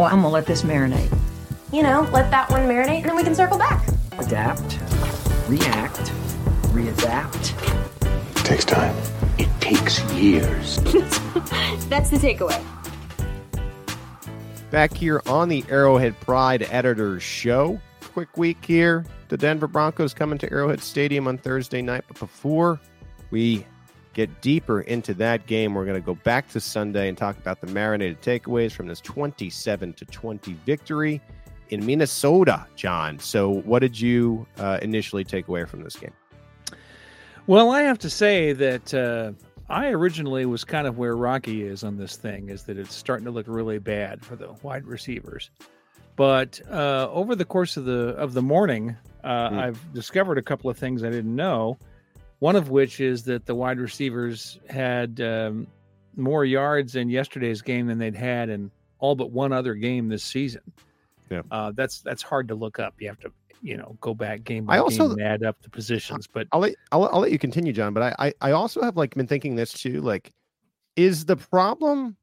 Well, 0.00 0.08
I'm 0.08 0.22
gonna 0.22 0.30
let 0.30 0.46
this 0.46 0.62
marinate. 0.62 1.14
You 1.74 1.82
know, 1.82 2.08
let 2.10 2.30
that 2.30 2.48
one 2.50 2.62
marinate 2.62 3.02
and 3.02 3.04
then 3.04 3.16
we 3.16 3.22
can 3.22 3.34
circle 3.34 3.58
back. 3.58 3.86
Adapt, 4.18 4.78
react, 5.46 6.10
readapt. 6.72 7.52
It 8.30 8.46
takes 8.46 8.64
time. 8.64 8.96
It 9.36 9.50
takes 9.60 10.02
years. 10.14 10.76
That's 11.90 12.08
the 12.08 12.16
takeaway. 12.16 12.64
Back 14.70 14.94
here 14.94 15.20
on 15.26 15.50
the 15.50 15.62
Arrowhead 15.68 16.18
Pride 16.20 16.66
Editors 16.70 17.22
Show. 17.22 17.78
Quick 18.00 18.38
week 18.38 18.64
here. 18.64 19.04
The 19.28 19.36
Denver 19.36 19.66
Broncos 19.66 20.14
coming 20.14 20.38
to 20.38 20.50
Arrowhead 20.50 20.80
Stadium 20.80 21.28
on 21.28 21.36
Thursday 21.36 21.82
night. 21.82 22.04
But 22.08 22.18
before 22.18 22.80
we 23.30 23.66
get 24.26 24.40
deeper 24.42 24.82
into 24.82 25.14
that 25.14 25.46
game, 25.46 25.74
we're 25.74 25.86
going 25.86 26.00
to 26.00 26.04
go 26.04 26.14
back 26.14 26.48
to 26.50 26.60
Sunday 26.60 27.08
and 27.08 27.16
talk 27.16 27.38
about 27.38 27.60
the 27.60 27.66
marinated 27.68 28.20
takeaways 28.20 28.72
from 28.72 28.86
this 28.86 29.00
27 29.00 29.94
to 29.94 30.04
20 30.04 30.52
victory 30.66 31.20
in 31.70 31.86
Minnesota, 31.86 32.66
John. 32.76 33.18
So, 33.18 33.48
what 33.48 33.78
did 33.78 33.98
you 33.98 34.46
uh, 34.58 34.78
initially 34.82 35.24
take 35.24 35.48
away 35.48 35.64
from 35.64 35.82
this 35.82 35.96
game? 35.96 36.12
Well, 37.46 37.70
I 37.70 37.82
have 37.82 37.98
to 38.00 38.10
say 38.10 38.52
that 38.52 38.92
uh, 38.92 39.32
I 39.70 39.88
originally 39.88 40.44
was 40.44 40.64
kind 40.64 40.86
of 40.86 40.98
where 40.98 41.16
Rocky 41.16 41.62
is 41.62 41.82
on 41.82 41.96
this 41.96 42.16
thing, 42.16 42.50
is 42.50 42.64
that 42.64 42.76
it's 42.76 42.94
starting 42.94 43.24
to 43.24 43.30
look 43.30 43.46
really 43.48 43.78
bad 43.78 44.22
for 44.22 44.36
the 44.36 44.52
wide 44.62 44.84
receivers. 44.84 45.50
But 46.16 46.60
uh, 46.70 47.08
over 47.10 47.34
the 47.34 47.46
course 47.46 47.78
of 47.78 47.86
the 47.86 48.08
of 48.16 48.34
the 48.34 48.42
morning, 48.42 48.96
uh, 49.24 49.48
mm. 49.48 49.58
I've 49.58 49.92
discovered 49.94 50.36
a 50.36 50.42
couple 50.42 50.68
of 50.68 50.76
things 50.76 51.02
I 51.02 51.08
didn't 51.08 51.34
know. 51.34 51.78
One 52.40 52.56
of 52.56 52.70
which 52.70 53.00
is 53.00 53.22
that 53.24 53.46
the 53.46 53.54
wide 53.54 53.78
receivers 53.78 54.58
had 54.68 55.20
um, 55.20 55.66
more 56.16 56.44
yards 56.44 56.96
in 56.96 57.08
yesterday's 57.08 57.62
game 57.62 57.86
than 57.86 57.98
they'd 57.98 58.14
had 58.14 58.48
in 58.48 58.70
all 58.98 59.14
but 59.14 59.30
one 59.30 59.52
other 59.52 59.74
game 59.74 60.08
this 60.08 60.24
season. 60.24 60.62
Yeah, 61.30 61.42
uh, 61.50 61.72
that's 61.74 62.00
that's 62.00 62.22
hard 62.22 62.48
to 62.48 62.54
look 62.54 62.78
up. 62.78 62.94
You 62.98 63.08
have 63.08 63.20
to 63.20 63.32
you 63.62 63.76
know 63.76 63.96
go 64.00 64.14
back 64.14 64.42
game 64.42 64.64
by 64.64 64.76
I 64.76 64.78
also, 64.78 65.08
game 65.08 65.18
and 65.18 65.22
add 65.22 65.44
up 65.44 65.60
the 65.62 65.70
positions. 65.70 66.26
But 66.26 66.48
I'll 66.52 66.60
let 66.60 66.74
I'll, 66.92 67.04
I'll 67.12 67.20
let 67.20 67.30
you 67.30 67.38
continue, 67.38 67.72
John. 67.72 67.94
But 67.94 68.14
I, 68.18 68.26
I 68.26 68.34
I 68.40 68.52
also 68.52 68.82
have 68.82 68.96
like 68.96 69.14
been 69.14 69.26
thinking 69.26 69.54
this 69.54 69.72
too. 69.72 70.00
Like, 70.00 70.32
is 70.96 71.26
the 71.26 71.36
problem 71.36 72.16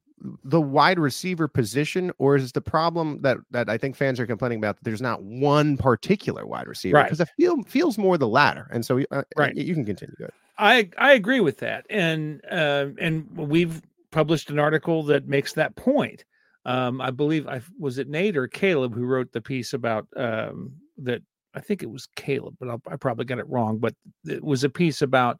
the 0.44 0.62
wide 0.62 1.00
receiver 1.00 1.48
position, 1.48 2.12
or 2.18 2.36
is 2.36 2.52
the 2.52 2.62
problem 2.62 3.22
that 3.22 3.38
that 3.52 3.70
I 3.70 3.78
think 3.78 3.96
fans 3.96 4.20
are 4.20 4.26
complaining 4.26 4.58
about 4.58 4.78
that 4.78 4.84
there's 4.84 5.02
not 5.02 5.22
one 5.24 5.78
particular 5.78 6.46
wide 6.46 6.68
receiver? 6.68 7.04
Because 7.04 7.20
right. 7.20 7.28
it 7.28 7.42
feel, 7.42 7.64
feels 7.64 7.98
more 7.98 8.18
the 8.18 8.28
latter. 8.28 8.68
And 8.72 8.86
so, 8.86 9.02
uh, 9.12 9.24
right, 9.38 9.56
you 9.56 9.74
can 9.74 9.86
continue. 9.86 10.16
Good. 10.18 10.32
I 10.58 10.90
I 10.98 11.14
agree 11.14 11.40
with 11.40 11.58
that, 11.60 11.86
and 11.90 12.42
uh, 12.50 12.88
and 13.00 13.28
we've 13.36 13.82
published 14.12 14.50
an 14.50 14.60
article 14.60 15.04
that 15.04 15.28
makes 15.28 15.54
that 15.54 15.76
point. 15.76 16.26
Um, 16.66 17.00
I 17.00 17.12
believe 17.12 17.48
I 17.48 17.62
was 17.80 17.98
it 17.98 18.10
Nate 18.10 18.38
or 18.38 18.48
Caleb 18.48 18.94
who 18.96 19.06
wrote 19.06 19.32
the 19.32 19.42
piece 19.42 19.74
about 19.74 20.08
um, 20.16 20.74
that. 20.98 21.22
I 21.54 21.60
think 21.60 21.82
it 21.82 21.90
was 21.90 22.08
Caleb, 22.16 22.56
but 22.60 22.70
I'll, 22.70 22.82
I 22.88 22.98
probably 22.98 23.26
got 23.26 23.40
it 23.40 23.50
wrong. 23.50 23.80
But 23.80 23.96
it 24.26 24.44
was 24.44 24.64
a 24.64 24.70
piece 24.70 25.02
about 25.02 25.40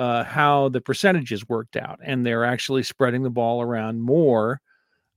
uh, 0.00 0.24
how 0.24 0.70
the 0.70 0.80
percentages 0.80 1.46
worked 1.46 1.76
out, 1.76 2.00
and 2.02 2.24
they're 2.24 2.46
actually 2.46 2.82
spreading 2.82 3.22
the 3.22 3.28
ball 3.28 3.60
around 3.60 4.00
more 4.00 4.62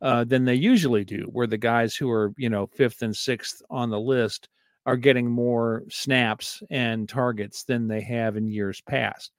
uh, 0.01 0.25
than 0.25 0.43
they 0.43 0.55
usually 0.55 1.05
do. 1.05 1.29
Where 1.31 1.47
the 1.47 1.57
guys 1.57 1.95
who 1.95 2.11
are 2.11 2.33
you 2.37 2.49
know 2.49 2.67
fifth 2.67 3.01
and 3.01 3.15
sixth 3.15 3.61
on 3.69 3.89
the 3.89 3.99
list 3.99 4.49
are 4.85 4.97
getting 4.97 5.31
more 5.31 5.83
snaps 5.89 6.61
and 6.69 7.07
targets 7.07 7.63
than 7.63 7.87
they 7.87 8.01
have 8.01 8.35
in 8.35 8.45
years 8.49 8.81
past. 8.81 9.31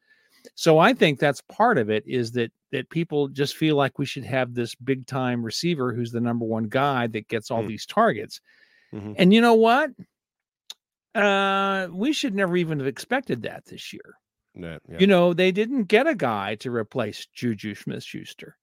So 0.55 0.79
I 0.79 0.95
think 0.95 1.19
that's 1.19 1.43
part 1.43 1.77
of 1.77 1.91
it 1.91 2.05
is 2.07 2.33
that 2.33 2.51
that 2.73 2.89
people 2.89 3.29
just 3.29 3.55
feel 3.55 3.77
like 3.77 3.99
we 3.99 4.07
should 4.07 4.25
have 4.25 4.55
this 4.55 4.75
big 4.75 5.07
time 5.07 5.45
receiver 5.45 5.93
who's 5.93 6.11
the 6.11 6.23
number 6.23 6.47
one 6.47 6.69
guy 6.69 7.07
that 7.09 7.29
gets 7.29 7.51
all 7.51 7.63
mm. 7.63 7.69
these 7.69 7.85
targets. 7.85 8.41
Mm-hmm. 8.95 9.13
And 9.19 9.35
you 9.35 9.43
know 9.43 9.55
what? 9.55 9.91
Uh, 11.15 11.89
we 11.93 12.15
should 12.15 12.35
never 12.35 12.57
even 12.57 12.79
have 12.79 12.89
expected 12.89 13.43
that 13.43 13.67
this 13.67 13.93
year. 13.93 14.15
Yeah. 14.89 14.99
You 14.99 15.07
know, 15.07 15.35
they 15.35 15.53
didn't 15.53 15.85
get 15.85 16.07
a 16.07 16.15
guy 16.15 16.55
to 16.57 16.71
replace 16.71 17.27
Juju 17.27 17.75
Smith 17.75 18.05
Schuster. 18.05 18.57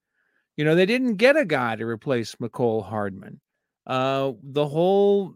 You 0.55 0.65
know, 0.65 0.75
they 0.75 0.85
didn't 0.85 1.15
get 1.15 1.37
a 1.37 1.45
guy 1.45 1.75
to 1.75 1.85
replace 1.85 2.35
Mecole 2.35 2.85
Hardman. 2.85 3.39
Uh, 3.85 4.33
the 4.43 4.67
whole 4.67 5.33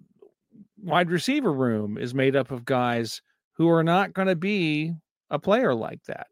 wide 0.81 1.09
receiver 1.09 1.51
room 1.51 1.97
is 1.97 2.13
made 2.13 2.35
up 2.35 2.51
of 2.51 2.65
guys 2.65 3.21
who 3.53 3.69
are 3.69 3.83
not 3.83 4.13
going 4.13 4.27
to 4.27 4.35
be 4.35 4.93
a 5.29 5.39
player 5.39 5.73
like 5.73 6.03
that. 6.05 6.27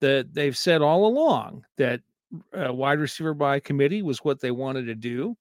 That 0.00 0.34
they've 0.34 0.56
said 0.56 0.82
all 0.82 1.06
along 1.06 1.64
that 1.78 2.00
uh, 2.56 2.72
wide 2.72 2.98
receiver 2.98 3.34
by 3.34 3.60
committee 3.60 4.02
was 4.02 4.18
what 4.18 4.40
they 4.40 4.50
wanted 4.50 4.86
to 4.86 4.94
do. 4.94 5.36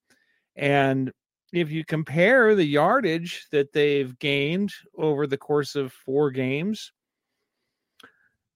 And 0.56 1.12
if 1.54 1.71
you 1.71 1.84
compare 1.84 2.56
the 2.56 2.65
yardage 2.65 3.47
that 3.52 3.74
they've 3.74 4.17
gained 4.19 4.71
over 4.97 5.28
the 5.28 5.38
course 5.38 5.76
of 5.76 5.91
four 5.91 6.32
games 6.32 6.91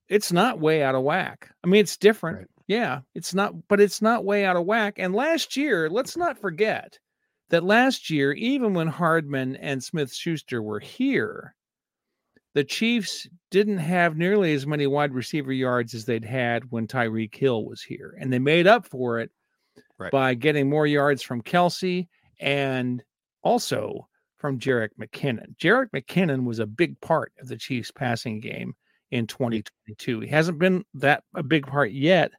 it's 0.09 0.31
not 0.31 0.59
way 0.59 0.83
out 0.83 0.95
of 0.95 1.03
whack. 1.03 1.49
I 1.63 1.67
mean, 1.67 1.81
it's 1.81 1.97
different. 1.97 2.37
Right. 2.37 2.47
Yeah, 2.67 3.01
it's 3.13 3.33
not, 3.33 3.67
but 3.67 3.79
it's 3.79 4.01
not 4.01 4.25
way 4.25 4.45
out 4.45 4.55
of 4.55 4.65
whack. 4.65 4.95
And 4.97 5.13
last 5.13 5.55
year, 5.55 5.89
let's 5.89 6.17
not 6.17 6.39
forget 6.39 6.97
that 7.49 7.63
last 7.63 8.09
year, 8.09 8.33
even 8.33 8.73
when 8.73 8.87
Hardman 8.87 9.55
and 9.57 9.83
Smith 9.83 10.13
Schuster 10.13 10.61
were 10.63 10.79
here, 10.79 11.55
the 12.55 12.63
Chiefs 12.63 13.27
didn't 13.51 13.77
have 13.77 14.17
nearly 14.17 14.53
as 14.53 14.65
many 14.65 14.87
wide 14.87 15.13
receiver 15.13 15.51
yards 15.51 15.93
as 15.93 16.05
they'd 16.05 16.25
had 16.25 16.71
when 16.71 16.87
Tyreek 16.87 17.35
Hill 17.35 17.65
was 17.65 17.83
here. 17.83 18.17
And 18.19 18.31
they 18.31 18.39
made 18.39 18.65
up 18.65 18.87
for 18.87 19.19
it 19.19 19.29
right. 19.99 20.11
by 20.11 20.33
getting 20.33 20.69
more 20.69 20.87
yards 20.87 21.21
from 21.21 21.41
Kelce 21.41 22.07
and 22.39 23.03
also 23.43 24.07
from 24.37 24.59
Jerick 24.59 24.91
McKinnon. 24.99 25.55
Jerick 25.57 25.89
McKinnon 25.93 26.45
was 26.45 26.59
a 26.59 26.65
big 26.65 26.99
part 27.01 27.33
of 27.39 27.47
the 27.47 27.57
Chiefs 27.57 27.91
passing 27.91 28.39
game 28.39 28.73
in 29.11 29.27
2022. 29.27 30.21
He 30.21 30.27
hasn't 30.27 30.59
been 30.59 30.83
that 30.95 31.23
a 31.35 31.43
big 31.43 31.67
part 31.67 31.91
yet, 31.91 32.31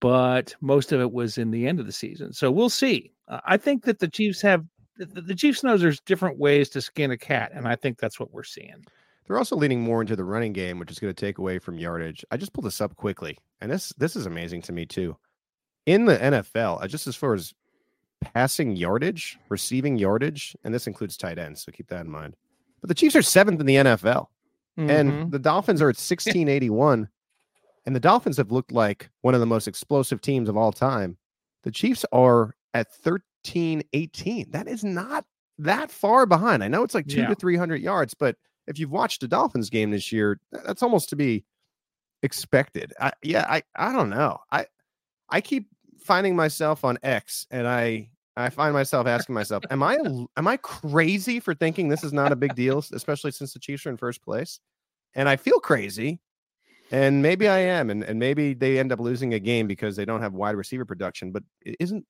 but 0.00 0.54
most 0.60 0.92
of 0.92 1.00
it 1.00 1.12
was 1.12 1.38
in 1.38 1.50
the 1.50 1.66
end 1.66 1.80
of 1.80 1.86
the 1.86 1.92
season. 1.92 2.32
So 2.32 2.50
we'll 2.50 2.70
see. 2.70 3.12
Uh, 3.28 3.40
I 3.44 3.56
think 3.56 3.84
that 3.84 3.98
the 3.98 4.08
Chiefs 4.08 4.40
have 4.42 4.64
the, 4.96 5.22
the 5.22 5.34
Chiefs 5.34 5.64
knows 5.64 5.80
there's 5.80 6.00
different 6.00 6.38
ways 6.38 6.68
to 6.70 6.80
skin 6.80 7.10
a 7.10 7.16
cat, 7.16 7.52
and 7.54 7.66
I 7.66 7.74
think 7.76 7.98
that's 7.98 8.20
what 8.20 8.32
we're 8.32 8.42
seeing. 8.42 8.84
They're 9.26 9.38
also 9.38 9.56
leaning 9.56 9.80
more 9.80 10.00
into 10.00 10.16
the 10.16 10.24
running 10.24 10.52
game, 10.52 10.78
which 10.78 10.90
is 10.90 10.98
going 10.98 11.14
to 11.14 11.26
take 11.26 11.38
away 11.38 11.58
from 11.58 11.78
yardage. 11.78 12.24
I 12.30 12.36
just 12.36 12.52
pulled 12.52 12.66
this 12.66 12.80
up 12.80 12.96
quickly, 12.96 13.38
and 13.60 13.70
this 13.70 13.92
this 13.96 14.16
is 14.16 14.26
amazing 14.26 14.62
to 14.62 14.72
me 14.72 14.86
too. 14.86 15.16
In 15.86 16.04
the 16.04 16.18
NFL, 16.18 16.82
uh, 16.82 16.88
just 16.88 17.06
as 17.06 17.16
far 17.16 17.34
as 17.34 17.54
passing 18.20 18.76
yardage, 18.76 19.38
receiving 19.48 19.96
yardage, 19.96 20.56
and 20.64 20.74
this 20.74 20.86
includes 20.86 21.16
tight 21.16 21.38
ends, 21.38 21.62
so 21.62 21.72
keep 21.72 21.88
that 21.88 22.04
in 22.04 22.10
mind. 22.10 22.36
But 22.80 22.88
the 22.88 22.94
Chiefs 22.94 23.16
are 23.16 23.22
seventh 23.22 23.60
in 23.60 23.66
the 23.66 23.76
NFL. 23.76 24.26
Mm-hmm. 24.78 24.90
And 24.90 25.32
the 25.32 25.38
Dolphins 25.38 25.82
are 25.82 25.88
at 25.88 25.96
1681. 25.96 27.08
and 27.86 27.96
the 27.96 28.00
Dolphins 28.00 28.36
have 28.36 28.52
looked 28.52 28.72
like 28.72 29.10
one 29.22 29.34
of 29.34 29.40
the 29.40 29.46
most 29.46 29.66
explosive 29.68 30.20
teams 30.20 30.48
of 30.48 30.56
all 30.56 30.72
time. 30.72 31.16
The 31.62 31.70
Chiefs 31.70 32.04
are 32.12 32.54
at 32.74 32.88
1318. 33.02 34.50
That 34.50 34.68
is 34.68 34.84
not 34.84 35.24
that 35.58 35.90
far 35.90 36.24
behind. 36.26 36.64
I 36.64 36.68
know 36.68 36.82
it's 36.82 36.94
like 36.94 37.06
two 37.06 37.20
yeah. 37.20 37.28
to 37.28 37.34
300 37.34 37.82
yards, 37.82 38.14
but 38.14 38.36
if 38.66 38.78
you've 38.78 38.92
watched 38.92 39.22
a 39.22 39.28
Dolphins 39.28 39.70
game 39.70 39.90
this 39.90 40.12
year, 40.12 40.40
that's 40.52 40.82
almost 40.82 41.08
to 41.10 41.16
be 41.16 41.44
expected. 42.22 42.92
I, 43.00 43.12
yeah, 43.22 43.46
I, 43.48 43.62
I 43.76 43.92
don't 43.92 44.10
know. 44.10 44.38
I, 44.52 44.66
I 45.28 45.40
keep 45.40 45.68
finding 45.98 46.36
myself 46.36 46.84
on 46.84 46.98
X 47.02 47.46
and 47.50 47.66
I, 47.66 48.10
I 48.40 48.50
find 48.50 48.72
myself 48.72 49.06
asking 49.06 49.34
myself, 49.34 49.64
am 49.70 49.82
I 49.82 49.96
am 50.36 50.48
I 50.48 50.56
crazy 50.58 51.40
for 51.40 51.54
thinking 51.54 51.88
this 51.88 52.04
is 52.04 52.12
not 52.12 52.32
a 52.32 52.36
big 52.36 52.54
deal, 52.54 52.78
especially 52.92 53.30
since 53.32 53.52
the 53.52 53.60
Chiefs 53.60 53.86
are 53.86 53.90
in 53.90 53.96
first 53.96 54.22
place? 54.22 54.60
And 55.14 55.28
I 55.28 55.36
feel 55.36 55.60
crazy. 55.60 56.20
And 56.92 57.22
maybe 57.22 57.48
I 57.48 57.58
am, 57.58 57.90
and, 57.90 58.02
and 58.02 58.18
maybe 58.18 58.54
they 58.54 58.78
end 58.78 58.92
up 58.92 58.98
losing 59.00 59.34
a 59.34 59.38
game 59.40 59.68
because 59.68 59.96
they 59.96 60.04
don't 60.04 60.22
have 60.22 60.34
wide 60.34 60.56
receiver 60.56 60.84
production. 60.84 61.32
But 61.32 61.44
isn't 61.64 62.06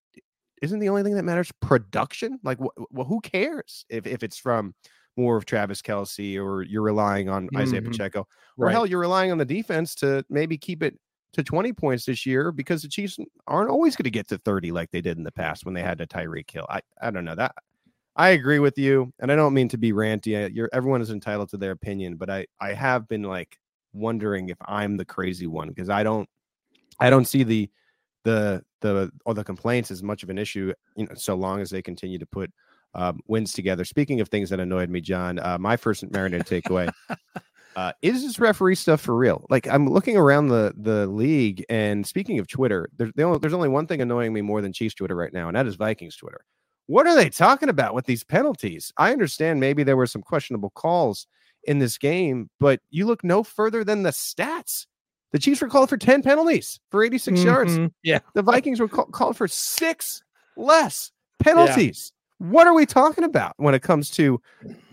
isn't 0.63 0.79
the 0.81 0.89
only 0.89 1.03
thing 1.03 1.15
that 1.15 1.25
matters 1.25 1.53
production? 1.61 2.39
Like, 2.43 2.59
wh- 2.59 2.93
well, 2.93 3.07
who 3.07 3.21
cares 3.21 3.85
if, 3.89 4.07
if 4.07 4.23
it's 4.23 4.39
from 4.39 4.75
more 5.17 5.37
of 5.37 5.45
Travis 5.47 5.83
Kelce 5.83 6.39
or 6.43 6.63
you're 6.63 6.83
relying 6.83 7.29
on 7.29 7.49
Isaiah 7.57 7.81
Mhm. 7.81 7.87
Pacheco, 7.87 8.27
or 8.61 8.69
Right. 8.69 8.73
hell, 8.73 8.87
you're 8.87 9.01
relying 9.01 9.33
on 9.33 9.39
the 9.39 9.45
defense 9.45 9.95
to 9.97 10.25
maybe 10.31 10.59
keep 10.59 10.83
it 10.83 10.99
to 11.33 11.43
20 11.43 11.73
points 11.73 12.05
this 12.05 12.27
year 12.27 12.51
because 12.53 12.83
the 12.83 12.89
Chiefs 12.89 13.19
aren't 13.47 13.71
always 13.71 13.97
going 13.97 14.05
to 14.05 14.11
get 14.11 14.29
to 14.29 14.39
30 14.39 14.73
like 14.73 14.91
they 14.91 15.01
did 15.01 15.17
in 15.17 15.25
the 15.25 15.33
past 15.33 15.65
when 15.65 15.75
they 15.75 15.83
had 15.83 16.01
a 16.01 16.07
Tyreek 16.07 16.51
Hill. 16.51 16.67
I, 16.69 16.81
I 17.01 17.11
don't 17.11 17.25
know 17.25 17.37
that. 17.37 17.55
I 18.17 18.31
agree 18.31 18.59
with 18.59 18.77
you, 18.77 19.13
and 19.21 19.31
I 19.31 19.37
don't 19.37 19.55
mean 19.55 19.69
to 19.69 19.79
be 19.79 19.93
ranty. 19.93 20.53
You're 20.55 20.69
everyone 20.73 21.01
is 21.01 21.11
entitled 21.11 21.49
to 21.51 21.57
their 21.57 21.71
opinion, 21.71 22.17
but 22.17 22.29
I 22.29 22.47
I 22.61 22.73
have 22.73 23.09
been 23.09 23.23
like 23.23 23.59
wondering 23.93 24.49
if 24.49 24.59
I'm 24.67 24.97
the 24.97 25.05
crazy 25.05 25.47
one 25.47 25.69
because 25.69 25.89
I 25.89 26.03
don't 26.03 26.29
I 26.99 27.09
don't 27.09 27.25
see 27.25 27.45
the 27.45 27.71
the 28.25 28.63
the 28.81 29.11
or 29.25 29.35
the 29.35 29.45
complaints 29.45 29.91
as 29.91 30.03
much 30.03 30.23
of 30.23 30.29
an 30.29 30.39
issue, 30.39 30.73
you 30.97 31.07
know, 31.07 31.15
so 31.15 31.35
long 31.35 31.61
as 31.61 31.71
they 31.71 31.83
continue 31.83 32.19
to 32.19 32.27
put 32.27 32.51
um, 32.95 33.21
wins 33.29 33.53
together. 33.53 33.85
Speaking 33.85 34.21
of 34.21 34.29
things 34.29 34.51
that 34.51 34.61
annoyed 34.61 34.91
me, 34.91 35.01
John, 35.01 35.39
uh, 35.39 35.59
my 35.59 35.77
first 35.77 36.11
marinated 36.11 36.47
takeaway 36.47 36.91
uh, 37.77 37.93
is 38.03 38.23
this 38.23 38.39
referee 38.39 38.75
stuff 38.75 39.01
for 39.01 39.15
real? 39.17 39.47
Like 39.51 39.67
I'm 39.69 39.89
looking 39.89 40.17
around 40.17 40.49
the 40.49 40.73
the 40.77 41.07
league, 41.07 41.65
and 41.69 42.07
speaking 42.07 42.39
of 42.39 42.49
Twitter, 42.49 42.89
there's 42.97 43.13
the 43.15 43.23
only, 43.23 43.39
there's 43.39 43.53
only 43.55 43.69
one 43.69 43.87
thing 43.87 44.01
annoying 44.01 44.33
me 44.33 44.41
more 44.43 44.61
than 44.61 44.73
Chiefs 44.73 44.95
Twitter 44.95 45.15
right 45.17 45.33
now, 45.33 45.49
and 45.49 45.57
that 45.57 45.67
is 45.67 45.77
Vikings 45.77 46.17
Twitter. 46.17 46.45
What 46.87 47.07
are 47.07 47.15
they 47.15 47.31
talking 47.31 47.69
about 47.69 47.95
with 47.95 48.07
these 48.07 48.25
penalties? 48.25 48.93
I 48.97 49.13
understand 49.13 49.61
maybe 49.61 49.83
there 49.85 49.97
were 49.97 50.07
some 50.09 50.23
questionable 50.23 50.71
calls 50.71 51.27
in 51.65 51.79
this 51.79 51.99
game, 51.99 52.51
but 52.59 52.81
you 52.91 53.07
look 53.07 53.23
no 53.23 53.45
further 53.45 53.85
than 53.85 54.03
the 54.03 54.11
stats. 54.11 54.87
The 55.33 55.39
Chiefs 55.39 55.61
were 55.61 55.69
called 55.69 55.89
for 55.89 55.97
10 55.97 56.23
penalties 56.23 56.81
for 56.91 57.05
86 57.05 57.45
yards. 57.45 57.79
Mhm. 57.79 57.93
Yeah. 58.03 58.19
The 58.35 58.43
Vikings 58.43 58.81
were 58.81 58.89
call- 58.89 59.05
called 59.07 59.37
for 59.37 59.47
six 59.47 60.23
less 60.57 61.13
penalties. 61.39 62.13
What 62.41 62.67
are 62.67 62.73
we 62.73 62.87
talking 62.87 63.25
about 63.25 63.53
when 63.59 63.75
it 63.75 63.83
comes 63.83 64.11
to 64.13 64.41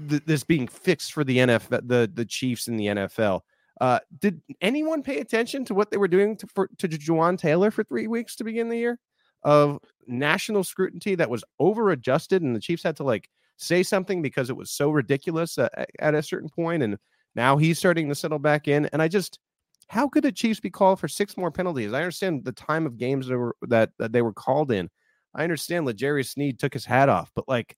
th- 0.09 0.25
this 0.25 0.43
being 0.43 0.67
fixed 0.67 1.13
for 1.13 1.23
the 1.23 1.37
NFL, 1.37 1.87
the 1.87 2.11
the 2.13 2.25
Chiefs 2.25 2.67
in 2.67 2.75
the 2.75 2.87
NFL? 2.87 3.39
Uh, 3.79 3.99
did 4.19 4.41
anyone 4.59 5.01
pay 5.01 5.19
attention 5.19 5.63
to 5.63 5.73
what 5.73 5.89
they 5.89 5.95
were 5.95 6.09
doing 6.09 6.35
to 6.35 6.47
for, 6.47 6.69
to 6.77 6.89
Jawaan 6.89 7.37
Taylor 7.37 7.71
for 7.71 7.85
three 7.85 8.07
weeks 8.07 8.35
to 8.35 8.43
begin 8.43 8.67
the 8.67 8.77
year 8.77 8.99
of 9.43 9.79
national 10.07 10.65
scrutiny 10.65 11.15
that 11.15 11.29
was 11.29 11.45
over 11.57 11.91
adjusted, 11.91 12.41
and 12.41 12.53
the 12.53 12.59
Chiefs 12.59 12.83
had 12.83 12.97
to 12.97 13.05
like 13.05 13.29
say 13.55 13.81
something 13.81 14.21
because 14.21 14.49
it 14.49 14.57
was 14.57 14.69
so 14.69 14.89
ridiculous 14.89 15.57
uh, 15.57 15.69
at 15.99 16.15
a 16.15 16.23
certain 16.23 16.49
point, 16.49 16.83
and 16.83 16.97
now 17.33 17.55
he's 17.55 17.79
starting 17.79 18.09
to 18.09 18.15
settle 18.15 18.39
back 18.39 18.67
in. 18.67 18.87
And 18.87 19.01
I 19.01 19.07
just, 19.07 19.39
how 19.87 20.09
could 20.09 20.25
the 20.25 20.33
Chiefs 20.33 20.59
be 20.59 20.69
called 20.69 20.99
for 20.99 21.07
six 21.07 21.37
more 21.37 21.49
penalties? 21.49 21.93
I 21.93 21.99
understand 22.01 22.43
the 22.43 22.51
time 22.51 22.85
of 22.85 22.97
games 22.97 23.27
that 23.27 23.37
were 23.37 23.55
that, 23.61 23.91
that 23.99 24.11
they 24.11 24.21
were 24.21 24.33
called 24.33 24.69
in. 24.69 24.89
I 25.37 25.43
understand 25.43 25.85
L'Jarius 25.85 26.29
Sneed 26.33 26.59
took 26.59 26.73
his 26.73 26.83
hat 26.83 27.07
off, 27.07 27.31
but 27.35 27.47
like, 27.47 27.77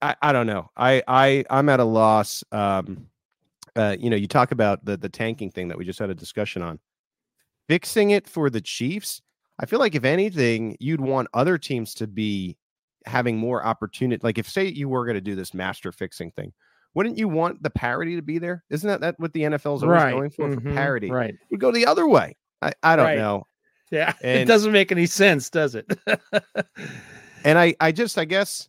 I, 0.00 0.16
I 0.22 0.32
don't 0.32 0.46
know. 0.46 0.70
I 0.76 1.02
I 1.08 1.44
I'm 1.50 1.68
at 1.68 1.80
a 1.80 1.84
loss. 1.84 2.42
Um, 2.52 3.06
uh, 3.76 3.96
you 3.98 4.10
know, 4.10 4.16
you 4.16 4.28
talk 4.28 4.52
about 4.52 4.84
the 4.84 4.96
the 4.96 5.08
tanking 5.08 5.50
thing 5.50 5.68
that 5.68 5.78
we 5.78 5.84
just 5.84 5.98
had 5.98 6.10
a 6.10 6.14
discussion 6.14 6.62
on. 6.62 6.78
Fixing 7.68 8.10
it 8.10 8.26
for 8.26 8.48
the 8.48 8.60
Chiefs, 8.60 9.20
I 9.58 9.66
feel 9.66 9.78
like 9.80 9.94
if 9.94 10.04
anything, 10.04 10.76
you'd 10.80 11.00
want 11.00 11.28
other 11.34 11.58
teams 11.58 11.94
to 11.94 12.06
be 12.06 12.56
having 13.04 13.36
more 13.36 13.64
opportunity. 13.64 14.20
Like 14.22 14.38
if 14.38 14.48
say 14.48 14.66
you 14.66 14.88
were 14.88 15.04
going 15.04 15.16
to 15.16 15.20
do 15.20 15.34
this 15.34 15.52
master 15.52 15.92
fixing 15.92 16.30
thing, 16.30 16.52
wouldn't 16.94 17.18
you 17.18 17.28
want 17.28 17.62
the 17.62 17.70
parity 17.70 18.16
to 18.16 18.22
be 18.22 18.38
there? 18.38 18.64
Isn't 18.70 18.88
that, 18.88 19.00
that 19.02 19.18
what 19.18 19.32
the 19.32 19.42
NFL 19.42 19.76
is 19.76 19.82
always 19.82 20.02
Right. 20.02 20.12
going 20.12 20.30
for? 20.30 20.48
For 20.54 20.60
Mhm. 20.60 20.74
parity, 20.76 21.10
Right. 21.10 21.34
would 21.50 21.60
go 21.60 21.72
the 21.72 21.86
other 21.86 22.06
way. 22.08 22.36
I, 22.62 22.72
I 22.82 22.96
don't 22.96 23.06
Right. 23.06 23.18
know. 23.18 23.46
Yeah. 23.90 24.12
it 24.20 24.46
doesn't 24.46 24.72
make 24.72 24.92
any 24.92 25.06
sense, 25.06 25.50
does 25.50 25.74
it? 25.74 25.86
And 27.44 27.58
I, 27.58 27.74
I 27.80 27.92
just, 27.92 28.18
I 28.18 28.24
guess, 28.24 28.68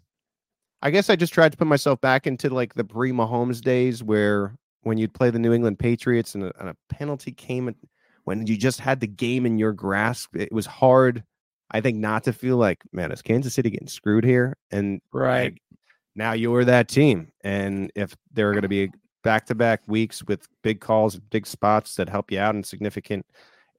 I 0.82 0.92
guess 0.92 1.10
I 1.10 1.16
just 1.16 1.34
tried 1.34 1.52
to 1.52 1.58
put 1.58 1.68
myself 1.68 2.00
back 2.02 2.28
into 2.28 2.50
like 2.50 2.74
the 2.74 2.84
pre 2.84 3.12
Mahomes 3.12 3.62
days 3.62 4.04
where 4.04 4.56
when 4.82 4.98
you'd 4.98 5.14
play 5.14 5.30
the 5.30 5.40
New 5.40 5.54
England 5.54 5.80
Patriots 5.80 6.36
and 6.36 6.46
a, 6.46 6.54
and 6.60 6.70
a 6.70 6.76
penalty 6.90 7.32
came 7.32 7.68
at- 7.68 7.76
when 8.24 8.46
you 8.48 8.56
just 8.56 8.80
had 8.80 9.00
the 9.00 9.08
game 9.08 9.46
in 9.46 9.58
your 9.58 9.74
grasp. 9.74 10.36
It 10.36 10.52
was 10.52 10.66
hard, 10.66 11.24
I 11.72 11.82
think, 11.82 11.98
not 11.98 12.24
to 12.26 12.34
feel 12.34 12.58
like, 12.58 12.82
man, 12.92 13.12
is 13.12 13.22
Kansas 13.22 13.54
City 13.54 13.70
getting 13.70 13.88
screwed 13.88 14.24
here? 14.24 14.56
And 14.72 15.02
right. 15.12 15.54
like, 15.54 15.62
now 16.16 16.34
you're 16.34 16.66
that 16.66 16.88
team. 16.88 17.32
And 17.42 17.92
if 17.96 18.16
there 18.32 18.50
are 18.50 18.54
going 18.54 18.64
to 18.64 18.70
be 18.70 18.92
back 19.24 19.46
to 19.48 19.56
back 19.56 19.82
weeks 19.88 20.24
with 20.24 20.48
big 20.64 20.80
calls, 20.80 21.16
and 21.16 21.30
big 21.30 21.48
spots 21.48 21.96
that 21.96 22.08
help 22.08 22.32
you 22.32 22.40
out 22.40 22.56
in 22.56 22.64
significant 22.64 23.26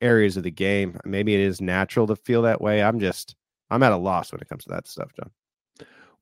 areas 0.00 0.36
of 0.36 0.42
the 0.42 0.50
game, 0.50 0.98
maybe 1.04 1.34
it 1.34 1.40
is 1.40 1.60
natural 1.60 2.06
to 2.06 2.16
feel 2.16 2.42
that 2.42 2.60
way. 2.60 2.82
I'm 2.82 3.00
just, 3.00 3.36
I'm 3.70 3.82
at 3.82 3.92
a 3.92 3.96
loss 3.96 4.32
when 4.32 4.40
it 4.40 4.48
comes 4.48 4.64
to 4.64 4.70
that 4.70 4.88
stuff, 4.88 5.10
John. 5.16 5.30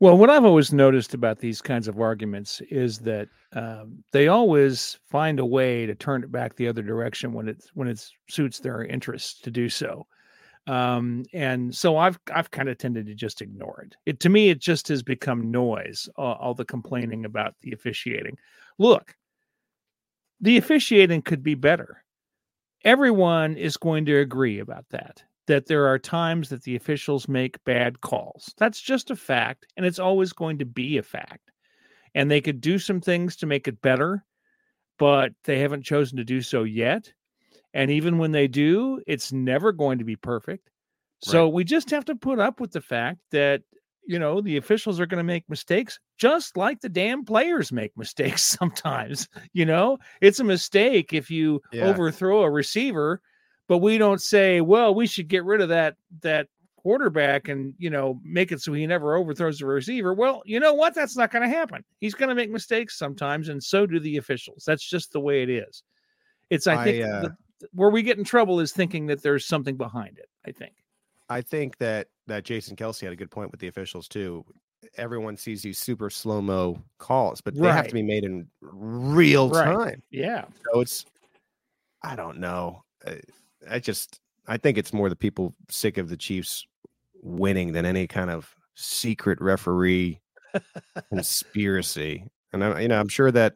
Well, 0.00 0.16
what 0.16 0.30
I've 0.30 0.44
always 0.44 0.72
noticed 0.72 1.12
about 1.12 1.40
these 1.40 1.60
kinds 1.60 1.88
of 1.88 2.00
arguments 2.00 2.60
is 2.70 3.00
that 3.00 3.28
um, 3.52 4.04
they 4.12 4.28
always 4.28 4.96
find 5.10 5.40
a 5.40 5.46
way 5.46 5.86
to 5.86 5.94
turn 5.94 6.22
it 6.22 6.30
back 6.30 6.54
the 6.54 6.68
other 6.68 6.82
direction 6.82 7.32
when 7.32 7.48
it 7.48 7.64
when 7.74 7.88
it 7.88 8.04
suits 8.28 8.60
their 8.60 8.84
interests 8.84 9.40
to 9.40 9.50
do 9.50 9.68
so. 9.68 10.06
Um, 10.68 11.24
and 11.32 11.74
so 11.74 11.96
I've 11.96 12.20
I've 12.32 12.50
kind 12.52 12.68
of 12.68 12.78
tended 12.78 13.06
to 13.06 13.14
just 13.14 13.42
ignore 13.42 13.84
it. 13.86 13.96
It 14.06 14.20
to 14.20 14.28
me, 14.28 14.50
it 14.50 14.60
just 14.60 14.86
has 14.88 15.02
become 15.02 15.50
noise. 15.50 16.08
All 16.16 16.54
the 16.54 16.64
complaining 16.64 17.24
about 17.24 17.54
the 17.62 17.72
officiating. 17.72 18.36
Look, 18.78 19.16
the 20.40 20.58
officiating 20.58 21.22
could 21.22 21.42
be 21.42 21.54
better. 21.56 22.04
Everyone 22.84 23.56
is 23.56 23.76
going 23.76 24.04
to 24.06 24.18
agree 24.18 24.58
about 24.60 24.86
that 24.90 25.22
that 25.48 25.66
there 25.66 25.86
are 25.86 25.98
times 25.98 26.50
that 26.50 26.62
the 26.62 26.76
officials 26.76 27.26
make 27.26 27.64
bad 27.64 28.02
calls. 28.02 28.54
That's 28.58 28.80
just 28.80 29.10
a 29.10 29.16
fact, 29.16 29.66
and 29.76 29.84
it's 29.86 29.98
always 29.98 30.32
going 30.32 30.58
to 30.58 30.66
be 30.66 30.98
a 30.98 31.02
fact. 31.02 31.50
And 32.14 32.30
they 32.30 32.42
could 32.42 32.60
do 32.60 32.78
some 32.78 33.00
things 33.00 33.34
to 33.36 33.46
make 33.46 33.66
it 33.66 33.80
better, 33.80 34.24
but 34.98 35.32
they 35.44 35.58
haven't 35.58 35.84
chosen 35.84 36.18
to 36.18 36.24
do 36.24 36.42
so 36.42 36.64
yet. 36.64 37.12
And 37.72 37.90
even 37.90 38.18
when 38.18 38.32
they 38.32 38.46
do, 38.46 39.00
it's 39.06 39.32
never 39.32 39.72
going 39.72 39.98
to 39.98 40.04
be 40.04 40.16
perfect. 40.16 40.68
So 41.20 41.48
we 41.48 41.64
just 41.64 41.90
have 41.90 42.04
to 42.04 42.14
put 42.14 42.38
up 42.38 42.60
with 42.60 42.72
the 42.72 42.80
fact 42.80 43.20
that, 43.32 43.62
you 44.08 44.18
know, 44.18 44.40
the 44.40 44.56
officials 44.56 44.98
are 44.98 45.06
going 45.06 45.18
to 45.18 45.24
make 45.24 45.48
mistakes 45.48 46.00
just 46.16 46.56
like 46.56 46.80
the 46.80 46.88
damn 46.88 47.24
players 47.24 47.70
make 47.70 47.96
mistakes 47.96 48.42
sometimes. 48.58 49.28
You 49.52 49.66
know, 49.66 49.98
it's 50.20 50.40
a 50.40 50.44
mistake 50.44 51.12
if 51.12 51.30
you 51.30 51.60
Yeah. 51.72 51.84
overthrow 51.86 52.42
a 52.42 52.50
receiver 52.50 53.20
but 53.68 53.78
we 53.78 53.98
don't 53.98 54.20
say, 54.20 54.60
well, 54.62 54.94
we 54.94 55.06
should 55.06 55.28
get 55.28 55.44
rid 55.44 55.60
of 55.60 55.68
that 55.68 55.96
that 56.22 56.48
quarterback 56.76 57.48
and 57.48 57.74
you 57.76 57.90
know 57.90 58.18
make 58.24 58.50
it 58.50 58.60
so 58.62 58.72
he 58.72 58.86
never 58.86 59.14
overthrows 59.14 59.58
the 59.58 59.66
receiver. 59.66 60.14
Well, 60.14 60.42
you 60.46 60.58
know 60.58 60.74
what? 60.74 60.94
That's 60.94 61.16
not 61.16 61.30
going 61.30 61.48
to 61.48 61.54
happen. 61.54 61.84
He's 62.00 62.14
going 62.14 62.30
to 62.30 62.34
make 62.34 62.50
mistakes 62.50 62.98
sometimes, 62.98 63.50
and 63.50 63.62
so 63.62 63.86
do 63.86 64.00
the 64.00 64.16
officials. 64.16 64.64
That's 64.66 64.88
just 64.88 65.12
the 65.12 65.20
way 65.20 65.42
it 65.42 65.50
is. 65.50 65.82
It's 66.50 66.66
I 66.66 66.82
think 66.82 67.04
I, 67.04 67.08
uh, 67.08 67.20
the, 67.20 67.68
where 67.72 67.90
we 67.90 68.02
get 68.02 68.18
in 68.18 68.24
trouble 68.24 68.58
is 68.58 68.72
thinking 68.72 69.06
that 69.06 69.22
there's 69.22 69.46
something 69.46 69.76
behind 69.76 70.18
it. 70.18 70.28
I 70.46 70.52
think. 70.52 70.72
I 71.28 71.40
think 71.40 71.78
that 71.78 72.08
that 72.26 72.44
Jason 72.44 72.76
Kelce 72.76 73.02
had 73.02 73.12
a 73.12 73.16
good 73.16 73.30
point 73.30 73.50
with 73.50 73.60
the 73.60 73.68
officials 73.68 74.08
too. 74.08 74.44
Everyone 74.96 75.36
sees 75.36 75.62
these 75.62 75.78
super 75.78 76.08
slow 76.10 76.40
mo 76.40 76.78
calls, 76.98 77.40
but 77.40 77.54
they 77.54 77.66
have 77.68 77.88
to 77.88 77.94
be 77.94 78.02
made 78.02 78.24
in 78.24 78.46
real 78.60 79.50
Right. 79.50 79.64
time. 79.64 80.02
Yeah. 80.10 80.44
So 80.72 80.80
it's, 80.80 81.04
I 82.02 82.14
don't 82.16 82.38
know. 82.38 82.84
I, 83.06 83.20
I 83.68 83.78
just, 83.80 84.20
I 84.46 84.56
think 84.56 84.78
it's 84.78 84.92
more 84.92 85.08
the 85.08 85.16
people 85.16 85.54
sick 85.68 85.98
of 85.98 86.08
the 86.08 86.16
Chiefs 86.16 86.64
winning 87.22 87.72
than 87.72 87.84
any 87.84 88.06
kind 88.06 88.30
of 88.30 88.54
secret 88.76 89.40
referee 89.40 90.20
conspiracy. 91.10 92.24
And 92.52 92.64
I, 92.64 92.80
you 92.80 92.88
know, 92.88 92.98
I'm 93.00 93.08
sure 93.08 93.30
that 93.32 93.54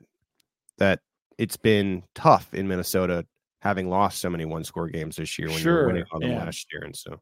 that 0.78 1.00
it's 1.38 1.56
been 1.56 2.02
tough 2.14 2.52
in 2.52 2.66
Minnesota 2.68 3.24
having 3.60 3.88
lost 3.88 4.18
so 4.20 4.28
many 4.28 4.44
one 4.44 4.64
score 4.64 4.88
games 4.88 5.16
this 5.16 5.38
year 5.38 5.48
when 5.48 5.62
you 5.62 5.70
were 5.70 5.86
winning 5.86 6.02
Sure, 6.02 6.08
all 6.12 6.20
them 6.20 6.30
yeah. 6.32 6.44
last 6.44 6.66
year, 6.72 6.82
and 6.82 6.94
so 6.96 7.20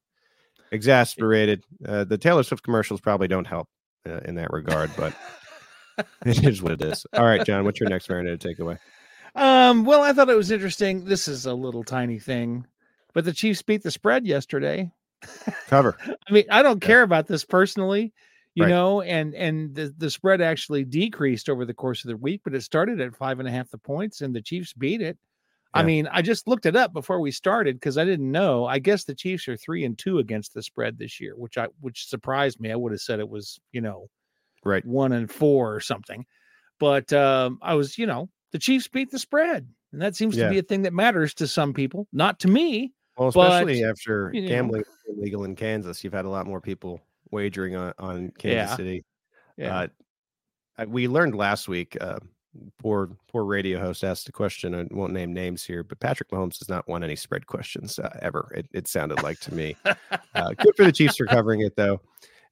exasperated. 0.71 1.65
Uh, 1.87 2.05
the 2.05 2.19
Taylor 2.19 2.43
Swift 2.43 2.63
commercials 2.63 3.01
probably 3.01 3.29
don't 3.29 3.47
help 3.47 3.69
uh, 4.09 4.21
in 4.25 4.37
that 4.37 4.53
regard, 4.53 4.91
but 4.97 5.15
it 6.27 6.45
is 6.45 6.63
what 6.63 6.73
it 6.73 6.83
is. 6.83 7.07
All 7.13 7.25
right, 7.25 7.45
John, 7.45 7.65
what's 7.65 7.81
your 7.81 7.89
next 7.89 8.09
marinated 8.09 8.41
takeaway? 8.41 8.79
Um, 9.35 9.85
well, 9.85 10.03
I 10.03 10.13
thought 10.13 10.31
it 10.31 10.37
was 10.37 10.51
interesting. 10.51 11.05
This 11.05 11.29
is 11.29 11.47
a 11.47 11.55
little 11.55 11.85
tiny 11.85 12.19
thing, 12.19 12.67
but 13.15 13.25
the 13.25 13.33
Chiefs 13.33 13.63
beat 13.63 13.83
the 13.83 13.91
spread 13.91 14.27
yesterday. 14.27 14.91
Cover. 15.69 15.97
I 16.29 16.33
mean, 16.33 16.45
I 16.51 16.63
don't 16.63 16.81
care 16.81 17.03
about 17.03 17.27
this 17.27 17.45
personally, 17.45 18.13
you 18.55 18.65
Right. 18.65 18.71
know, 18.71 19.03
and 19.03 19.35
and 19.35 19.75
the, 19.75 19.95
the 19.97 20.11
spread 20.11 20.41
actually 20.41 20.85
decreased 20.85 21.49
over 21.49 21.65
the 21.65 21.75
course 21.75 22.05
of 22.05 22.09
the 22.09 22.17
week, 22.17 22.41
but 22.43 22.55
it 22.55 22.63
started 22.63 23.01
at 23.01 23.15
five 23.15 23.39
and 23.39 23.49
a 23.49 23.53
half 23.53 23.71
the 23.71 23.79
points, 23.79 24.21
and 24.21 24.35
the 24.35 24.43
Chiefs 24.43 24.73
beat 24.73 25.01
it. 25.01 25.19
I 25.73 25.83
mean, 25.85 26.09
I 26.11 26.21
just 26.21 26.49
looked 26.49 26.67
it 26.67 26.75
up 26.75 26.93
before 26.93 27.21
we 27.21 27.31
started 27.31 27.77
because 27.77 27.97
I 27.97 28.05
didn't 28.05 28.31
know. 28.31 28.67
I 28.67 28.79
guess 28.81 29.05
the 29.05 29.15
Chiefs 29.15 29.47
are 29.49 29.57
three 29.57 29.85
and 29.85 29.97
two 29.97 30.19
against 30.19 30.53
the 30.53 30.63
spread 30.63 30.99
this 30.99 31.21
year, 31.21 31.35
which 31.37 31.57
I 31.59 31.69
which 31.81 32.09
surprised 32.09 32.61
me. 32.61 32.73
I 32.73 32.77
would 32.77 32.93
have 32.93 33.01
said 33.01 33.21
it 33.21 33.29
was, 33.29 33.61
you 33.73 33.81
know, 33.81 34.09
Right. 34.65 34.85
one 34.85 35.13
and 35.13 35.31
four 35.31 35.75
or 35.75 35.81
something. 35.81 36.27
But 36.79 37.13
um, 37.13 37.59
I 37.63 37.75
was, 37.75 37.97
you 37.99 38.07
know, 38.07 38.29
the 38.53 38.59
Chiefs 38.59 38.89
beat 38.89 39.11
the 39.11 39.19
spread. 39.19 39.69
And 39.93 40.03
that 40.03 40.17
seems 40.17 40.37
Yeah. 40.37 40.45
to 40.45 40.51
be 40.51 40.59
a 40.59 40.63
thing 40.63 40.83
that 40.83 40.93
matters 40.93 41.35
to 41.35 41.47
some 41.47 41.73
people, 41.73 42.09
not 42.13 42.41
to 42.41 42.49
me. 42.49 42.93
Well, 43.17 43.31
But, 43.31 43.63
especially 43.63 43.85
after 43.85 44.31
you 44.35 44.43
know. 44.43 44.49
gambling 44.49 44.81
was 44.87 45.17
illegal 45.19 45.45
in 45.45 45.55
Kansas, 45.57 46.03
you've 46.03 46.13
had 46.13 46.25
a 46.25 46.29
lot 46.31 46.47
more 46.47 46.61
people 46.61 47.01
wagering 47.31 47.77
on, 47.77 47.93
on 47.99 48.31
Kansas 48.33 48.71
Yeah. 48.71 48.77
City. 48.77 49.05
Yeah. 49.57 49.87
Uh, 50.79 50.87
we 50.89 51.07
learned 51.07 51.35
last 51.35 51.69
week. 51.69 51.97
Uh, 52.01 52.19
poor 52.79 53.11
poor 53.29 53.45
radio 53.45 53.79
host 53.79 54.05
asked 54.05 54.29
a 54.29 54.33
question. 54.33 54.75
I 54.75 54.87
won't 54.91 55.13
name 55.13 55.33
names 55.33 55.65
here, 55.65 55.83
but 55.83 56.01
Patrick 56.01 56.31
Mahomes 56.31 56.59
does 56.59 56.69
not 56.69 56.89
want 56.89 57.05
any 57.05 57.17
spread 57.17 57.47
questions 57.47 57.99
uh, 57.99 58.19
ever. 58.23 58.53
It, 58.55 58.67
it 58.73 58.89
sounded 58.89 59.23
like 59.23 59.41
to 59.41 59.55
me. 59.55 59.77
Uh, 60.35 60.51
good 60.59 60.77
for 60.77 60.85
the 60.85 60.93
Chiefs 60.93 61.17
for 61.17 61.27
covering 61.27 61.61
it 61.61 61.77
though. 61.77 62.01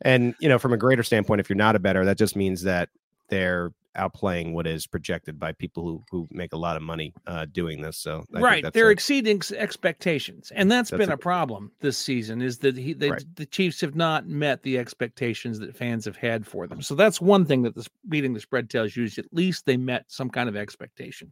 And 0.02 0.34
you 0.40 0.48
know, 0.48 0.58
from 0.58 0.72
a 0.72 0.76
greater 0.76 1.02
standpoint, 1.02 1.40
if 1.40 1.48
you're 1.48 1.56
not 1.56 1.76
a 1.76 1.78
better, 1.78 2.04
that 2.04 2.18
just 2.18 2.36
means 2.36 2.62
that 2.62 2.88
they're 3.28 3.72
outplaying 3.98 4.52
what 4.52 4.66
is 4.66 4.86
projected 4.86 5.38
by 5.38 5.52
people 5.52 5.82
who 5.82 6.02
who 6.10 6.28
make 6.30 6.52
a 6.52 6.56
lot 6.56 6.76
of 6.76 6.82
money 6.82 7.12
uh, 7.26 7.46
doing 7.52 7.80
this. 7.82 7.98
So 7.98 8.20
I 8.30 8.32
think 8.32 8.44
right 8.44 8.62
that's 8.62 8.74
they're 8.74 8.88
a- 8.88 8.92
exceeding 8.92 9.42
expectations 9.56 10.52
and 10.54 10.70
that's 10.70 10.90
That's 10.90 10.98
been 11.00 11.10
a- 11.10 11.14
a 11.14 11.18
problem 11.18 11.72
this 11.80 11.98
season 11.98 12.40
is 12.42 12.58
that 12.58 12.76
he 12.76 12.92
they, 12.94 13.10
Right. 13.10 13.24
the 13.34 13.46
chiefs 13.46 13.80
have 13.80 13.94
not 13.94 14.26
met 14.28 14.62
the 14.62 14.78
expectations 14.78 15.58
that 15.58 15.76
fans 15.76 16.04
have 16.04 16.16
had 16.16 16.46
for 16.46 16.66
them 16.66 16.80
so 16.82 16.94
that's 16.94 17.20
one 17.20 17.44
thing 17.44 17.62
that 17.62 17.74
this 17.74 17.88
beating 18.08 18.32
the 18.34 18.40
spread 18.40 18.70
tells 18.70 18.96
you 18.96 19.04
is 19.04 19.18
at 19.18 19.26
least 19.32 19.66
they 19.66 19.76
met 19.76 20.04
some 20.08 20.30
kind 20.30 20.48
of 20.48 20.56
expectation 20.56 21.30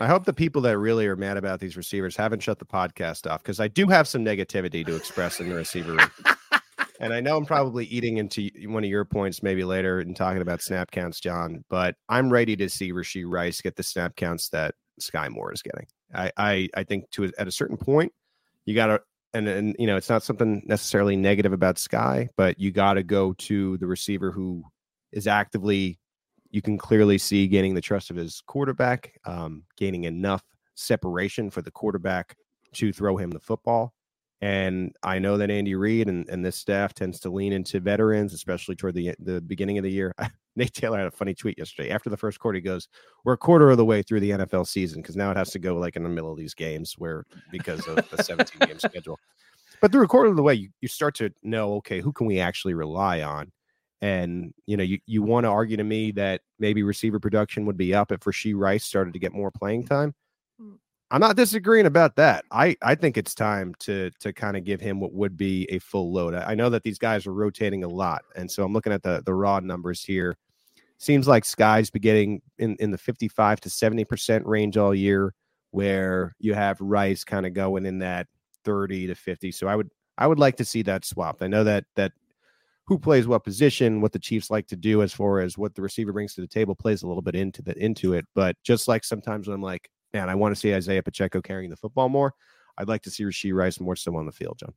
I 0.00 0.06
hope 0.06 0.24
the 0.24 0.32
people 0.32 0.62
that 0.62 0.78
really 0.78 1.06
are 1.06 1.16
mad 1.16 1.36
about 1.36 1.60
these 1.60 1.76
receivers 1.76 2.16
haven't 2.16 2.40
shut 2.42 2.58
the 2.58 2.64
podcast 2.64 3.30
off 3.30 3.42
because 3.42 3.60
I 3.60 3.68
do 3.68 3.86
have 3.88 4.08
some 4.08 4.24
negativity 4.24 4.86
to 4.86 4.96
express 4.96 5.38
in 5.38 5.50
the 5.50 5.54
receiver 5.54 5.92
room. 5.92 6.10
and 7.00 7.12
I 7.12 7.20
know 7.20 7.36
I'm 7.36 7.46
probably 7.46 7.86
eating 7.86 8.18
into 8.18 8.50
one 8.66 8.84
of 8.84 8.90
your 8.90 9.04
points 9.04 9.42
maybe 9.42 9.64
later 9.64 10.00
and 10.00 10.14
talking 10.14 10.42
about 10.42 10.62
snap 10.62 10.90
counts, 10.90 11.20
John, 11.20 11.64
but 11.68 11.96
I'm 12.08 12.30
ready 12.30 12.56
to 12.56 12.68
see 12.68 12.92
Rashee 12.92 13.24
Rice 13.26 13.60
get 13.60 13.76
the 13.76 13.82
snap 13.82 14.16
counts 14.16 14.48
that 14.50 14.74
Skyy 15.00 15.30
Moore 15.30 15.52
is 15.52 15.62
getting. 15.62 15.86
I, 16.14 16.30
I, 16.36 16.68
I 16.76 16.84
think 16.84 17.10
to 17.12 17.32
at 17.38 17.48
a 17.48 17.52
certain 17.52 17.76
point, 17.76 18.12
you 18.64 18.74
got 18.74 18.86
to, 18.86 19.00
and, 19.34 19.48
and, 19.48 19.76
you 19.78 19.86
know, 19.86 19.96
it's 19.96 20.10
not 20.10 20.22
something 20.22 20.62
necessarily 20.66 21.16
negative 21.16 21.52
about 21.52 21.76
Skyy, 21.76 22.28
but 22.36 22.58
you 22.60 22.70
got 22.70 22.94
to 22.94 23.02
go 23.02 23.32
to 23.34 23.78
the 23.78 23.86
receiver 23.86 24.30
who 24.30 24.62
is 25.10 25.26
actively 25.26 25.98
you 26.52 26.60
can 26.62 26.78
clearly 26.78 27.18
see 27.18 27.48
gaining 27.48 27.74
the 27.74 27.80
trust 27.80 28.10
of 28.10 28.16
his 28.16 28.42
quarterback, 28.46 29.18
um, 29.24 29.64
gaining 29.76 30.04
enough 30.04 30.44
separation 30.74 31.50
for 31.50 31.62
the 31.62 31.70
quarterback 31.70 32.36
to 32.74 32.92
throw 32.92 33.16
him 33.16 33.30
the 33.30 33.40
football. 33.40 33.94
And 34.42 34.92
I 35.04 35.20
know 35.20 35.38
that 35.38 35.52
Andy 35.52 35.76
Reid 35.76 36.08
and, 36.08 36.28
and 36.28 36.44
this 36.44 36.56
staff 36.56 36.94
tends 36.94 37.20
to 37.20 37.30
lean 37.30 37.52
into 37.52 37.78
veterans, 37.78 38.34
especially 38.34 38.74
toward 38.74 38.96
the 38.96 39.14
the 39.20 39.40
beginning 39.40 39.78
of 39.78 39.84
the 39.84 39.90
year. 39.90 40.12
Nate 40.56 40.74
Taylor 40.74 40.98
had 40.98 41.06
a 41.06 41.12
funny 41.12 41.32
tweet 41.32 41.56
yesterday. 41.56 41.90
After 41.90 42.10
the 42.10 42.16
first 42.16 42.40
quarter, 42.40 42.56
he 42.56 42.60
goes, 42.60 42.88
"We're 43.24 43.34
a 43.34 43.38
quarter 43.38 43.70
of 43.70 43.76
the 43.76 43.84
way 43.84 44.02
through 44.02 44.18
the 44.18 44.30
NFL 44.30 44.66
season 44.66 45.00
because 45.00 45.16
now 45.16 45.30
it 45.30 45.36
has 45.36 45.50
to 45.50 45.60
go 45.60 45.76
like 45.76 45.94
in 45.94 46.02
the 46.02 46.08
middle 46.08 46.32
of 46.32 46.36
these 46.36 46.54
games 46.54 46.94
where 46.98 47.24
because 47.52 47.86
of 47.86 47.96
the 48.10 48.20
17 48.20 48.68
game 48.68 48.78
schedule." 48.80 49.16
But 49.80 49.92
through 49.92 50.04
a 50.04 50.08
quarter 50.08 50.30
of 50.30 50.36
the 50.36 50.42
way, 50.42 50.54
you, 50.54 50.70
you 50.80 50.88
start 50.88 51.14
to 51.16 51.30
know, 51.42 51.74
okay, 51.74 52.00
who 52.00 52.12
can 52.12 52.26
we 52.26 52.38
actually 52.40 52.74
rely 52.74 53.22
on? 53.22 53.52
And 54.00 54.52
you 54.66 54.76
know, 54.76 54.82
you, 54.82 54.98
you 55.06 55.22
want 55.22 55.44
to 55.44 55.50
argue 55.50 55.76
to 55.76 55.84
me 55.84 56.10
that 56.12 56.40
maybe 56.58 56.82
receiver 56.82 57.20
production 57.20 57.64
would 57.66 57.76
be 57.76 57.94
up 57.94 58.10
if 58.10 58.20
Rashee 58.20 58.56
Rice 58.56 58.84
started 58.84 59.12
to 59.12 59.20
get 59.20 59.32
more 59.32 59.52
playing 59.52 59.86
time. 59.86 60.14
Mm. 60.60 60.78
I'm 61.12 61.20
not 61.20 61.36
disagreeing 61.36 61.84
about 61.84 62.16
that. 62.16 62.46
I, 62.50 62.74
I 62.80 62.94
think 62.94 63.18
it's 63.18 63.34
time 63.34 63.74
to 63.80 64.10
to 64.20 64.32
kind 64.32 64.56
of 64.56 64.64
give 64.64 64.80
him 64.80 64.98
what 64.98 65.12
would 65.12 65.36
be 65.36 65.66
a 65.70 65.78
full 65.78 66.10
load. 66.10 66.34
I, 66.34 66.52
I 66.52 66.54
know 66.54 66.70
that 66.70 66.84
these 66.84 66.98
guys 66.98 67.26
are 67.26 67.34
rotating 67.34 67.84
a 67.84 67.88
lot, 67.88 68.22
and 68.34 68.50
so 68.50 68.64
I'm 68.64 68.72
looking 68.72 68.94
at 68.94 69.02
the 69.02 69.22
the 69.24 69.34
raw 69.34 69.60
numbers 69.60 70.02
here. 70.02 70.38
Seems 70.96 71.28
like 71.28 71.44
Skyy's 71.44 71.90
be 71.90 71.98
getting 71.98 72.40
in, 72.58 72.76
in 72.76 72.92
the 72.92 72.98
55 72.98 73.60
to 73.60 73.68
70 73.70 74.06
percent 74.06 74.46
range 74.46 74.78
all 74.78 74.94
year, 74.94 75.34
where 75.72 76.34
you 76.38 76.54
have 76.54 76.80
Rice 76.80 77.24
kind 77.24 77.44
of 77.44 77.52
going 77.52 77.84
in 77.84 77.98
that 77.98 78.26
30 78.64 79.08
to 79.08 79.14
50. 79.14 79.52
So 79.52 79.66
I 79.66 79.76
would 79.76 79.90
I 80.16 80.26
would 80.26 80.38
like 80.38 80.56
to 80.56 80.64
see 80.64 80.80
that 80.82 81.04
swapped. 81.04 81.42
I 81.42 81.46
know 81.46 81.62
that 81.64 81.84
that 81.94 82.12
who 82.86 82.98
plays 82.98 83.26
what 83.26 83.44
position, 83.44 84.00
what 84.00 84.12
the 84.12 84.18
Chiefs 84.18 84.50
like 84.50 84.66
to 84.68 84.76
do 84.76 85.02
as 85.02 85.12
far 85.12 85.40
as 85.40 85.58
what 85.58 85.74
the 85.74 85.82
receiver 85.82 86.12
brings 86.14 86.34
to 86.36 86.40
the 86.40 86.46
table 86.46 86.74
plays 86.74 87.02
a 87.02 87.06
little 87.06 87.22
bit 87.22 87.34
into 87.34 87.60
the 87.60 87.76
into 87.76 88.14
it. 88.14 88.24
But 88.34 88.56
just 88.62 88.88
like 88.88 89.04
sometimes 89.04 89.46
when 89.46 89.56
I'm 89.56 89.62
like, 89.62 89.90
man, 90.12 90.28
I 90.28 90.34
want 90.34 90.54
to 90.54 90.60
see 90.60 90.74
Isaiah 90.74 91.02
Pacheco 91.02 91.40
carrying 91.40 91.70
the 91.70 91.76
football 91.76 92.08
more. 92.08 92.34
I'd 92.78 92.88
like 92.88 93.02
to 93.02 93.10
see 93.10 93.24
Rashee 93.24 93.54
Rice 93.54 93.80
more 93.80 93.96
so 93.96 94.16
on 94.16 94.26
the 94.26 94.32
field, 94.32 94.58
John. 94.58 94.72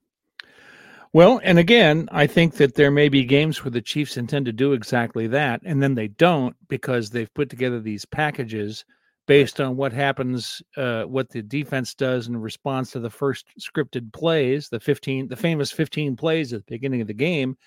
well 1.13 1.39
and 1.43 1.57
again 1.57 2.09
i 2.11 2.27
think 2.27 2.55
that 2.55 2.75
there 2.75 2.91
may 2.91 3.07
be 3.09 3.23
games 3.23 3.63
where 3.63 3.71
the 3.71 3.81
chiefs 3.81 4.17
intend 4.17 4.45
to 4.45 4.51
do 4.51 4.73
exactly 4.73 5.27
that 5.27 5.61
and 5.63 5.81
then 5.81 5.95
they 5.95 6.07
don't 6.09 6.55
because 6.67 7.09
they've 7.09 7.33
put 7.33 7.49
together 7.49 7.79
these 7.79 8.05
packages 8.05 8.83
based 9.27 9.61
on 9.61 9.77
what 9.77 9.93
happens 9.93 10.61
uh, 10.77 11.03
what 11.03 11.29
the 11.29 11.41
defense 11.41 11.93
does 11.93 12.27
in 12.27 12.35
response 12.37 12.91
to 12.91 12.99
the 12.99 13.09
first 13.09 13.45
scripted 13.59 14.11
plays 14.13 14.67
the 14.69 14.79
15 14.79 15.27
the 15.29 15.35
famous 15.35 15.71
15 15.71 16.15
plays 16.17 16.51
at 16.53 16.65
the 16.65 16.75
beginning 16.75 17.01
of 17.01 17.07
the 17.07 17.13
game 17.13 17.57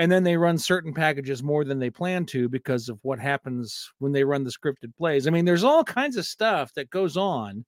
and 0.00 0.10
then 0.10 0.24
they 0.24 0.36
run 0.36 0.58
certain 0.58 0.92
packages 0.92 1.42
more 1.42 1.64
than 1.64 1.78
they 1.78 1.90
plan 1.90 2.24
to 2.24 2.48
because 2.48 2.88
of 2.88 2.98
what 3.02 3.20
happens 3.20 3.92
when 3.98 4.12
they 4.12 4.24
run 4.24 4.44
the 4.44 4.50
scripted 4.50 4.96
plays 4.96 5.26
i 5.26 5.30
mean 5.30 5.44
there's 5.44 5.64
all 5.64 5.84
kinds 5.84 6.16
of 6.16 6.26
stuff 6.26 6.72
that 6.74 6.90
goes 6.90 7.16
on 7.16 7.64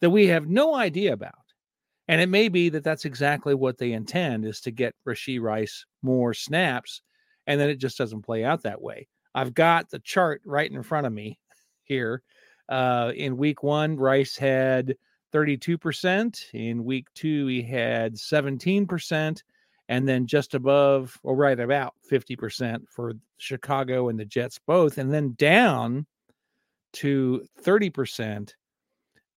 that 0.00 0.10
we 0.10 0.26
have 0.26 0.46
no 0.46 0.74
idea 0.74 1.12
about 1.12 1.34
and 2.08 2.20
it 2.20 2.28
may 2.28 2.48
be 2.48 2.68
that 2.68 2.84
that's 2.84 3.04
exactly 3.04 3.54
what 3.54 3.78
they 3.78 3.92
intend 3.92 4.44
is 4.44 4.60
to 4.62 4.70
get 4.70 4.94
Rashee 5.06 5.40
Rice 5.40 5.86
more 6.02 6.34
snaps. 6.34 7.00
And 7.46 7.60
then 7.60 7.70
it 7.70 7.76
just 7.76 7.98
doesn't 7.98 8.22
play 8.22 8.44
out 8.44 8.62
that 8.62 8.82
way. 8.82 9.08
I've 9.34 9.54
got 9.54 9.90
the 9.90 9.98
chart 9.98 10.42
right 10.44 10.70
in 10.70 10.82
front 10.82 11.06
of 11.06 11.12
me 11.12 11.38
here. 11.84 12.22
Uh, 12.68 13.12
in 13.14 13.36
week 13.36 13.62
one, 13.62 13.96
Rice 13.96 14.36
had 14.36 14.96
32%. 15.32 16.54
In 16.54 16.84
week 16.84 17.06
two, 17.14 17.46
he 17.46 17.62
had 17.62 18.14
17%. 18.14 19.42
And 19.88 20.08
then 20.08 20.26
just 20.26 20.54
above, 20.54 21.18
or 21.22 21.36
right 21.36 21.58
about 21.60 21.94
50% 22.10 22.88
for 22.88 23.12
Chicago 23.36 24.08
and 24.08 24.18
the 24.18 24.24
Jets 24.24 24.58
both. 24.66 24.96
And 24.98 25.12
then 25.12 25.34
down 25.36 26.06
to 26.94 27.44
30% 27.62 28.52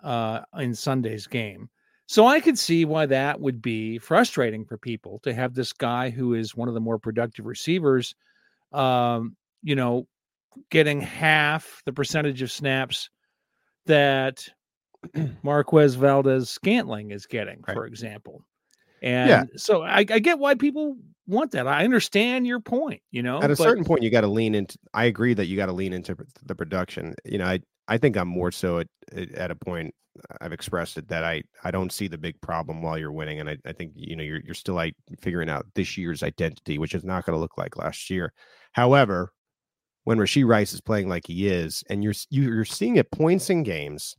uh, 0.04 0.42
in 0.58 0.74
Sunday's 0.74 1.28
game. 1.28 1.70
So 2.06 2.26
I 2.26 2.40
could 2.40 2.58
see 2.58 2.86
why 2.86 3.06
that 3.08 3.42
would 3.42 3.62
be 3.62 3.98
frustrating 3.98 4.64
for 4.64 4.78
people 4.78 5.20
to 5.24 5.34
have 5.34 5.54
this 5.54 5.74
guy 5.74 6.10
who 6.10 6.36
is 6.36 6.56
one 6.56 6.70
of 6.70 6.74
the 6.74 6.80
more 6.80 6.98
productive 6.98 7.46
receivers, 7.46 8.16
um, 8.72 9.36
you 9.62 9.76
know, 9.76 10.08
getting 10.70 11.02
half 11.02 11.82
the 11.86 11.92
percentage 11.92 12.42
of 12.42 12.52
snaps 12.52 13.10
that 13.86 14.48
Marquez 15.44 15.96
Valdes 15.96 16.50
Scantling 16.50 17.12
is 17.12 17.26
getting, 17.26 17.62
Right. 17.68 17.76
for 17.76 17.86
example. 17.86 18.42
And 19.02 19.50
so 19.56 19.84
I, 19.84 20.00
I 20.00 20.20
get 20.20 20.40
why 20.40 20.56
people 20.56 20.98
want 21.28 21.52
that. 21.52 21.68
I 21.68 21.84
understand 21.84 22.48
your 22.48 22.60
point, 22.60 23.02
you 23.12 23.22
know. 23.22 23.38
At 23.38 23.46
a 23.46 23.48
but- 23.50 23.58
certain 23.58 23.84
point, 23.84 24.02
you 24.04 24.10
got 24.10 24.22
to 24.22 24.28
lean 24.28 24.56
into. 24.56 24.78
I 24.94 25.06
agree 25.06 25.34
that 25.34 25.46
you 25.48 25.56
got 25.58 25.68
to 25.68 25.74
lean 25.74 25.94
into 25.94 26.16
the 26.46 26.56
production. 26.56 27.16
You 27.26 27.38
know, 27.40 27.46
I 27.46 27.60
I 27.88 27.98
think 27.98 28.18
I'm 28.18 28.28
more 28.28 28.52
so 28.52 28.80
at 28.80 28.88
at 29.36 29.52
a 29.52 29.56
point. 29.56 29.94
Uh, 30.18 30.36
I've 30.42 30.54
expressed 30.54 30.98
it 30.98 31.08
that 31.10 31.24
I 31.24 31.44
I 31.64 31.70
don't 31.72 31.92
see 31.92 32.08
the 32.08 32.18
big 32.18 32.40
problem 32.42 32.82
while 32.82 32.98
you're 32.98 33.12
winning, 33.12 33.40
and 33.40 33.50
I, 33.50 33.58
I 33.66 33.74
think 33.74 33.92
you 33.96 34.16
know 34.16 34.24
you're 34.24 34.42
you're 34.44 34.56
still 34.56 34.76
like 34.76 34.96
figuring 35.22 35.50
out 35.50 35.66
this 35.76 35.98
year's 35.98 36.24
identity, 36.24 36.78
which 36.80 36.96
is 36.96 37.04
not 37.04 37.26
going 37.26 37.36
to 37.36 37.40
look 37.40 37.58
like 37.58 37.78
last 37.78 38.10
year. 38.10 38.34
However, 38.72 39.32
when 40.06 40.18
Rashee 40.18 40.48
Rice 40.48 40.74
is 40.74 40.82
playing 40.82 41.08
like 41.10 41.28
he 41.28 41.48
is, 41.48 41.84
and 41.90 42.04
you're 42.04 42.14
you- 42.32 42.52
you're 42.52 42.66
seeing 42.66 42.96
it 42.96 43.12
points 43.12 43.50
in 43.52 43.62
games, 43.64 44.16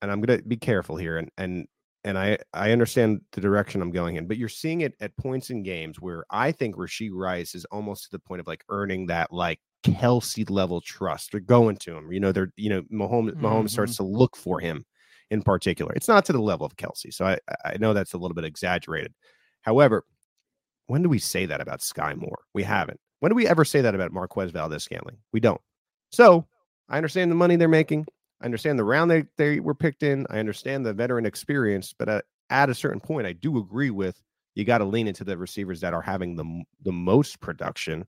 and 0.00 0.10
I'm 0.10 0.20
going 0.20 0.38
to 0.38 0.44
be 0.44 0.56
careful 0.56 0.96
here, 0.96 1.18
and 1.18 1.30
and 1.36 1.66
and 2.04 2.18
I 2.18 2.38
I 2.52 2.72
understand 2.72 3.20
the 3.32 3.40
direction 3.40 3.82
I'm 3.82 3.90
going 3.90 4.16
in, 4.16 4.26
but 4.26 4.36
you're 4.36 4.48
seeing 4.48 4.80
it 4.80 4.94
at 5.00 5.16
points 5.16 5.50
in 5.50 5.62
games 5.62 6.00
where 6.00 6.24
I 6.30 6.52
think 6.52 6.76
Rashee 6.76 7.10
Rice 7.12 7.54
is 7.54 7.64
almost 7.66 8.04
to 8.04 8.10
the 8.10 8.18
point 8.18 8.40
of 8.40 8.46
like 8.46 8.64
earning 8.68 9.06
that 9.06 9.32
like 9.32 9.60
Kelce 9.84 10.48
level 10.48 10.80
trust. 10.80 11.32
They're 11.32 11.40
going 11.40 11.76
to 11.78 11.96
him, 11.96 12.12
you 12.12 12.20
know. 12.20 12.32
They're 12.32 12.52
you 12.56 12.70
know 12.70 12.82
Mahomes 12.92 13.34
Mahomes 13.34 13.70
starts 13.70 13.94
mm-hmm. 13.94 14.12
to 14.12 14.18
look 14.18 14.36
for 14.36 14.60
him 14.60 14.84
in 15.30 15.42
particular. 15.42 15.92
It's 15.94 16.08
not 16.08 16.24
to 16.26 16.32
the 16.32 16.40
level 16.40 16.66
of 16.66 16.76
Kelce, 16.76 17.12
so 17.12 17.26
I 17.26 17.38
I 17.64 17.76
know 17.78 17.92
that's 17.92 18.14
a 18.14 18.18
little 18.18 18.34
bit 18.34 18.44
exaggerated. 18.44 19.12
However, 19.62 20.04
when 20.86 21.02
do 21.02 21.08
we 21.08 21.18
say 21.18 21.46
that 21.46 21.60
about 21.60 21.80
Skyy 21.80 22.16
Moore? 22.16 22.40
We 22.54 22.62
haven't. 22.62 23.00
When 23.20 23.30
do 23.30 23.36
we 23.36 23.46
ever 23.46 23.64
say 23.64 23.82
that 23.82 23.94
about 23.94 24.12
Marquez 24.12 24.50
Valdes 24.50 24.82
Scantling? 24.82 25.18
We 25.32 25.40
don't. 25.40 25.60
So 26.10 26.46
I 26.88 26.96
understand 26.96 27.30
the 27.30 27.36
money 27.36 27.56
they're 27.56 27.68
making. 27.68 28.06
I 28.40 28.44
understand 28.46 28.78
the 28.78 28.84
round 28.84 29.10
they, 29.10 29.24
they 29.36 29.60
were 29.60 29.74
picked 29.74 30.02
in. 30.02 30.26
I 30.30 30.38
understand 30.38 30.84
the 30.86 30.92
veteran 30.94 31.26
experience, 31.26 31.94
but 31.96 32.08
at, 32.08 32.24
at 32.50 32.70
a 32.70 32.74
certain 32.74 33.00
point, 33.00 33.26
I 33.26 33.32
do 33.32 33.58
agree 33.58 33.90
with 33.90 34.20
you 34.54 34.64
got 34.64 34.78
to 34.78 34.84
lean 34.84 35.06
into 35.08 35.24
the 35.24 35.36
receivers 35.38 35.80
that 35.80 35.94
are 35.94 36.02
having 36.02 36.36
the 36.36 36.62
the 36.82 36.92
most 36.92 37.40
production 37.40 38.04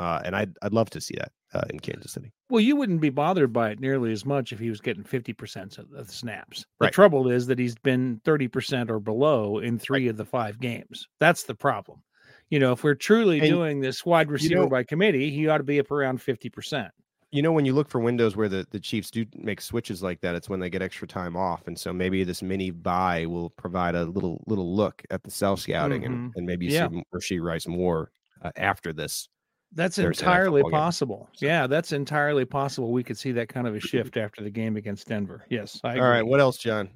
uh, 0.00 0.20
and 0.24 0.34
I'd 0.34 0.56
I'd 0.60 0.72
love 0.72 0.90
to 0.90 1.00
see 1.00 1.14
that 1.18 1.30
uh, 1.54 1.62
in 1.70 1.78
Kansas 1.78 2.10
City. 2.12 2.32
Well, 2.50 2.60
you 2.60 2.74
wouldn't 2.74 3.00
be 3.00 3.10
bothered 3.10 3.52
by 3.52 3.70
it 3.70 3.78
nearly 3.78 4.10
as 4.12 4.26
much 4.26 4.52
if 4.52 4.58
he 4.58 4.68
was 4.68 4.80
getting 4.80 5.04
50% 5.04 5.78
of 5.78 5.88
the 5.90 6.04
snaps. 6.12 6.62
The 6.80 6.86
Right. 6.86 6.92
trouble 6.92 7.30
is 7.30 7.46
that 7.46 7.60
he's 7.60 7.76
been 7.76 8.20
30% 8.24 8.90
or 8.90 8.98
below 8.98 9.58
in 9.60 9.78
three 9.78 10.08
of 10.08 10.16
the 10.16 10.24
five 10.24 10.58
games. 10.58 11.06
That's 11.20 11.44
the 11.44 11.54
problem. 11.54 12.02
You 12.50 12.58
know, 12.58 12.72
if 12.72 12.82
we're 12.82 12.94
truly 12.96 13.38
And, 13.38 13.48
doing 13.48 13.80
this 13.80 14.04
wide 14.04 14.30
receiver 14.32 14.62
know- 14.62 14.68
by 14.68 14.82
committee, 14.82 15.30
he 15.30 15.46
ought 15.46 15.58
to 15.58 15.64
be 15.64 15.78
up 15.78 15.92
around 15.92 16.18
50%. 16.20 16.90
You 17.34 17.42
know, 17.42 17.50
when 17.50 17.64
you 17.64 17.72
look 17.72 17.88
for 17.88 17.98
windows 17.98 18.36
where 18.36 18.48
the, 18.48 18.64
the 18.70 18.78
Chiefs 18.78 19.10
do 19.10 19.26
make 19.34 19.60
switches 19.60 20.04
like 20.04 20.20
that, 20.20 20.36
it's 20.36 20.48
when 20.48 20.60
they 20.60 20.70
get 20.70 20.82
extra 20.82 21.08
time 21.08 21.36
off, 21.36 21.66
and 21.66 21.76
so 21.76 21.92
maybe 21.92 22.22
this 22.22 22.42
mini 22.42 22.70
bye 22.70 23.26
will 23.26 23.50
provide 23.50 23.96
a 23.96 24.04
little 24.04 24.44
little 24.46 24.72
look 24.72 25.02
at 25.10 25.24
the 25.24 25.32
self 25.32 25.58
scouting, 25.58 26.04
and, 26.04 26.14
Mhm. 26.14 26.36
and 26.36 26.46
maybe 26.46 26.66
Yeah. 26.66 26.88
see 26.88 27.02
Rashee 27.12 27.42
Rice 27.42 27.66
more 27.66 28.12
uh, 28.42 28.52
after 28.54 28.92
this. 28.92 29.28
That's 29.72 29.96
Thursday 29.96 30.24
entirely 30.24 30.62
possible. 30.70 31.28
Yeah, 31.38 31.66
that's 31.66 31.90
entirely 31.90 32.44
possible. 32.44 32.92
We 32.92 33.02
could 33.02 33.18
see 33.18 33.32
that 33.32 33.48
kind 33.48 33.66
of 33.66 33.74
a 33.74 33.80
shift 33.80 34.16
after 34.16 34.44
the 34.44 34.50
game 34.50 34.76
against 34.76 35.08
Denver. 35.08 35.44
Yes. 35.50 35.80
I 35.82 35.98
All 35.98 36.08
right, 36.08 36.24
what 36.24 36.38
else, 36.38 36.56
John? 36.56 36.88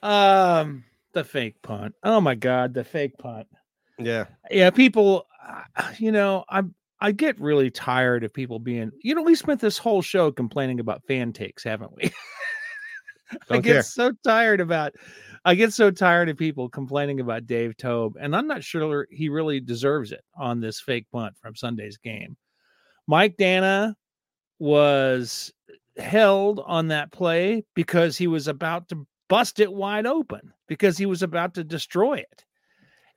Um, 0.00 0.84
the 1.12 1.24
fake 1.24 1.60
punt. 1.62 1.96
Oh 2.04 2.20
my 2.20 2.36
God, 2.36 2.72
the 2.72 2.84
fake 2.84 3.18
punt. 3.18 3.48
Yeah, 3.98 4.26
yeah 4.48 4.70
people 4.70 5.26
uh, 5.76 5.92
you 5.98 6.12
know 6.12 6.44
i'm 6.48 6.74
i 7.00 7.12
get 7.12 7.40
really 7.40 7.70
tired 7.70 8.24
of 8.24 8.32
people 8.32 8.58
being 8.58 8.90
you 9.02 9.14
know 9.14 9.22
we 9.22 9.34
spent 9.34 9.60
this 9.60 9.78
whole 9.78 10.02
show 10.02 10.30
complaining 10.30 10.80
about 10.80 11.04
fan 11.06 11.32
takes 11.32 11.64
haven't 11.64 11.94
we? 11.96 12.04
I 13.32 13.58
oh, 13.58 13.60
get 13.60 13.72
care. 13.72 13.82
so 13.82 14.12
tired 14.24 14.60
about 14.60 14.92
i 15.44 15.54
get 15.54 15.72
so 15.72 15.90
tired 15.90 16.28
of 16.28 16.36
people 16.36 16.68
complaining 16.68 17.20
about 17.20 17.46
Dave 17.46 17.76
Toub 17.76 18.16
and 18.20 18.34
i'm 18.34 18.46
not 18.46 18.64
sure 18.64 19.06
he 19.10 19.28
really 19.28 19.60
deserves 19.60 20.10
it 20.12 20.24
on 20.36 20.60
this 20.60 20.80
fake 20.80 21.06
punt 21.12 21.34
from 21.40 21.54
sunday's 21.54 21.96
game. 21.96 22.36
Mike 23.06 23.36
Danna 23.36 23.94
was 24.60 25.52
held 25.98 26.62
on 26.64 26.88
that 26.88 27.10
play 27.10 27.64
because 27.74 28.16
he 28.16 28.28
was 28.28 28.46
about 28.46 28.88
to 28.88 29.06
bust 29.28 29.58
it 29.58 29.72
wide 29.72 30.06
open 30.06 30.52
because 30.68 30.96
he 30.96 31.06
was 31.06 31.22
about 31.22 31.54
to 31.54 31.64
destroy 31.64 32.14
it 32.14 32.44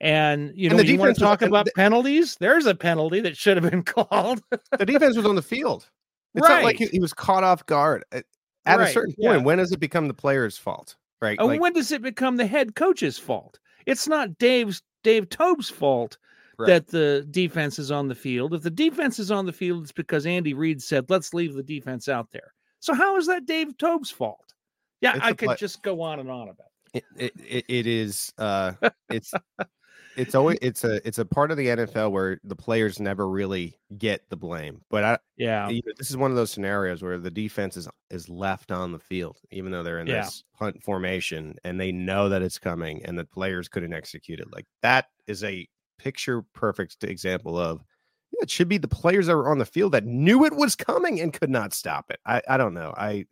and 0.04 0.52
you 0.56 0.68
And 0.70 0.78
know, 0.78 0.84
the 0.84 0.90
you 0.92 0.98
want 0.98 1.16
to 1.16 1.22
talk 1.22 1.42
and 1.42 1.50
about 1.50 1.66
the- 1.66 1.72
penalties? 1.76 2.36
There's 2.40 2.66
a 2.66 2.76
penalty 2.76 3.22
that 3.22 3.38
should 3.38 3.58
have 3.62 3.70
been 3.72 3.84
called. 3.84 4.42
the 4.78 4.86
defense 4.86 5.16
was 5.18 5.26
on 5.26 5.36
the 5.36 5.42
field. 5.42 5.90
It's 6.36 6.48
not 6.48 6.64
like 6.64 6.78
he, 6.78 6.88
he 6.88 7.00
was 7.00 7.14
caught 7.14 7.44
off 7.44 7.66
guard. 7.66 8.04
At, 8.12 8.26
at 8.66 8.80
a 8.80 8.84
Right, 8.84 8.94
certain 8.94 9.14
yeah. 9.18 9.34
point, 9.34 9.44
when 9.46 9.58
does 9.60 9.72
it 9.72 9.80
become 9.80 10.08
the 10.08 10.14
player's 10.14 10.58
fault? 10.58 10.96
Right? 11.22 11.38
and 11.40 11.48
Like, 11.48 11.62
when 11.62 11.74
does 11.74 11.92
it 11.92 12.02
become 12.02 12.38
the 12.38 12.46
head 12.48 12.76
coach's 12.76 13.18
fault? 13.18 13.60
It's 13.86 14.08
not 14.08 14.38
Dave's 14.38 14.82
Dave 15.04 15.30
Toub's 15.30 15.70
fault 15.70 16.18
Right. 16.58 16.68
that 16.68 16.88
the 16.88 17.26
defense 17.32 17.80
is 17.80 17.90
on 17.92 18.08
the 18.08 18.16
field. 18.16 18.54
If 18.54 18.62
the 18.62 18.70
defense 18.70 19.18
is 19.20 19.32
on 19.32 19.46
the 19.46 19.54
field, 19.54 19.84
it's 19.84 19.92
because 19.92 20.26
Andy 20.28 20.54
Reid 20.54 20.82
said, 20.84 21.10
"Let's 21.10 21.34
leave 21.34 21.56
the 21.56 21.64
defense 21.64 22.08
out 22.08 22.30
there." 22.32 22.54
So 22.80 22.94
how 22.94 23.18
is 23.18 23.26
that 23.28 23.46
Dave 23.48 23.76
Toub's 23.80 24.12
fault? 24.12 24.54
Yeah, 25.02 25.16
It's 25.16 25.26
I 25.26 25.34
could 25.34 25.48
play- 25.48 25.56
just 25.58 25.82
go 25.82 26.02
on 26.02 26.20
and 26.20 26.30
on 26.30 26.50
about. 26.50 26.68
It. 26.94 27.04
it, 27.18 27.34
it, 27.36 27.44
it, 27.50 27.66
it 27.70 27.88
is 27.88 28.32
uh 28.38 28.74
it's 29.10 29.34
it's 30.16 30.36
always 30.36 30.58
it's 30.62 30.84
a 30.84 31.06
it's 31.08 31.18
a 31.18 31.26
part 31.26 31.52
of 31.52 31.58
the 31.58 31.70
NFL 31.70 32.10
where 32.10 32.40
the 32.44 32.56
players 32.56 33.00
never 33.00 33.28
really 33.28 33.80
get 33.98 34.30
the 34.30 34.38
blame. 34.38 34.84
But 34.90 35.04
I 35.04 35.18
Yeah, 35.36 35.72
you 35.72 35.82
know, 35.86 35.94
this 35.98 36.10
is 36.10 36.18
one 36.18 36.32
of 36.32 36.38
those 36.38 36.52
scenarios 36.52 37.02
where 37.02 37.18
the 37.18 37.32
defense 37.32 37.78
is 37.78 37.88
is 38.10 38.30
left 38.30 38.72
on 38.72 38.92
the 38.92 39.00
field, 39.00 39.40
even 39.52 39.72
though 39.72 39.84
they're 39.84 40.00
in 40.00 40.08
Yeah. 40.08 40.32
this 40.32 40.44
punt 40.56 40.84
formation 40.84 41.56
and 41.64 41.80
they 41.80 41.92
know 41.92 42.30
that 42.30 42.42
it's 42.42 42.60
coming 42.60 43.04
and 43.06 43.18
the 43.18 43.26
players 43.26 43.68
couldn't 43.70 43.94
execute 43.94 44.40
it. 44.40 44.52
Like 44.52 44.66
that 44.82 45.08
is 45.28 45.44
a 45.44 45.68
picture 46.00 46.44
perfect 46.54 47.04
example 47.04 47.58
of 47.58 47.84
yeah, 48.32 48.40
it 48.44 48.50
should 48.50 48.68
be 48.70 48.78
the 48.78 48.88
players 48.88 49.28
that 49.28 49.36
were 49.36 49.50
on 49.50 49.60
the 49.60 49.66
field 49.66 49.94
that 49.94 50.06
knew 50.06 50.44
it 50.46 50.54
was 50.56 50.76
coming 50.76 51.22
and 51.22 51.34
could 51.34 51.50
not 51.50 51.74
stop 51.74 52.10
it. 52.12 52.20
I, 52.26 52.42
I 52.48 52.58
don't 52.58 52.74
know. 52.74 52.94
I 52.98 53.26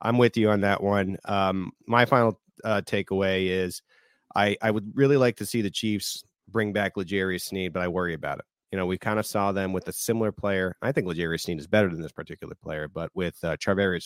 I'm 0.00 0.18
with 0.18 0.36
you 0.36 0.50
on 0.50 0.60
that 0.62 0.82
one. 0.82 1.18
Um, 1.24 1.72
my 1.86 2.04
final 2.06 2.40
uh, 2.64 2.82
takeaway 2.84 3.46
is 3.46 3.82
I 4.34 4.56
I 4.62 4.70
would 4.70 4.92
really 4.94 5.16
like 5.16 5.36
to 5.36 5.46
see 5.46 5.62
the 5.62 5.70
Chiefs 5.70 6.24
bring 6.48 6.72
back 6.72 6.96
L'Jarius 6.96 7.42
Sneed, 7.42 7.72
but 7.72 7.82
I 7.82 7.88
worry 7.88 8.14
about 8.14 8.38
it. 8.38 8.44
You 8.72 8.78
know, 8.78 8.86
we 8.86 8.98
kind 8.98 9.18
of 9.18 9.26
saw 9.26 9.52
them 9.52 9.72
with 9.72 9.88
a 9.88 9.92
similar 9.92 10.32
player. 10.32 10.76
I 10.82 10.92
think 10.92 11.06
L'Jarius 11.06 11.42
Sneed 11.42 11.58
is 11.58 11.66
better 11.66 11.88
than 11.88 12.02
this 12.02 12.12
particular 12.12 12.54
player, 12.62 12.88
but 12.88 13.10
with 13.14 13.42
uh, 13.42 13.56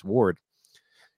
Ward, 0.05 0.39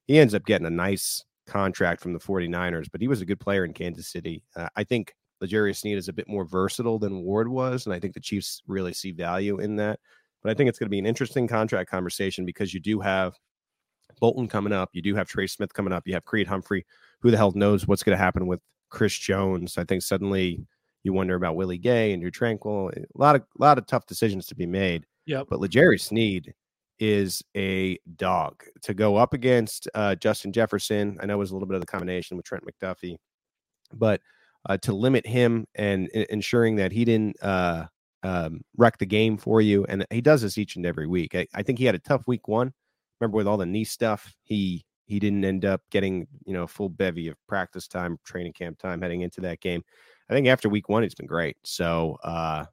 he 0.06 0.18
ends 0.18 0.34
up 0.34 0.44
getting 0.44 0.66
a 0.66 0.70
nice 0.70 1.24
contract 1.46 2.00
from 2.02 2.12
the 2.12 2.18
49ers, 2.18 2.88
but 2.90 3.00
he 3.00 3.08
was 3.08 3.20
a 3.20 3.26
good 3.26 3.40
player 3.40 3.64
in 3.64 3.72
Kansas 3.72 4.08
City. 4.08 4.42
Uh, 4.56 4.68
I 4.76 4.84
think 4.84 5.14
L'Jarius 5.40 5.76
Sneed 5.76 5.98
is 5.98 6.08
a 6.08 6.12
bit 6.12 6.28
more 6.28 6.44
versatile 6.44 6.98
than 6.98 7.22
Ward 7.22 7.48
was, 7.48 7.86
and 7.86 7.94
I 7.94 8.00
think 8.00 8.14
the 8.14 8.20
Chiefs 8.20 8.62
really 8.66 8.92
see 8.92 9.12
value 9.12 9.60
in 9.60 9.76
that. 9.76 10.00
But 10.42 10.50
I 10.50 10.54
think 10.54 10.68
it's 10.68 10.78
going 10.78 10.86
to 10.86 10.90
be 10.90 10.98
an 10.98 11.06
interesting 11.06 11.46
contract 11.46 11.90
conversation 11.90 12.44
because 12.44 12.74
you 12.74 12.80
do 12.80 13.00
have 13.00 13.34
Bolton 14.20 14.48
coming 14.48 14.72
up, 14.72 14.90
you 14.92 15.02
do 15.02 15.14
have 15.14 15.28
Trey 15.28 15.46
Smith 15.46 15.72
coming 15.72 15.92
up, 15.92 16.06
you 16.06 16.14
have 16.14 16.24
Creed 16.24 16.46
Humphrey. 16.46 16.86
Who 17.20 17.30
the 17.30 17.36
hell 17.36 17.52
knows 17.54 17.86
what's 17.86 18.02
going 18.02 18.16
to 18.16 18.22
happen 18.22 18.46
with 18.46 18.60
Chris 18.90 19.16
Jones? 19.16 19.78
I 19.78 19.84
think 19.84 20.02
suddenly 20.02 20.66
you 21.02 21.12
wonder 21.12 21.34
about 21.34 21.56
Willie 21.56 21.78
Gay 21.78 22.12
and 22.12 22.20
Drue 22.20 22.30
Tranquill. 22.30 22.96
A 22.96 23.04
lot 23.14 23.36
of 23.36 23.42
lot 23.58 23.78
of 23.78 23.86
tough 23.86 24.06
decisions 24.06 24.46
to 24.46 24.54
be 24.54 24.66
made. 24.66 25.06
Yeah. 25.26 25.42
But 25.48 25.60
L'Jarius 25.60 26.02
Sneed 26.02 26.54
is 26.98 27.42
a 27.56 27.98
dog 28.16 28.62
to 28.82 28.94
go 28.94 29.16
up 29.16 29.34
against 29.34 29.88
uh, 29.94 30.14
Justin 30.14 30.52
Jefferson. 30.52 31.18
I 31.20 31.26
know 31.26 31.34
it 31.34 31.38
was 31.38 31.50
a 31.50 31.54
little 31.54 31.68
bit 31.68 31.74
of 31.74 31.80
the 31.80 31.86
combination 31.86 32.36
with 32.36 32.46
Trent 32.46 32.64
McDuffie, 32.64 33.16
but 33.92 34.20
uh, 34.68 34.76
to 34.78 34.92
limit 34.92 35.26
him 35.26 35.66
and 35.74 36.08
e- 36.14 36.26
ensuring 36.30 36.76
that 36.76 36.92
he 36.92 37.04
didn't 37.04 37.36
uh, 37.42 37.86
um, 38.22 38.62
wreck 38.76 38.98
the 38.98 39.06
game 39.06 39.36
for 39.36 39.60
you, 39.60 39.84
and 39.88 40.06
he 40.10 40.20
does 40.20 40.42
this 40.42 40.58
each 40.58 40.76
and 40.76 40.86
every 40.86 41.06
week. 41.06 41.34
I, 41.34 41.46
I 41.54 41.62
think 41.62 41.78
he 41.78 41.84
had 41.84 41.94
a 41.94 42.00
tough 42.00 42.22
week 42.26 42.48
one. 42.48 42.72
Remember 43.20 43.36
with 43.36 43.46
all 43.46 43.56
the 43.56 43.66
knee 43.66 43.84
stuff, 43.84 44.34
he 44.42 44.84
he 45.06 45.18
didn't 45.18 45.44
end 45.44 45.64
up 45.64 45.80
getting 45.90 46.26
you 46.44 46.52
know 46.52 46.64
a 46.64 46.68
full 46.68 46.88
bevy 46.88 47.28
of 47.28 47.36
practice 47.46 47.88
time, 47.88 48.18
training 48.24 48.52
camp 48.52 48.78
time 48.78 49.00
heading 49.00 49.22
into 49.22 49.40
that 49.42 49.60
game. 49.60 49.82
I 50.28 50.34
think 50.34 50.48
after 50.48 50.68
week 50.68 50.88
one, 50.88 51.02
he's 51.02 51.14
been 51.14 51.26
great. 51.26 51.56
So 51.64 52.18
uh, 52.24 52.66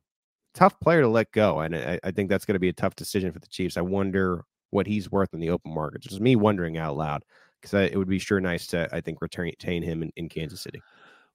tough 0.53 0.79
player 0.79 1.01
to 1.01 1.07
let 1.07 1.31
go, 1.31 1.59
and 1.59 1.75
I, 1.75 1.99
I 2.03 2.11
think 2.11 2.29
that's 2.29 2.45
going 2.45 2.55
to 2.55 2.59
be 2.59 2.69
a 2.69 2.73
tough 2.73 2.95
decision 2.95 3.31
for 3.31 3.39
the 3.39 3.47
Chiefs. 3.47 3.77
I 3.77 3.81
wonder 3.81 4.43
what 4.71 4.87
he's 4.87 5.11
worth 5.11 5.33
in 5.33 5.39
the 5.39 5.51
open 5.51 5.73
market. 5.73 6.01
Just 6.01 6.19
me 6.19 6.35
wondering 6.35 6.77
out 6.77 6.97
loud 6.97 7.23
because 7.61 7.73
it 7.91 7.97
would 7.97 8.09
be 8.09 8.19
sure 8.19 8.39
nice 8.39 8.67
to 8.67 8.89
I 8.91 9.01
think 9.01 9.21
retain, 9.21 9.45
retain 9.45 9.83
him 9.83 10.03
in, 10.03 10.11
in 10.15 10.29
Kansas 10.29 10.61
City. 10.61 10.81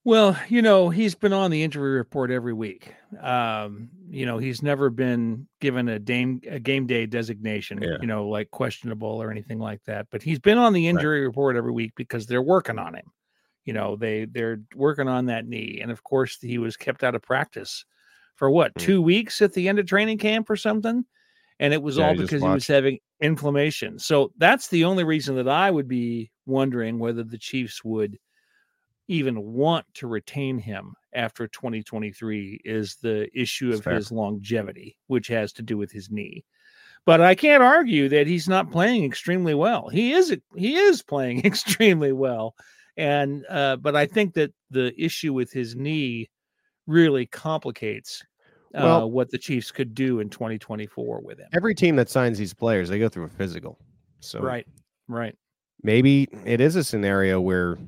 Well, 0.09 0.39
you 0.49 0.63
know, 0.63 0.89
he's 0.89 1.15
been 1.15 1.35
on 1.35 1.51
the 1.51 1.63
injury 1.63 1.91
report 1.91 2.31
every 2.31 2.55
week. 2.55 2.95
Um, 3.21 3.91
you 4.09 4.25
know, 4.25 4.39
he's 4.39 4.63
never 4.63 4.89
been 4.89 5.47
given 5.61 5.87
a 5.87 5.99
game 5.99 6.41
a 6.49 6.59
game 6.59 6.87
day 6.87 7.05
designation, 7.05 7.83
Yeah. 7.83 7.99
you 8.01 8.07
know, 8.07 8.27
like 8.27 8.51
questionable 8.51 9.23
or 9.23 9.31
anything 9.31 9.59
like 9.59 9.85
that. 9.85 10.07
But 10.11 10.23
he's 10.23 10.39
been 10.39 10.57
on 10.57 10.73
the 10.73 10.89
injury 10.89 11.27
report 11.27 11.57
every 11.57 11.73
week 11.73 11.93
because 11.95 12.25
they're 12.25 12.41
working 12.41 12.79
on 12.79 12.95
him. 12.95 13.05
You 13.67 13.75
know, 13.75 13.97
they 13.97 14.25
they're 14.25 14.63
working 14.75 15.09
on 15.09 15.27
that 15.27 15.47
knee. 15.47 15.81
And 15.83 15.91
of 15.91 16.03
course, 16.05 16.39
he 16.41 16.57
was 16.57 16.75
kept 16.75 17.05
out 17.05 17.15
of 17.15 17.21
practice 17.21 17.85
for 18.35 18.49
what, 18.51 18.73
Mm. 18.77 18.81
two 18.81 19.03
weeks 19.03 19.43
at 19.43 19.53
the 19.53 19.69
end 19.69 19.79
of 19.79 19.85
training 19.85 20.17
camp 20.17 20.49
or 20.49 20.57
something? 20.57 21.05
And 21.61 21.75
it 21.75 21.83
was 21.83 21.99
Yeah, 21.99 22.07
all 22.07 22.17
because 22.17 22.41
he 22.43 22.49
was 22.49 22.67
having 22.67 22.99
inflammation. 23.21 23.99
So 23.99 24.33
that's 24.39 24.69
the 24.69 24.85
only 24.85 25.05
reason 25.05 25.37
that 25.37 25.49
I 25.49 25.71
would 25.71 25.87
be 25.87 26.31
wondering 26.47 26.99
whether 26.99 27.25
the 27.25 27.37
Chiefs 27.37 27.85
would 27.85 28.19
even 29.09 29.41
want 29.43 29.87
to 29.95 30.07
retain 30.07 30.59
him 30.59 30.95
after 31.15 31.49
2023 31.49 32.61
is 32.65 32.97
the 33.03 33.29
issue 33.39 33.73
of 33.73 33.85
his 33.85 34.13
longevity, 34.13 34.97
which 35.07 35.27
has 35.29 35.53
to 35.55 35.63
do 35.63 35.77
with 35.77 35.91
his 35.91 36.11
knee. 36.11 36.45
But 37.07 37.21
I 37.23 37.35
can't 37.35 37.63
argue 37.63 38.09
that 38.11 38.27
he's 38.27 38.49
not 38.49 38.71
playing 38.71 39.05
extremely 39.05 39.55
well. 39.55 39.89
He 39.89 40.13
is 40.13 40.37
he 40.57 40.77
is 40.77 41.03
playing 41.03 41.41
extremely 41.47 42.13
well, 42.13 42.55
and 42.97 43.47
uh, 43.49 43.77
but 43.77 43.97
I 43.97 44.05
think 44.07 44.35
that 44.35 44.53
the 44.71 44.93
issue 45.03 45.33
with 45.33 45.51
his 45.51 45.75
knee 45.75 46.29
really 46.87 47.25
complicates 47.27 48.23
uh, 48.75 48.81
Well- 48.83 49.11
what 49.11 49.31
the 49.31 49.39
Chiefs 49.39 49.71
could 49.71 49.95
do 49.95 50.21
in 50.21 50.29
2024 50.29 51.21
with 51.23 51.39
him. 51.39 51.49
Every 51.55 51.75
team 51.75 51.97
that 51.97 52.11
signs 52.11 52.37
these 52.37 52.53
players, 52.53 52.91
they 52.91 52.99
go 52.99 53.09
through 53.09 53.25
a 53.25 53.29
physical. 53.31 53.79
So 54.21 54.41
Right, 54.41 54.67
right. 55.07 55.35
maybe 55.83 56.29
it 56.45 56.61
is 56.61 56.77
a 56.77 56.85
scenario 56.85 57.41
where 57.41 57.79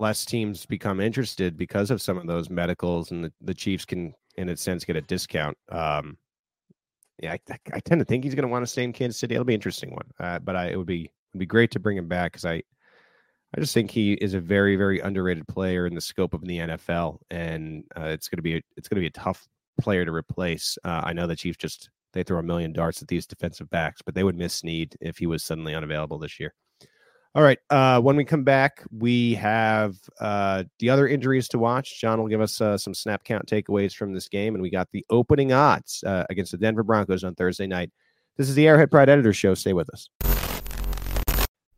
less 0.00 0.24
teams 0.24 0.66
become 0.66 1.00
interested 1.00 1.56
because 1.56 1.90
of 1.90 2.02
some 2.02 2.16
of 2.16 2.26
those 2.26 2.50
medicals 2.50 3.10
and 3.10 3.24
the, 3.24 3.32
the 3.42 3.54
chiefs 3.54 3.84
can 3.84 4.14
in 4.36 4.48
a 4.48 4.56
sense 4.56 4.84
get 4.84 4.96
a 4.96 5.02
discount 5.02 5.56
um 5.70 6.16
yeah 7.22 7.32
i, 7.32 7.58
I 7.72 7.80
tend 7.80 7.98
to 8.00 8.04
think 8.04 8.24
he's 8.24 8.34
going 8.34 8.44
to 8.44 8.48
want 8.48 8.62
to 8.62 8.70
stay 8.70 8.82
in 8.82 8.92
kansas 8.92 9.20
city. 9.20 9.34
It'll 9.34 9.44
be 9.44 9.54
an 9.54 9.58
interesting 9.58 9.90
one 9.90 10.10
uh, 10.18 10.38
but 10.38 10.56
I, 10.56 10.70
it 10.70 10.76
would 10.76 10.86
be 10.86 11.10
it'd 11.32 11.38
be 11.38 11.46
great 11.46 11.70
to 11.72 11.80
bring 11.80 11.98
him 11.98 12.08
back 12.08 12.32
because 12.32 12.44
i 12.44 12.62
i 13.56 13.60
just 13.60 13.74
think 13.74 13.90
he 13.90 14.14
is 14.14 14.34
a 14.34 14.40
very 14.40 14.76
very 14.76 15.00
underrated 15.00 15.46
player 15.46 15.86
in 15.86 15.94
the 15.94 16.00
scope 16.00 16.34
of 16.34 16.42
the 16.42 16.58
nfl 16.58 17.18
and 17.30 17.84
uh, 17.96 18.04
it's 18.04 18.28
going 18.28 18.38
to 18.38 18.42
be 18.42 18.56
a, 18.56 18.62
it's 18.76 18.88
going 18.88 18.96
to 18.96 19.02
be 19.02 19.06
a 19.06 19.10
tough 19.10 19.46
player 19.80 20.04
to 20.04 20.12
replace. 20.12 20.78
Uh, 20.84 21.02
i 21.04 21.12
know 21.12 21.26
the 21.26 21.36
chiefs 21.36 21.58
just 21.58 21.90
they 22.12 22.22
throw 22.22 22.38
a 22.38 22.42
million 22.42 22.72
darts 22.72 23.02
at 23.02 23.08
these 23.08 23.26
defensive 23.26 23.68
backs 23.70 24.02
but 24.02 24.14
they 24.14 24.24
would 24.24 24.36
miss 24.36 24.54
Sneed 24.54 24.96
if 25.00 25.18
he 25.18 25.26
was 25.26 25.44
suddenly 25.44 25.74
unavailable 25.74 26.18
this 26.18 26.40
year 26.40 26.54
All 27.34 27.44
right. 27.44 27.58
Uh, 27.70 28.00
when 28.00 28.16
we 28.16 28.24
come 28.24 28.42
back, 28.42 28.82
we 28.90 29.34
have 29.34 29.94
uh, 30.20 30.64
the 30.80 30.90
other 30.90 31.06
injuries 31.06 31.46
to 31.48 31.58
watch. 31.58 32.00
John 32.00 32.18
will 32.18 32.26
give 32.26 32.40
us 32.40 32.60
uh, 32.60 32.76
some 32.76 32.92
snap 32.92 33.22
count 33.22 33.46
takeaways 33.46 33.94
from 33.94 34.12
this 34.12 34.28
game, 34.28 34.54
and 34.54 34.62
we 34.62 34.68
got 34.68 34.88
the 34.92 35.06
opening 35.10 35.52
odds 35.52 36.02
uh, 36.04 36.24
against 36.28 36.50
the 36.50 36.58
Denver 36.58 36.82
Broncos 36.82 37.22
on 37.22 37.36
Thursday 37.36 37.68
night. 37.68 37.92
This 38.36 38.48
is 38.48 38.56
the 38.56 38.66
Arrowhead 38.66 38.90
Pride 38.90 39.08
Editor 39.08 39.32
Show. 39.32 39.54
Stay 39.54 39.72
with 39.72 39.88
us. 39.90 40.08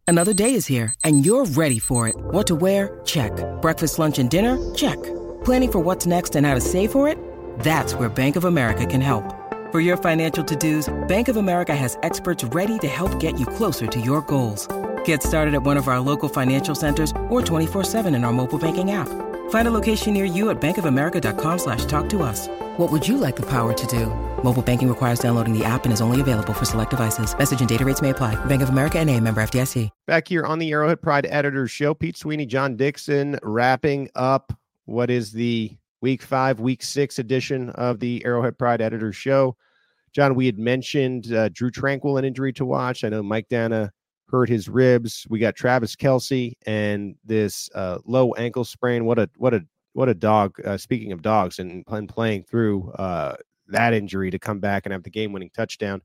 Another 0.06 0.32
day 0.32 0.54
is 0.54 0.66
here, 0.66 0.94
and 1.04 1.24
you're 1.24 1.44
ready 1.44 1.78
for 1.78 2.08
it. 2.08 2.16
What 2.16 2.46
to 2.46 2.54
wear? 2.54 3.00
Check. 3.04 3.32
Breakfast, 3.60 3.98
lunch, 3.98 4.18
and 4.18 4.30
dinner? 4.30 4.56
Check. 4.74 5.02
Planning 5.44 5.72
for 5.72 5.80
what's 5.80 6.06
next 6.06 6.34
and 6.34 6.46
how 6.46 6.54
to 6.54 6.60
save 6.60 6.92
for 6.92 7.08
it? 7.08 7.18
That's 7.60 7.94
where 7.94 8.08
Bank 8.08 8.36
of 8.36 8.44
America 8.44 8.86
can 8.86 9.00
help. 9.02 9.24
For 9.70 9.80
your 9.80 9.96
financial 9.96 10.44
to-dos, 10.44 10.92
Bank 11.08 11.28
of 11.28 11.36
America 11.36 11.74
has 11.74 11.98
experts 12.02 12.44
ready 12.44 12.78
to 12.78 12.88
help 12.88 13.18
get 13.20 13.38
you 13.38 13.46
closer 13.46 13.86
to 13.86 14.00
your 14.00 14.22
goals. 14.22 14.68
Get 15.04 15.22
started 15.22 15.54
at 15.54 15.62
one 15.62 15.78
of 15.78 15.88
our 15.88 16.00
local 16.00 16.28
financial 16.28 16.74
centers 16.74 17.10
or 17.30 17.40
24-7 17.40 18.14
in 18.14 18.24
our 18.24 18.32
mobile 18.32 18.58
banking 18.58 18.90
app. 18.90 19.08
Find 19.50 19.68
a 19.68 19.70
location 19.70 20.12
near 20.12 20.24
you 20.24 20.50
at 20.50 20.60
bankofamerica.com 20.60 21.58
slash 21.58 21.86
talk 21.86 22.08
to 22.10 22.22
us. 22.22 22.48
What 22.78 22.90
would 22.90 23.06
you 23.06 23.16
like 23.16 23.36
the 23.36 23.46
power 23.46 23.72
to 23.72 23.86
do? 23.86 24.06
Mobile 24.42 24.62
banking 24.62 24.88
requires 24.88 25.18
downloading 25.18 25.56
the 25.56 25.64
app 25.64 25.84
and 25.84 25.92
is 25.92 26.00
only 26.00 26.20
available 26.20 26.52
for 26.52 26.64
select 26.64 26.90
devices. 26.90 27.36
Message 27.36 27.60
and 27.60 27.68
data 27.68 27.84
rates 27.84 28.02
may 28.02 28.10
apply. 28.10 28.34
Bank 28.46 28.62
of 28.62 28.70
America 28.70 28.98
and 28.98 29.10
a 29.10 29.18
member 29.20 29.42
FDIC. 29.42 29.90
Back 30.06 30.28
here 30.28 30.44
on 30.44 30.58
the 30.58 30.70
Arrowhead 30.72 31.02
Pride 31.02 31.26
Editors 31.28 31.70
Show, 31.70 31.94
Pete 31.94 32.16
Sweeney, 32.16 32.46
John 32.46 32.76
Dixon, 32.76 33.38
wrapping 33.42 34.08
up 34.14 34.52
what 34.86 35.10
is 35.10 35.32
the 35.32 35.76
week 36.00 36.22
five, 36.22 36.60
week 36.60 36.82
six 36.82 37.18
edition 37.18 37.70
of 37.70 38.00
the 38.00 38.24
Arrowhead 38.24 38.58
Pride 38.58 38.80
Editors 38.80 39.16
Show. 39.16 39.56
John, 40.12 40.34
we 40.34 40.46
had 40.46 40.58
mentioned 40.58 41.32
uh, 41.32 41.48
Drue 41.50 41.70
Tranquill, 41.70 42.18
an 42.18 42.24
injury 42.24 42.52
to 42.54 42.64
watch. 42.64 43.04
I 43.04 43.08
know 43.10 43.22
Mike 43.22 43.48
Danna 43.50 43.90
hurt 44.32 44.48
his 44.48 44.68
ribs. 44.68 45.26
We 45.28 45.38
got 45.38 45.54
Travis 45.54 45.94
Kelce 45.94 46.54
and 46.66 47.14
this 47.24 47.68
uh, 47.74 47.98
low 48.04 48.32
ankle 48.32 48.64
sprain. 48.64 49.04
What 49.04 49.18
a 49.18 49.30
what 49.36 49.54
a 49.54 49.64
what 49.92 50.08
a 50.08 50.14
dog. 50.14 50.58
Uh, 50.64 50.78
speaking 50.78 51.12
of 51.12 51.22
dogs 51.22 51.58
and, 51.58 51.84
and 51.86 52.08
playing 52.08 52.44
through 52.44 52.90
uh, 52.92 53.36
that 53.68 53.92
injury 53.92 54.30
to 54.30 54.38
come 54.38 54.58
back 54.58 54.86
and 54.86 54.92
have 54.92 55.02
the 55.02 55.10
game 55.10 55.32
winning 55.32 55.50
touchdown. 55.54 56.00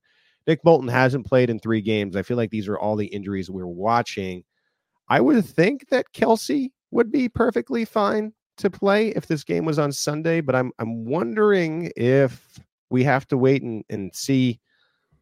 Nick 0.46 0.62
Bolton 0.62 0.88
hasn't 0.88 1.26
played 1.26 1.50
in 1.50 1.60
three 1.60 1.82
games. 1.82 2.16
I 2.16 2.22
feel 2.22 2.38
like 2.38 2.52
these 2.52 2.68
are 2.68 2.78
all 2.78 2.96
the 2.96 3.08
injuries 3.08 3.50
we're 3.50 3.66
watching. 3.66 4.44
I 5.10 5.22
would 5.22 5.46
think 5.46 5.90
that 5.90 6.14
Kelce 6.14 6.72
would 6.92 7.12
be 7.12 7.28
perfectly 7.30 7.86
fine 7.86 8.34
to 8.58 8.70
play 8.70 9.10
if 9.10 9.28
this 9.28 9.44
game 9.44 9.66
was 9.66 9.80
on 9.80 9.92
Sunday, 9.92 10.42
but 10.42 10.56
I'm 10.56 10.72
I'm 10.80 11.06
wondering 11.06 11.92
if 11.96 12.60
we 12.90 13.04
have 13.04 13.28
to 13.28 13.38
wait 13.38 13.62
and, 13.62 13.84
and 13.90 14.14
see 14.14 14.60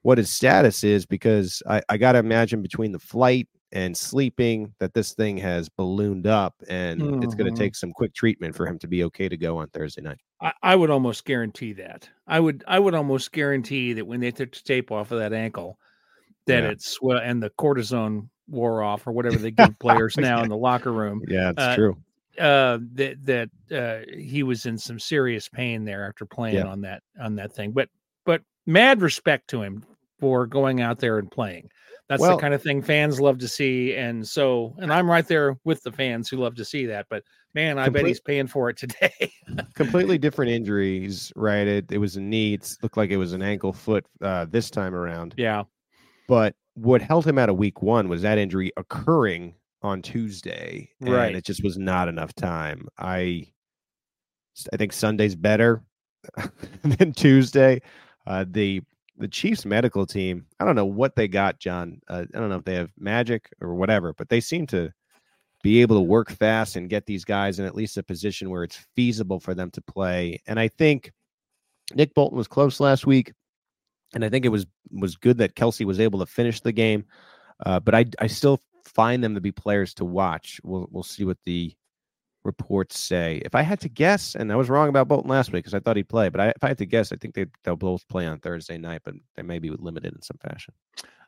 what 0.06 0.20
his 0.20 0.30
status 0.30 0.84
is 0.84 1.04
because 1.04 1.64
I, 1.68 1.82
I 1.90 1.98
got 1.98 2.12
to 2.12 2.20
imagine 2.20 2.62
between 2.62 2.92
the 2.92 3.00
flight 3.00 3.48
and 3.72 3.98
sleeping 3.98 4.72
that 4.78 4.94
this 4.94 5.16
thing 5.16 5.36
has 5.38 5.68
ballooned 5.68 6.28
up 6.28 6.54
and 6.70 7.02
mm-hmm. 7.02 7.24
it's 7.24 7.34
going 7.34 7.52
to 7.52 7.60
take 7.60 7.74
some 7.74 7.92
quick 7.92 8.14
treatment 8.14 8.56
for 8.56 8.68
him 8.68 8.78
to 8.78 8.88
be 8.88 9.04
okay 9.06 9.28
to 9.28 9.36
go 9.36 9.58
on 9.58 9.68
Thursday 9.70 10.04
night. 10.04 10.20
I, 10.40 10.54
I, 10.62 10.76
would 10.76 10.92
almost 10.92 11.26
guarantee 11.26 11.74
that. 11.74 12.08
I 12.28 12.40
would 12.40 12.64
I 12.68 12.78
would 12.78 12.94
almost 12.94 13.32
guarantee 13.32 13.94
that 13.94 14.06
when 14.06 14.20
they 14.20 14.30
took 14.30 14.52
the 14.52 14.62
tape 14.64 14.92
off 14.92 15.10
of 15.10 15.18
that 15.18 15.34
ankle, 15.34 15.80
that 16.46 16.62
yeah. 16.62 16.70
it's 16.70 17.02
well 17.02 17.18
and 17.18 17.42
the 17.42 17.50
cortisone 17.50 18.30
wore 18.48 18.84
off 18.84 19.08
or 19.08 19.12
whatever 19.12 19.38
they 19.38 19.50
give 19.50 19.80
players 19.80 20.18
now 20.18 20.44
in 20.44 20.50
the 20.50 20.58
locker 20.58 20.94
room. 20.94 21.24
Yeah, 21.28 21.50
it's 21.50 21.60
uh, 21.60 21.76
true. 21.76 21.98
Uh, 22.40 22.78
that 22.94 23.26
that 23.26 23.50
uh, 23.76 24.06
he 24.16 24.44
was 24.44 24.68
in 24.68 24.78
some 24.78 25.00
serious 25.00 25.50
pain 25.50 25.84
there 25.84 26.08
after 26.08 26.28
playing 26.28 26.58
yeah. 26.58 26.68
on 26.68 26.82
that 26.82 27.02
on 27.20 27.38
that 27.38 27.54
thing. 27.54 27.72
But 27.72 27.90
but 28.24 28.44
mad 28.68 29.02
respect 29.02 29.48
to 29.50 29.64
him 29.64 29.84
for 30.20 30.46
going 30.48 30.82
out 30.82 31.00
there 31.00 31.18
and 31.20 31.30
playing. 31.30 31.70
That's 32.08 32.22
well, 32.22 32.36
the 32.36 32.42
kind 32.42 32.54
of 32.54 32.62
thing 32.62 32.84
fans 32.84 33.20
love 33.20 33.40
to 33.40 33.48
see. 33.48 33.96
And 33.96 34.28
so, 34.28 34.76
and 34.78 34.94
I'm 34.94 35.10
right 35.10 35.28
there 35.28 35.58
with 35.64 35.82
the 35.82 35.92
fans 35.92 36.30
who 36.30 36.38
love 36.38 36.56
to 36.56 36.66
see 36.66 36.86
that. 36.86 37.08
But 37.10 37.24
man, 37.56 37.80
I 37.80 37.86
complete, 37.86 38.02
bet 38.02 38.08
he's 38.08 38.20
paying 38.20 38.48
for 38.48 38.70
it 38.70 38.78
today. 38.78 39.32
completely 39.74 40.20
different 40.20 40.52
injuries, 40.52 41.32
right? 41.36 41.68
It, 41.68 41.92
it 41.92 41.98
was 41.98 42.16
a 42.16 42.22
knee. 42.22 42.54
It 42.54 42.78
looked 42.84 42.98
like 42.98 43.10
it 43.10 43.18
was 43.18 43.34
an 43.34 43.42
ankle 43.42 43.74
foot 43.74 44.06
uh, 44.22 44.46
this 44.46 44.70
time 44.70 44.94
around. 44.94 45.34
Yeah. 45.38 45.64
But 46.28 46.56
what 46.76 47.02
held 47.02 47.26
him 47.26 47.40
out 47.40 47.50
of 47.50 47.58
week 47.58 47.82
one 47.82 48.08
was 48.08 48.22
that 48.22 48.38
injury 48.38 48.72
occurring 48.78 49.56
on 49.82 50.02
Tuesday. 50.02 50.90
right. 51.00 51.36
It 51.36 51.46
just 51.46 51.64
was 51.64 51.78
not 51.78 52.08
enough 52.08 52.36
time. 52.36 52.88
I, 53.00 53.48
I 54.72 54.78
think 54.78 54.94
Sunday's 54.94 55.36
better 55.36 55.84
than 56.84 57.14
Tuesday. 57.14 57.82
Uh, 58.28 58.46
the 58.48 58.82
the 59.18 59.28
Chiefs 59.28 59.66
medical 59.66 60.06
team, 60.06 60.46
I 60.60 60.66
don't 60.66 60.76
know 60.76 60.86
what 60.86 61.16
they 61.16 61.28
got, 61.28 61.60
John. 61.60 62.02
Uh, 62.08 62.26
I 62.34 62.40
don't 62.40 62.50
know 62.50 62.58
if 62.58 62.66
they 62.66 62.76
have 62.76 62.92
magic 62.98 63.50
or 63.62 63.76
whatever, 63.76 64.14
but 64.14 64.30
they 64.30 64.40
seem 64.40 64.68
to 64.68 64.92
be 65.64 65.82
able 65.82 65.96
to 65.96 66.02
work 66.02 66.30
fast 66.32 66.76
and 66.76 66.90
get 66.90 67.06
these 67.06 67.26
guys 67.26 67.60
in 67.60 67.66
at 67.66 67.76
least 67.76 67.98
a 67.98 68.04
position 68.04 68.50
where 68.50 68.64
it's 68.64 68.86
feasible 68.96 69.40
for 69.40 69.54
them 69.54 69.72
to 69.72 69.82
play. 69.82 70.42
And 70.48 70.60
I 70.60 70.68
think 70.68 71.12
Nick 71.94 72.14
Bolton 72.14 72.38
was 72.38 72.48
close 72.48 72.80
last 72.80 73.08
week, 73.08 73.34
and 74.14 74.24
I 74.24 74.30
think 74.30 74.46
it 74.46 74.50
was 74.50 74.66
was 74.92 75.16
good 75.16 75.38
that 75.40 75.56
Kelce 75.56 75.86
was 75.86 76.00
able 76.00 76.20
to 76.20 76.26
finish 76.26 76.60
the 76.62 76.72
game. 76.72 77.06
Uh, 77.66 77.80
but 77.80 77.96
I 77.96 78.06
I 78.20 78.28
still 78.28 78.62
find 78.84 79.24
them 79.24 79.36
to 79.36 79.42
be 79.42 79.52
players 79.52 79.94
to 79.96 80.06
watch. 80.06 80.60
We'll 80.64 80.88
we'll 80.92 81.04
see 81.04 81.24
what 81.24 81.38
the 81.46 81.74
reports 82.46 83.00
say. 83.00 83.42
If 83.44 83.56
I 83.56 83.62
had 83.64 83.80
to 83.82 83.90
guess, 83.90 84.36
and 84.36 84.52
I 84.52 84.56
was 84.56 84.70
wrong 84.70 84.88
about 84.88 85.08
Bolton 85.08 85.30
last 85.30 85.52
week 85.52 85.64
because 85.64 85.74
I 85.74 85.80
thought 85.80 85.98
he'd 85.98 86.08
play, 86.08 86.30
but 86.30 86.40
I, 86.40 86.48
if 86.50 86.64
I 86.64 86.68
had 86.70 86.78
to 86.78 86.86
guess, 86.86 87.12
I 87.12 87.18
think 87.18 87.36
they 87.36 87.48
they'll 87.64 87.76
both 87.76 88.08
play 88.08 88.26
on 88.26 88.40
Thursday 88.40 88.78
night, 88.78 89.02
but 89.04 89.16
they 89.36 89.42
may 89.42 89.60
be 89.60 89.72
limited 89.72 90.14
in 90.14 90.22
some 90.22 90.38
fashion. 90.38 90.74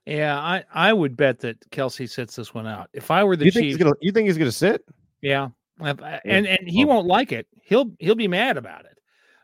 Yeah, 0.05 0.39
I, 0.39 0.63
I 0.73 0.93
would 0.93 1.17
bet 1.17 1.39
that 1.39 1.69
Kelce 1.69 2.09
sits 2.09 2.37
this 2.37 2.53
one 2.53 2.65
out. 2.65 2.89
If 2.93 3.11
I 3.11 3.25
were 3.25 3.35
the 3.35 3.45
you 3.45 3.51
Chiefs, 3.51 3.77
think 3.77 3.79
gonna, 3.79 3.95
you 3.99 4.13
think 4.13 4.27
he's 4.27 4.37
going 4.37 4.47
to 4.47 4.55
sit? 4.55 4.85
Yeah, 5.21 5.49
and 5.81 6.47
and 6.47 6.59
he 6.65 6.85
won't 6.85 7.07
like 7.07 7.33
it. 7.33 7.47
He'll 7.61 7.91
he'll 7.99 8.15
be 8.15 8.29
mad 8.29 8.55
about 8.55 8.85
it. 8.85 8.97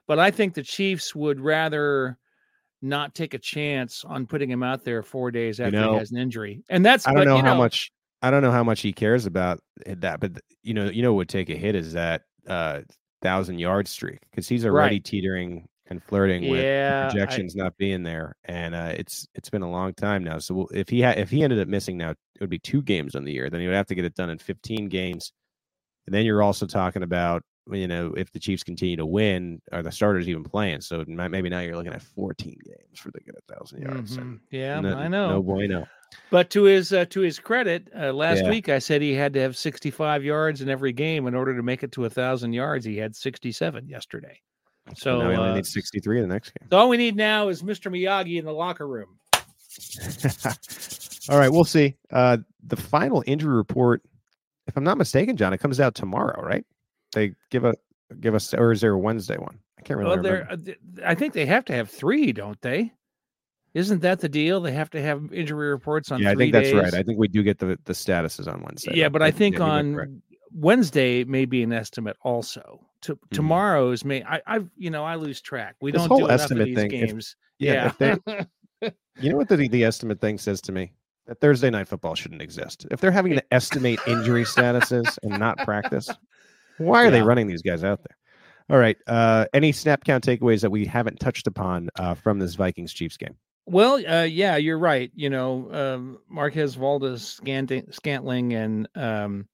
But 0.07 0.19
I 0.19 0.31
think 0.31 0.53
the 0.53 0.63
Chiefs 0.63 1.13
would 1.15 1.39
rather 1.39 2.17
not 2.81 3.15
take 3.15 3.33
a 3.33 3.39
chance 3.39 4.03
on 4.05 4.27
putting 4.27 4.49
him 4.49 4.61
out 4.61 4.83
there 4.83 5.01
four 5.01 5.31
days 5.31 5.59
after 5.59 5.77
you 5.77 5.81
know, 5.81 5.93
he 5.93 5.99
has 5.99 6.11
an 6.11 6.17
injury. 6.17 6.61
And 6.69 6.85
that's 6.85 7.07
I 7.07 7.13
don't 7.13 7.19
but, 7.19 7.29
know 7.29 7.37
how 7.37 7.53
know, 7.53 7.55
much 7.55 7.91
I 8.23 8.31
don't 8.31 8.41
know 8.41 8.51
how 8.51 8.63
much 8.63 8.81
he 8.81 8.93
cares 8.93 9.25
about 9.25 9.59
that, 9.85 10.19
but 10.19 10.39
you 10.63 10.73
know, 10.73 10.85
you 10.85 11.03
know, 11.03 11.11
what 11.11 11.17
would 11.17 11.29
take 11.29 11.49
a 11.49 11.55
hit 11.55 11.75
is 11.75 11.93
that 11.93 12.21
uh 12.47 12.81
thousand 13.21 13.59
yard 13.59 13.87
streak 13.87 14.19
because 14.31 14.47
he's 14.47 14.65
already 14.65 14.95
right. 14.95 15.03
teetering 15.03 15.67
and 15.87 16.03
flirting 16.03 16.49
with 16.49 16.63
yeah, 16.63 17.09
projections 17.09 17.55
I, 17.57 17.63
not 17.63 17.77
being 17.77 18.03
there, 18.03 18.35
and 18.45 18.73
uh, 18.73 18.93
it's 18.95 19.27
it's 19.35 19.49
been 19.49 19.61
a 19.61 19.69
long 19.69 19.93
time 19.93 20.23
now. 20.23 20.39
So 20.39 20.67
if 20.73 20.89
he 20.89 21.01
had 21.01 21.19
if 21.19 21.29
he 21.29 21.43
ended 21.43 21.59
up 21.59 21.67
missing 21.67 21.97
now, 21.97 22.11
it 22.11 22.17
would 22.39 22.49
be 22.49 22.59
two 22.59 22.81
games 22.81 23.15
on 23.15 23.25
the 23.25 23.33
year. 23.33 23.49
Then 23.49 23.59
he 23.59 23.67
would 23.67 23.75
have 23.75 23.87
to 23.87 23.95
get 23.95 24.05
it 24.05 24.15
done 24.15 24.29
in 24.29 24.37
15 24.37 24.87
games, 24.87 25.33
and 26.07 26.13
then 26.13 26.25
you're 26.25 26.41
also 26.41 26.65
talking 26.65 27.03
about 27.03 27.43
you 27.71 27.87
know 27.87 28.13
if 28.17 28.31
the 28.31 28.39
Chiefs 28.39 28.63
continue 28.63 28.97
to 28.97 29.05
win, 29.05 29.61
are 29.71 29.83
the 29.83 29.91
starters 29.91 30.27
even 30.27 30.43
playing? 30.43 30.81
So 30.81 31.03
maybe 31.07 31.49
now 31.49 31.59
you're 31.59 31.75
looking 31.75 31.93
at 31.93 32.01
14 32.01 32.57
games 32.65 32.99
for 32.99 33.11
the 33.11 33.21
get 33.21 33.35
a 33.35 33.53
thousand 33.53 33.81
yards. 33.81 34.17
Mm-hmm. 34.17 34.35
Yeah, 34.51 34.81
no, 34.81 34.95
I 34.95 35.07
know. 35.07 35.29
No 35.29 35.41
bueno. 35.41 35.87
But 36.29 36.49
to 36.51 36.63
his 36.63 36.93
uh, 36.93 37.05
to 37.05 37.21
his 37.21 37.39
credit, 37.39 37.89
uh, 37.97 38.13
last 38.13 38.43
yeah. 38.43 38.49
week 38.49 38.69
I 38.69 38.79
said 38.79 39.01
he 39.01 39.13
had 39.13 39.33
to 39.33 39.41
have 39.41 39.57
65 39.57 40.23
yards 40.23 40.61
in 40.61 40.69
every 40.69 40.93
game 40.93 41.27
in 41.27 41.35
order 41.35 41.55
to 41.55 41.63
make 41.63 41.83
it 41.83 41.91
to 41.93 42.05
a 42.05 42.09
thousand 42.09 42.53
yards. 42.53 42.85
He 42.85 42.97
had 42.97 43.15
67 43.15 43.87
yesterday. 43.87 44.39
So 44.95 45.19
now 45.19 45.29
we 45.29 45.35
only 45.35 45.51
uh, 45.51 45.55
need 45.55 45.65
63 45.65 46.21
in 46.21 46.27
the 46.27 46.33
next 46.33 46.51
game. 46.51 46.67
So 46.69 46.77
all 46.77 46.89
we 46.89 46.97
need 46.97 47.15
now 47.15 47.47
is 47.47 47.63
Mr. 47.63 47.91
Miyagi 47.91 48.37
in 48.37 48.45
the 48.45 48.51
locker 48.51 48.87
room. 48.87 49.17
all 51.29 51.39
right, 51.39 51.49
we'll 51.49 51.63
see. 51.63 51.95
Uh, 52.11 52.37
the 52.65 52.75
final 52.75 53.23
injury 53.25 53.55
report, 53.55 54.03
if 54.67 54.77
I'm 54.77 54.83
not 54.83 54.97
mistaken, 54.97 55.37
John, 55.37 55.53
it 55.53 55.59
comes 55.59 55.79
out 55.79 55.95
tomorrow, 55.95 56.45
right? 56.45 56.65
They 57.13 57.33
give 57.49 57.65
a 57.65 57.73
give 58.19 58.35
us, 58.35 58.53
or 58.53 58.71
is 58.71 58.81
there 58.81 58.93
a 58.93 58.99
Wednesday 58.99 59.37
one? 59.37 59.59
I 59.79 59.81
can't 59.81 59.97
really 59.99 60.09
well, 60.09 60.17
remember. 60.17 60.85
I 61.05 61.15
think 61.15 61.33
they 61.33 61.45
have 61.45 61.65
to 61.65 61.73
have 61.73 61.89
three, 61.89 62.31
don't 62.31 62.61
they? 62.61 62.93
Isn't 63.73 64.01
that 64.01 64.19
the 64.19 64.29
deal? 64.29 64.61
They 64.61 64.71
have 64.71 64.91
to 64.91 65.01
have 65.01 65.33
injury 65.33 65.69
reports 65.69 66.11
on. 66.11 66.21
Yeah, 66.21 66.31
I 66.31 66.35
think 66.35 66.53
days. 66.53 66.71
that's 66.71 66.83
right. 66.83 66.99
I 66.99 67.03
think 67.03 67.17
we 67.17 67.27
do 67.27 67.41
get 67.41 67.57
the 67.59 67.77
the 67.85 67.93
statuses 67.93 68.47
on 68.47 68.61
Wednesday. 68.61 68.93
Yeah, 68.95 69.09
but 69.09 69.21
I 69.21 69.31
think 69.31 69.57
yeah, 69.57 69.63
on 69.63 70.21
Wednesday 70.53 71.23
may 71.23 71.45
be 71.45 71.63
an 71.63 71.73
estimate 71.73 72.17
also. 72.21 72.85
To, 73.01 73.15
mm-hmm. 73.15 73.35
Tomorrow's 73.35 74.05
may 74.05 74.23
I 74.23 74.41
I 74.45 74.59
you 74.77 74.91
know 74.91 75.03
I 75.03 75.15
lose 75.15 75.41
track. 75.41 75.75
We 75.81 75.91
this 75.91 76.01
don't 76.01 76.09
whole 76.09 76.19
do 76.19 76.29
estimate 76.29 76.67
these 76.67 76.75
thing. 76.75 76.89
games. 76.89 77.35
If, 77.59 77.65
yeah, 77.67 77.91
yeah. 77.99 78.15
They, 78.79 78.91
you 79.19 79.31
know 79.31 79.37
what 79.37 79.49
the 79.49 79.67
the 79.67 79.83
estimate 79.83 80.21
thing 80.21 80.37
says 80.37 80.61
to 80.61 80.71
me? 80.71 80.93
That 81.25 81.39
Thursday 81.39 81.69
night 81.69 81.87
football 81.87 82.15
shouldn't 82.15 82.41
exist. 82.41 82.85
If 82.91 82.99
they're 82.99 83.11
having 83.11 83.33
to 83.33 83.43
estimate 83.53 83.99
injury 84.05 84.43
statuses 84.43 85.17
and 85.23 85.39
not 85.39 85.57
practice, 85.59 86.09
why 86.77 87.01
are 87.01 87.05
yeah. 87.05 87.09
they 87.11 87.21
running 87.21 87.47
these 87.47 87.61
guys 87.61 87.83
out 87.83 87.99
there? 87.99 88.17
All 88.69 88.77
right. 88.77 88.97
Uh, 89.07 89.45
any 89.53 89.71
snap 89.71 90.03
count 90.03 90.23
takeaways 90.25 90.61
that 90.61 90.71
we 90.71 90.85
haven't 90.85 91.19
touched 91.19 91.47
upon 91.47 91.89
uh, 91.97 92.13
from 92.13 92.39
this 92.39 92.55
Vikings 92.55 92.93
Chiefs 92.93 93.17
game? 93.17 93.35
Well, 93.65 93.95
uh, 93.95 94.23
yeah, 94.23 94.57
you're 94.57 94.79
right. 94.79 95.11
You 95.15 95.29
know, 95.29 95.69
um, 95.71 96.19
Marquez 96.29 96.75
Valdes 96.75 97.39
Scantling 97.91 98.53
and 98.53 98.89
um, 98.95 99.47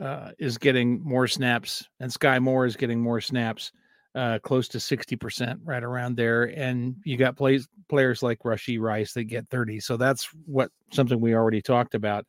uh, 0.00 0.30
is 0.38 0.58
getting 0.58 1.02
more 1.02 1.26
snaps, 1.26 1.88
and 1.98 2.12
Skyy 2.12 2.40
Moore 2.40 2.66
is 2.66 2.76
getting 2.76 3.00
more 3.00 3.20
snaps, 3.20 3.72
uh, 4.14 4.38
close 4.40 4.68
to 4.68 4.80
sixty 4.80 5.16
percent, 5.16 5.60
right 5.64 5.82
around 5.82 6.16
there. 6.16 6.44
And 6.44 6.96
you 7.04 7.16
got 7.16 7.36
plays 7.36 7.66
players 7.88 8.22
like 8.22 8.38
Rashee 8.44 8.80
Rice 8.80 9.14
that 9.14 9.24
get 9.24 9.48
thirty. 9.48 9.80
So 9.80 9.96
that's 9.96 10.28
what 10.46 10.70
something 10.92 11.20
we 11.20 11.34
already 11.34 11.60
talked 11.60 11.96
about. 11.96 12.24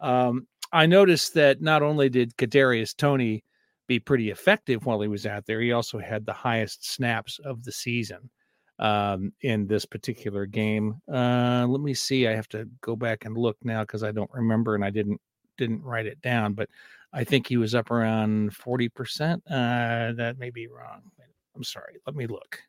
Um, 0.00 0.46
I 0.72 0.86
noticed 0.86 1.34
that 1.34 1.60
not 1.60 1.82
only 1.82 2.08
did 2.08 2.36
Kadarius 2.36 2.96
Toney 2.96 3.44
be 3.86 3.98
pretty 3.98 4.30
effective 4.30 4.84
while 4.84 5.00
he 5.00 5.08
was 5.08 5.26
out 5.26 5.46
there, 5.46 5.60
he 5.60 5.72
also 5.72 5.98
had 5.98 6.26
the 6.26 6.32
highest 6.32 6.90
snaps 6.90 7.38
of 7.44 7.64
the 7.64 7.72
season 7.72 8.28
um, 8.78 9.32
in 9.40 9.66
this 9.66 9.84
particular 9.86 10.46
game. 10.46 11.00
Uh, 11.12 11.66
let 11.68 11.80
me 11.80 11.94
see. 11.94 12.28
I 12.28 12.34
have 12.34 12.48
to 12.50 12.68
go 12.80 12.96
back 12.96 13.24
and 13.24 13.36
look 13.36 13.56
now 13.64 13.82
because 13.82 14.02
I 14.02 14.12
don't 14.12 14.30
remember 14.32 14.74
and 14.74 14.84
I 14.84 14.90
didn't 14.90 15.20
didn't 15.56 15.82
write 15.82 16.06
it 16.06 16.20
down. 16.22 16.52
But 16.52 16.68
I 17.12 17.24
think 17.24 17.46
he 17.46 17.56
was 17.56 17.74
up 17.74 17.90
around 17.90 18.54
forty 18.54 18.88
percent. 18.88 19.42
Uh, 19.50 20.12
that 20.16 20.36
may 20.38 20.50
be 20.50 20.66
wrong. 20.68 21.02
I'm 21.56 21.64
sorry. 21.64 21.96
Let 22.06 22.14
me 22.14 22.26
look. 22.26 22.60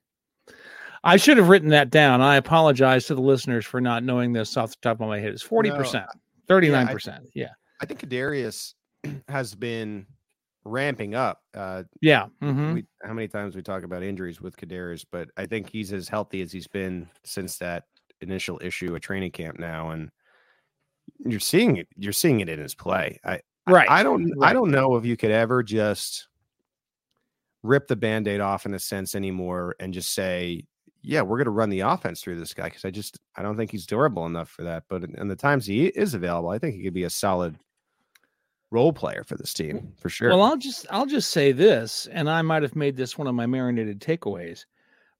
I 1.04 1.18
should 1.18 1.38
have 1.38 1.48
written 1.50 1.70
that 1.70 1.92
down. 1.92 2.22
I 2.22 2.36
apologize 2.36 3.06
to 3.08 3.16
the 3.16 3.22
listeners 3.22 3.66
for 3.66 3.80
not 3.80 4.04
knowing 4.04 4.34
this 4.34 4.58
off 4.58 4.72
the 4.72 4.78
top 4.82 5.00
of 5.00 5.08
my 5.08 5.20
head. 5.20 5.32
It's 5.32 5.44
forty 5.44 5.70
percent, 5.70 6.08
thirty 6.48 6.70
nine 6.70 6.88
percent. 6.88 7.26
Yeah, 7.34 7.52
I 7.82 7.86
think 7.86 8.00
Kadarius 8.00 8.74
has 9.28 9.56
been 9.56 10.06
ramping 10.66 11.16
up. 11.16 11.42
Uh, 11.54 11.84
yeah. 12.02 12.28
Mm-hmm. 12.42 12.74
We, 12.74 12.86
how 13.04 13.14
many 13.14 13.28
times 13.28 13.56
we 13.56 13.62
talk 13.62 13.84
about 13.84 14.04
injuries 14.04 14.42
with 14.42 14.58
Kadarius, 14.58 15.06
but 15.10 15.30
I 15.38 15.46
think 15.46 15.70
he's 15.70 15.94
as 15.94 16.08
healthy 16.08 16.42
as 16.42 16.52
he's 16.52 16.68
been 16.68 17.10
since 17.24 17.58
that 17.58 17.86
initial 18.22 18.60
issue 18.62 18.96
at 18.96 19.02
training 19.02 19.32
camp 19.32 19.60
now, 19.60 19.92
and 19.92 20.10
you're 21.26 21.40
seeing 21.40 21.78
it. 21.78 21.88
You're 21.96 22.14
seeing 22.14 22.40
it 22.42 22.50
in 22.50 22.60
his 22.60 22.76
play. 22.76 23.20
I 23.24 23.40
right. 23.68 23.90
I, 23.90 24.02
I 24.02 24.04
don't. 24.04 24.32
Right. 24.38 24.50
I 24.50 24.54
don't 24.54 24.72
know 24.72 24.96
if 24.96 25.06
you 25.06 25.18
could 25.18 25.32
ever 25.32 25.64
just 25.64 26.28
rip 27.64 27.88
the 27.88 27.96
band-aid 27.96 28.40
off 28.40 28.66
in 28.66 28.74
a 28.74 28.80
sense 28.80 29.16
anymore 29.16 29.76
and 29.80 29.94
just 29.94 30.14
say 30.14 30.64
yeah 31.02 31.22
we're 31.22 31.38
going 31.38 31.46
to 31.46 31.52
run 31.52 31.70
the 31.70 31.82
offense 31.82 32.22
through 32.22 32.40
this 32.40 32.54
guy 32.54 32.66
because 32.66 32.86
i 32.86 32.90
just 32.90 33.20
i 33.36 33.42
don't 33.42 33.58
think 33.58 33.70
he's 33.70 33.86
durable 33.86 34.26
enough 34.26 34.50
for 34.50 34.64
that 34.64 34.84
but 34.90 35.04
in 35.04 35.28
the 35.28 35.36
times 35.36 35.66
he 35.66 35.88
is 35.88 36.14
available 36.14 36.50
i 36.50 36.58
think 36.58 36.76
he 36.76 36.84
could 36.84 36.94
be 36.94 37.04
a 37.04 37.10
solid 37.10 37.58
role 38.72 38.94
player 38.94 39.24
for 39.24 39.36
this 39.36 39.54
team 39.54 39.94
for 39.98 40.10
sure. 40.10 40.30
Well, 40.30 40.42
I'll 40.42 40.58
just 40.58 40.86
I'll 40.90 41.06
just 41.06 41.32
say 41.32 41.52
this, 41.52 42.08
and 42.12 42.30
I 42.30 42.42
might 42.42 42.64
have 42.64 42.76
made 42.76 42.96
this 42.96 43.18
one 43.18 43.28
of 43.28 43.36
my 43.36 43.46
marinated 43.46 44.00
takeaways, 44.00 44.66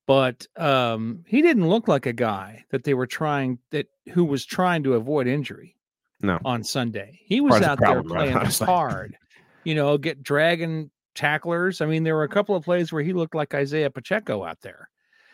but 0.06 0.46
um, 0.58 1.24
he 1.28 1.42
didn't 1.42 1.68
look 1.68 1.88
like 1.88 2.06
a 2.06 2.14
guy 2.14 2.66
that 2.72 2.84
they 2.84 2.94
were 2.94 3.08
trying 3.08 3.60
that 3.72 3.88
who 4.14 4.24
was 4.26 4.46
trying 4.46 4.84
to 4.84 4.94
avoid 4.94 5.28
injury. 5.28 5.76
No, 6.22 6.38
on 6.44 6.64
Sunday 6.64 7.20
he 7.24 7.40
was 7.40 7.62
out 7.62 7.80
there 7.80 8.04
playing 8.04 8.36
right, 8.36 8.60
hard, 8.60 9.18
you 9.64 9.74
know, 9.74 9.98
get 9.98 10.22
dragging 10.22 10.92
tacklers. 11.16 11.82
I 11.82 11.86
mean, 11.86 12.04
there 12.04 12.16
were 12.16 12.24
a 12.24 12.30
couple 12.30 12.56
of 12.56 12.64
plays 12.64 12.92
where 12.92 13.04
he 13.04 13.14
looked 13.14 13.36
like 13.36 13.54
Isaiah 13.54 13.90
Pacheco 13.90 14.44
out 14.44 14.62
there. 14.62 14.90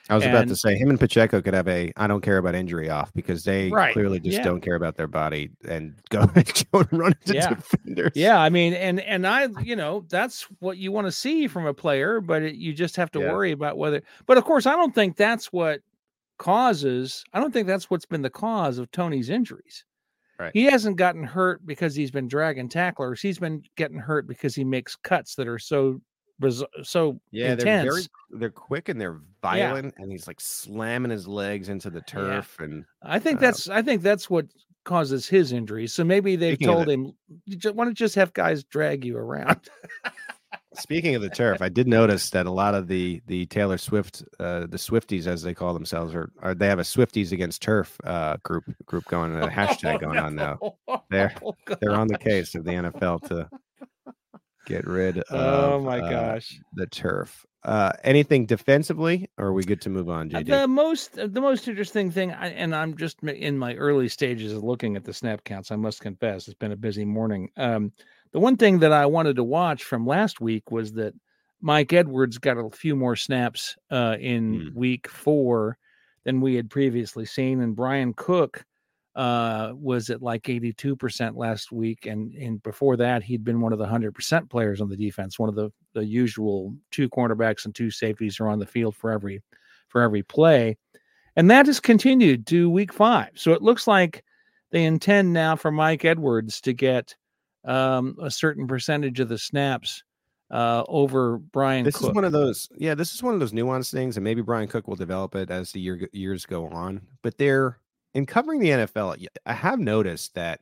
I 0.09 0.15
was 0.15 0.23
and, 0.23 0.33
about 0.35 0.47
to 0.49 0.55
say 0.55 0.75
him 0.75 0.89
and 0.91 0.99
Pacheco 0.99 1.41
could 1.41 1.55
have 1.55 1.67
a 1.67 1.91
I 1.97 2.05
don't 2.05 2.21
care 2.21 2.37
about 2.37 2.53
injury 2.53 2.89
off 2.89 3.11
because 3.13 3.43
they 3.43 3.69
right, 3.69 3.91
clearly 3.91 4.19
just 4.19 4.37
yeah. 4.37 4.43
don't 4.43 4.61
care 4.61 4.75
about 4.75 4.95
their 4.95 5.07
body 5.07 5.49
and 5.67 5.95
go, 6.09 6.25
go 6.71 6.79
and 6.79 6.93
run 6.93 7.15
into 7.21 7.33
yeah. 7.33 7.49
defenders. 7.49 8.11
Yeah, 8.13 8.39
I 8.39 8.49
mean, 8.49 8.73
and 8.73 8.99
and 8.99 9.25
I, 9.25 9.47
you 9.63 9.75
know, 9.75 10.05
that's 10.09 10.43
what 10.59 10.77
you 10.77 10.91
want 10.91 11.07
to 11.07 11.11
see 11.11 11.47
from 11.47 11.65
a 11.65 11.73
player, 11.73 12.21
but 12.21 12.43
it, 12.43 12.55
you 12.55 12.73
just 12.73 12.95
have 12.97 13.09
to 13.11 13.19
Yeah. 13.19 13.31
worry 13.31 13.51
about 13.51 13.77
whether. 13.77 14.03
But 14.27 14.37
of 14.37 14.45
course, 14.45 14.67
I 14.67 14.73
don't 14.73 14.93
think 14.93 15.17
that's 15.17 15.51
what 15.51 15.81
causes. 16.37 17.23
I 17.33 17.39
don't 17.39 17.51
think 17.51 17.65
that's 17.67 17.89
what's 17.89 18.05
been 18.05 18.21
the 18.21 18.29
cause 18.29 18.77
of 18.77 18.91
Toney's 18.91 19.29
injuries. 19.29 19.85
Right. 20.37 20.51
He 20.53 20.65
hasn't 20.65 20.97
gotten 20.97 21.23
hurt 21.23 21.65
because 21.65 21.95
he's 21.95 22.11
been 22.11 22.27
dragging 22.27 22.69
tacklers. 22.69 23.21
He's 23.21 23.39
been 23.39 23.63
getting 23.77 23.97
hurt 23.97 24.27
because 24.27 24.53
he 24.53 24.65
makes 24.65 24.95
cuts 24.95 25.35
that 25.35 25.47
are 25.47 25.59
so 25.59 26.01
so 26.83 27.19
Yeah, 27.31 27.53
intense. 27.53 27.63
they're 27.63 27.91
very 27.91 28.03
they're 28.31 28.49
quick 28.49 28.89
and 28.89 28.99
they're 28.99 29.19
violent, 29.41 29.93
and 29.97 30.11
he's 30.11 30.27
like 30.27 30.39
slamming 30.41 31.11
his 31.11 31.27
legs 31.27 31.69
into 31.69 31.89
the 31.89 32.01
turf. 32.01 32.59
And 32.59 32.85
I 33.01 33.19
think 33.19 33.37
uh, 33.37 33.41
that's 33.41 33.69
I 33.69 33.81
think 33.81 34.01
that's 34.01 34.29
what 34.29 34.47
causes 34.83 35.27
his 35.27 35.51
injuries. 35.51 35.93
So 35.93 36.03
maybe 36.03 36.35
they've 36.37 36.59
told 36.59 36.89
him, 36.89 37.13
"You 37.45 37.55
ju- 37.57 37.73
why 37.73 37.85
don't 37.85 37.91
you 37.91 37.95
just 37.95 38.15
have 38.15 38.33
guys 38.33 38.63
drag 38.63 39.05
you 39.05 39.17
around? 39.17 39.59
speaking 40.73 41.15
of 41.15 41.21
the 41.21 41.29
turf, 41.29 41.61
I 41.61 41.69
did 41.69 41.87
notice 41.87 42.29
that 42.31 42.45
a 42.45 42.51
lot 42.51 42.75
of 42.75 42.87
the 42.87 43.21
the 43.27 43.45
Taylor 43.47 43.77
Swift, 43.77 44.23
uh, 44.39 44.61
the 44.61 44.77
Swifties 44.77 45.27
as 45.27 45.41
they 45.41 45.53
call 45.53 45.73
themselves, 45.73 46.13
are, 46.13 46.31
are 46.41 46.53
they 46.53 46.67
have 46.67 46.79
a 46.79 46.83
Swifties 46.83 47.31
against 47.31 47.61
turf 47.61 47.97
uh, 48.03 48.37
group 48.43 48.65
group 48.85 49.05
going, 49.05 49.35
a 49.35 49.47
hashtag 49.47 50.01
going 50.01 50.19
on 50.19 50.35
now. 50.35 50.59
They're 51.09 51.33
they're 51.81 51.95
on 51.95 52.07
the 52.07 52.17
case 52.17 52.55
of 52.55 52.65
the 52.65 52.71
NFL 52.71 53.27
to 53.29 53.49
get 54.65 54.85
rid 54.85 55.19
of. 55.19 55.23
Oh 55.29 55.79
my 55.81 55.99
uh, 55.99 56.09
gosh. 56.09 56.59
the 56.73 56.87
turf. 56.87 57.45
Uh, 57.63 57.91
anything 58.03 58.45
defensively, 58.45 59.27
or 59.39 59.47
are 59.47 59.53
we 59.53 59.63
good 59.63 59.81
to 59.81 59.89
move 59.89 60.07
on, 60.07 60.33
Uh, 60.35 60.39
JD? 60.39 60.45
The 60.49 60.67
most 60.67 61.15
the 61.15 61.41
most 61.41 61.67
interesting 61.67 62.11
thing, 62.11 62.31
I, 62.31 62.49
and 62.49 62.75
I'm 62.75 62.95
just 62.95 63.23
in 63.23 63.57
my 63.57 63.73
early 63.75 64.07
stages 64.07 64.53
of 64.53 64.63
looking 64.63 64.95
at 64.95 65.03
the 65.03 65.13
snap 65.13 65.43
counts. 65.43 65.71
I 65.71 65.75
must 65.75 65.99
confess, 66.01 66.47
it's 66.47 66.57
been 66.57 66.73
a 66.73 66.77
busy 66.77 67.05
morning. 67.05 67.49
Um, 67.57 67.91
the 68.33 68.39
one 68.39 68.55
thing 68.55 68.79
that 68.79 68.91
I 68.91 69.07
wanted 69.07 69.35
to 69.37 69.43
watch 69.43 69.83
from 69.83 70.05
last 70.05 70.41
week 70.41 70.69
was 70.69 70.93
that 70.93 71.15
Mike 71.59 71.91
Edwards 71.91 72.37
got 72.37 72.57
a 72.57 72.69
few 72.69 72.95
more 72.95 73.15
snaps 73.15 73.75
uh, 73.89 74.17
in 74.19 74.71
week 74.75 75.07
four 75.07 75.79
than 76.23 76.41
we 76.41 76.53
had 76.53 76.69
previously 76.69 77.25
seen, 77.25 77.61
and 77.61 77.75
Bryan 77.75 78.13
Cook 78.13 78.63
uh, 79.15 79.71
was 79.75 80.09
at 80.09 80.21
like 80.21 80.43
82% 80.43 81.37
last 81.37 81.71
week, 81.71 82.05
and 82.05 82.33
and 82.35 82.61
before 82.63 82.97
that 82.97 83.23
he'd 83.23 83.43
been 83.43 83.61
one 83.61 83.71
of 83.71 83.79
the 83.79 83.85
100% 83.85 84.49
players 84.49 84.81
on 84.81 84.89
the 84.89 84.97
defense, 84.97 85.39
one 85.39 85.49
of 85.49 85.55
the 85.55 85.71
the 85.93 86.05
usual 86.05 86.75
two 86.91 87.09
cornerbacks 87.09 87.65
and 87.65 87.73
two 87.73 87.89
safeties 87.89 88.39
are 88.39 88.49
on 88.49 88.59
the 88.59 88.65
field 88.65 88.95
for 88.95 89.11
every 89.11 89.41
for 89.87 90.01
every 90.01 90.23
play. 90.23 90.77
And 91.37 91.49
that 91.51 91.65
has 91.65 91.79
continued 91.79 92.47
to 92.47 92.69
week 92.69 92.93
five. 92.93 93.29
So 93.35 93.53
it 93.53 93.61
looks 93.61 93.87
like 93.87 94.23
they 94.71 94.83
intend 94.83 95.31
now 95.33 95.55
for 95.55 95.71
Mike 95.71 96.05
Edwards 96.05 96.59
to 96.61 96.73
get 96.73 97.15
um, 97.65 98.15
a 98.21 98.29
certain 98.29 98.67
percentage 98.67 99.19
of 99.19 99.29
the 99.29 99.37
snaps 99.37 100.03
uh, 100.51 100.83
over 100.87 101.37
Bryan 101.37 101.85
this 101.85 101.95
Cook. 101.95 102.09
is 102.09 102.15
one 102.15 102.23
of 102.23 102.31
those 102.31 102.69
yeah 102.77 102.93
this 102.93 103.15
is 103.15 103.23
one 103.23 103.33
of 103.33 103.39
those 103.39 103.51
nuanced 103.51 103.91
things 103.91 104.15
and 104.15 104.23
maybe 104.23 104.41
bryan 104.41 104.67
cook 104.67 104.87
will 104.87 104.95
develop 104.95 105.33
it 105.33 105.49
as 105.49 105.71
the 105.71 105.79
year, 105.79 106.07
years 106.13 106.45
go 106.45 106.67
on 106.67 107.01
but 107.23 107.35
they're 107.39 107.79
in 108.15 108.25
covering 108.25 108.59
the 108.59 108.69
nfl 108.69 109.23
I 109.45 109.53
have 109.53 109.79
noticed 109.79 110.33
that 110.33 110.61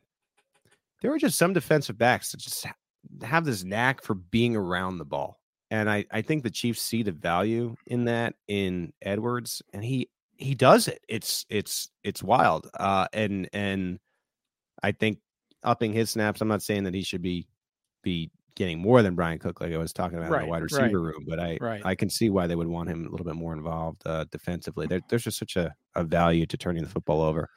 there 1.00 1.12
are 1.12 1.18
just 1.18 1.38
some 1.38 1.54
defensive 1.54 1.96
backs 1.96 2.32
that 2.32 2.40
just 2.40 2.66
have 3.22 3.44
this 3.44 3.64
knack 3.64 4.02
for 4.02 4.14
being 4.14 4.56
around 4.56 4.98
the 4.98 5.04
ball 5.04 5.40
and 5.70 5.88
i 5.88 6.04
i 6.10 6.20
think 6.20 6.42
the 6.42 6.50
chiefs 6.50 6.82
see 6.82 7.02
the 7.02 7.12
value 7.12 7.74
in 7.86 8.04
that 8.04 8.34
in 8.48 8.92
edwards 9.00 9.62
and 9.72 9.82
he 9.82 10.10
he 10.36 10.54
does 10.54 10.88
it. 10.88 11.00
It's 11.08 11.46
it's 11.48 11.88
it's 12.02 12.22
wild 12.22 12.68
uh 12.78 13.06
and 13.12 13.48
and 13.52 14.00
i 14.82 14.90
think 14.90 15.18
upping 15.62 15.92
his 15.92 16.10
snaps 16.10 16.40
i'm 16.40 16.48
not 16.48 16.62
saying 16.62 16.84
that 16.84 16.94
he 16.94 17.02
should 17.02 17.22
be 17.22 17.46
be 18.02 18.30
getting 18.56 18.78
more 18.78 19.02
than 19.02 19.14
Bryan 19.14 19.38
Cook, 19.38 19.60
like 19.60 19.72
I 19.72 19.78
was 19.78 19.92
talking 19.92 20.18
about 20.18 20.32
in 20.32 20.40
the 20.42 20.46
wide 20.46 20.62
right, 20.62 20.62
receiver 20.62 21.00
room. 21.00 21.24
But 21.26 21.40
I 21.40 21.58
right. 21.60 21.82
I 21.84 21.94
can 21.94 22.08
see 22.08 22.30
why 22.30 22.46
they 22.46 22.54
would 22.54 22.68
want 22.68 22.88
him 22.88 23.06
a 23.06 23.10
little 23.10 23.26
bit 23.26 23.34
more 23.34 23.52
involved 23.52 24.02
uh, 24.06 24.24
defensively. 24.30 24.86
There, 24.86 25.00
there's 25.08 25.24
just 25.24 25.38
such 25.38 25.56
a, 25.56 25.74
a 25.94 26.04
value 26.04 26.46
to 26.46 26.56
turning 26.56 26.82
the 26.82 26.88
football 26.88 27.20
over. 27.20 27.48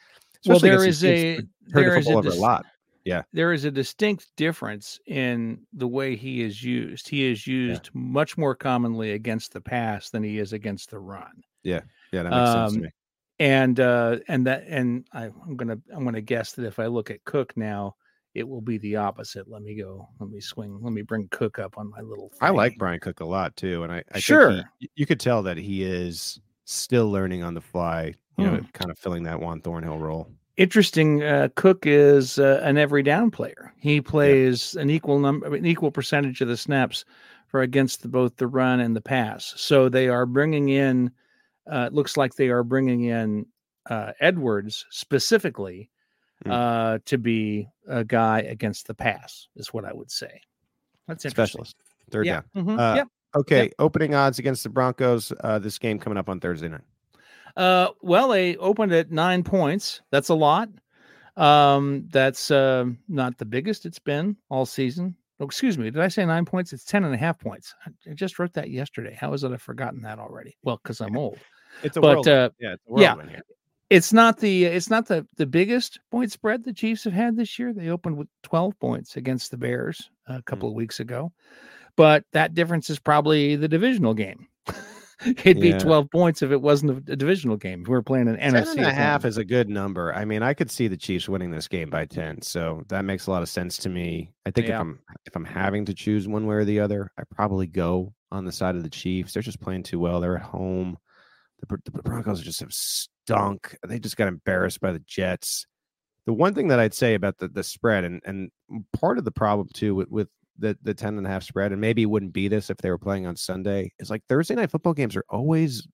Well, 0.45 0.57
Especially 0.57 0.69
there 0.69 0.81
against 0.83 1.03
is 1.03 1.03
a 1.03 1.41
there 1.67 1.89
the 1.91 1.97
is 1.99 2.07
a 2.07 2.13
over 2.13 2.29
dis- 2.29 2.37
a 2.37 2.41
lot. 2.41 2.65
Yeah, 3.05 3.21
there 3.31 3.53
is 3.53 3.63
a 3.63 3.71
distinct 3.71 4.27
difference 4.35 4.99
in 5.07 5.65
the 5.71 5.87
way 5.87 6.15
he 6.15 6.41
is 6.41 6.61
used. 6.61 7.07
He 7.07 7.25
is 7.31 7.47
used 7.47 7.89
much 7.93 8.37
more 8.37 8.53
commonly 8.53 9.11
against 9.11 9.53
the 9.53 9.61
pass 9.61 10.09
than 10.09 10.23
he 10.23 10.39
is 10.39 10.51
against 10.51 10.89
the 10.89 10.99
run. 10.99 11.41
yeah, 11.63 11.81
yeah. 12.11 12.23
That 12.23 12.31
makes 12.31 12.51
sense 12.51 12.71
to 12.73 12.77
Um, 12.77 12.83
me. 12.83 12.89
and 13.39 13.79
uh 13.79 14.17
and 14.27 14.47
that 14.47 14.63
and 14.67 15.07
I, 15.13 15.25
i'm 15.25 15.55
gonna 15.55 15.77
i'm 15.93 16.03
gonna 16.03 16.21
guess 16.21 16.53
that 16.53 16.65
if 16.65 16.79
i 16.79 16.87
look 16.87 17.11
at 17.11 17.23
cook 17.23 17.55
now 17.55 17.95
it 18.37 18.47
will 18.47 18.61
be 18.61 18.77
the 18.77 18.95
opposite 18.95 19.49
let 19.49 19.61
me 19.63 19.73
go 19.75 20.07
let 20.19 20.29
me 20.29 20.39
swing 20.39 20.79
let 20.81 20.93
me 20.93 21.01
bring 21.01 21.27
cook 21.31 21.57
up 21.59 21.77
on 21.77 21.89
my 21.89 22.01
little 22.01 22.31
I 22.39 22.51
like 22.51 22.77
Bryan 22.77 22.99
Cook 22.99 23.19
a 23.19 23.25
lot 23.25 23.55
too, 23.55 23.83
and 23.83 23.91
I, 23.91 24.03
I 24.13 24.19
Sure. 24.19 24.51
think 24.51 24.65
he, 24.79 24.89
you 24.95 25.05
could 25.05 25.19
tell 25.19 25.41
that 25.43 25.57
he 25.57 25.83
is 25.83 26.39
still 26.65 27.09
learning 27.11 27.43
on 27.43 27.53
the 27.55 27.61
fly. 27.61 28.13
You 28.37 28.45
know, 28.45 28.57
Hmm. 28.57 28.65
kind 28.73 28.91
of 28.91 28.99
filling 28.99 29.23
that 29.23 29.39
Juan 29.39 29.61
Thornhill 29.61 29.97
role. 29.97 30.31
interesting 30.57 31.23
uh 31.23 31.49
cook 31.55 31.85
is 31.87 32.37
uh, 32.39 32.59
an 32.63 32.77
every 32.77 33.01
down 33.03 33.31
player 33.31 33.73
he 33.79 33.99
plays 34.01 34.75
an 34.75 34.89
equal 34.89 35.19
number 35.19 35.55
an 35.55 35.65
equal 35.65 35.91
percentage 35.91 36.41
of 36.41 36.47
the 36.47 36.57
snaps 36.57 37.03
for 37.47 37.61
against 37.61 38.01
the, 38.01 38.07
both 38.07 38.35
the 38.37 38.47
run 38.47 38.79
and 38.79 38.95
the 38.95 39.01
pass 39.01 39.53
so 39.57 39.87
they 39.89 40.07
are 40.07 40.25
bringing 40.27 40.69
in 40.69 41.09
uh 41.71 41.85
it 41.87 41.93
looks 41.93 42.17
like 42.17 42.33
they 42.35 42.49
are 42.49 42.63
bringing 42.63 43.03
in 43.05 43.45
uh 43.89 44.11
edwards 44.19 44.85
specifically 44.91 45.89
Hmm. 46.43 46.51
uh 46.51 46.97
to 47.05 47.17
be 47.17 47.67
a 47.87 48.03
guy 48.03 48.41
against 48.41 48.85
the 48.87 48.93
pass 48.93 49.47
is 49.55 49.73
what 49.73 49.85
i 49.85 49.91
would 49.93 50.11
say 50.11 50.39
that's 51.07 51.25
interesting 51.25 51.45
Specialist, 51.63 51.75
third 52.11 52.25
Yeah. 52.25 52.41
down. 52.53 52.65
Mhm. 52.65 52.79
Uh, 52.79 52.95
Yep. 52.97 53.07
Okay, 53.35 53.71
opening 53.79 54.15
odds 54.15 54.39
against 54.39 54.63
the 54.63 54.69
Broncos. 54.69 55.31
Uh, 55.41 55.59
this 55.59 55.77
game 55.77 55.99
coming 55.99 56.17
up 56.17 56.27
on 56.29 56.39
Thursday 56.39 56.69
night. 56.69 56.81
Uh, 57.55 57.89
well, 58.01 58.29
they 58.29 58.55
opened 58.57 58.91
at 58.93 59.11
nine 59.11 59.43
points. 59.43 60.01
That's 60.11 60.29
a 60.29 60.33
lot. 60.33 60.69
Um, 61.35 62.07
that's 62.09 62.49
uh, 62.51 62.85
not 63.07 63.37
the 63.37 63.45
biggest 63.45 63.85
it's 63.85 63.99
been 63.99 64.37
all 64.49 64.65
season. 64.65 65.15
Oh, 65.39 65.45
excuse 65.45 65.77
me. 65.77 65.91
Did 65.91 66.01
I 66.01 66.07
say 66.07 66.25
nine 66.25 66.45
points? 66.45 66.73
It's 66.73 66.83
ten 66.85 67.03
and 67.03 67.13
a 67.13 67.17
half 67.17 67.37
points. 67.39 67.75
I, 67.85 68.13
just 68.13 68.39
wrote 68.39 68.53
that 68.53 68.69
yesterday. 68.71 69.15
How 69.19 69.33
is 69.33 69.43
it 69.43 69.51
I've 69.51 69.61
forgotten 69.61 70.01
that 70.01 70.19
already? 70.19 70.57
Well, 70.63 70.79
because 70.81 70.99
I'm 71.01 71.15
old. 71.17 71.37
It's 71.83 71.97
a 71.97 72.01
But, 72.01 72.27
uh, 72.27 72.49
yeah, 72.59 72.73
it's 72.73 72.83
a 72.89 73.01
yeah. 73.01 73.39
It's 73.89 74.11
not 74.11 74.39
the 74.39 74.65
it's 74.65 74.89
not 74.89 75.07
the 75.07 75.25
the 75.37 75.45
biggest 75.45 75.99
point 76.11 76.31
spread 76.31 76.63
the 76.63 76.73
Chiefs 76.73 77.05
have 77.05 77.13
had 77.13 77.37
this 77.37 77.57
year. 77.57 77.73
They 77.73 77.89
opened 77.89 78.17
with 78.17 78.27
12 78.43 78.77
points 78.79 79.15
against 79.15 79.51
the 79.51 79.57
Bears 79.57 80.09
a 80.27 80.41
couple 80.41 80.67
mm. 80.67 80.73
of 80.73 80.75
weeks 80.75 80.99
ago. 80.99 81.31
But 81.95 82.25
that 82.33 82.53
difference 82.53 82.89
is 82.89 82.99
probably 82.99 83.55
the 83.55 83.67
divisional 83.67 84.13
game. 84.13 84.47
It'd 85.25 85.57
yeah. 85.57 85.77
be 85.77 85.83
12 85.83 86.11
points 86.11 86.43
if 86.43 86.51
it 86.51 86.61
wasn't 86.61 87.09
a, 87.09 87.15
divisional 87.15 87.57
game. 87.57 87.81
If 87.81 87.87
we 87.87 87.95
are 87.95 88.03
playing 88.03 88.27
an 88.27 88.37
10 88.37 88.53
NFC. 88.53 88.71
and 88.73 88.85
a 88.85 88.93
half 88.93 89.25
is 89.25 89.37
a 89.37 89.43
good 89.43 89.67
number. 89.67 90.13
I 90.13 90.25
mean, 90.25 90.43
I 90.43 90.53
could 90.53 90.69
see 90.69 90.87
the 90.87 90.97
Chiefs 90.97 91.27
winning 91.27 91.49
this 91.49 91.67
game 91.67 91.89
by 91.89 92.05
10. 92.05 92.43
So 92.43 92.83
that 92.89 93.03
makes 93.03 93.25
a 93.25 93.31
lot 93.31 93.41
of 93.41 93.49
sense 93.49 93.77
to 93.77 93.89
me. 93.89 94.31
I 94.45 94.51
think 94.51 94.67
yeah. 94.67 94.75
if 94.75 94.81
I'm 94.81 94.99
if 95.25 95.35
I'm 95.35 95.45
having 95.45 95.85
to 95.85 95.95
choose 95.95 96.27
one 96.27 96.45
way 96.45 96.55
or 96.55 96.65
the 96.65 96.81
other, 96.81 97.11
I 97.17 97.23
probably 97.33 97.65
go 97.65 98.13
on 98.31 98.45
the 98.45 98.51
side 98.51 98.75
of 98.75 98.83
the 98.83 98.89
Chiefs. 98.89 99.33
They're 99.33 99.41
just 99.41 99.59
playing 99.59 99.83
too 99.83 99.99
well. 99.99 100.19
They're 100.19 100.37
at 100.37 100.43
home. 100.43 100.97
The, 101.67 101.77
the 101.83 102.03
Broncos 102.03 102.41
just 102.41 102.59
have 102.59 102.71
stunk. 103.27 103.75
They 103.85 103.99
just 103.99 104.17
got 104.17 104.27
embarrassed 104.27 104.79
by 104.79 104.93
the 104.93 105.03
Jets. 105.05 105.67
The 106.25 106.33
one 106.33 106.53
thing 106.53 106.69
that 106.69 106.79
I'd 106.79 106.93
say 106.93 107.13
about 107.13 107.37
the, 107.37 107.47
the 107.47 107.63
spread, 107.63 108.03
and, 108.03 108.21
and 108.25 108.49
part 108.93 109.17
of 109.17 109.25
the 109.25 109.31
problem 109.31 109.67
too 109.73 109.95
with, 109.95 110.09
with 110.09 110.27
the 110.57 110.77
the 110.81 110.93
10 110.93 111.17
and 111.17 111.27
a 111.27 111.29
half 111.29 111.43
spread, 111.43 111.71
and 111.71 111.81
maybe 111.81 112.01
it 112.03 112.07
wouldn't 112.07 112.33
be 112.33 112.47
this 112.47 112.69
if 112.69 112.77
they 112.77 112.89
were 112.89 112.97
playing 112.97 113.25
on 113.25 113.35
Sunday, 113.35 113.91
is 113.99 114.09
like 114.09 114.23
Thursday 114.27 114.55
night 114.55 114.71
football 114.71 114.93
games 114.93 115.15
are 115.15 115.25
always 115.29 115.87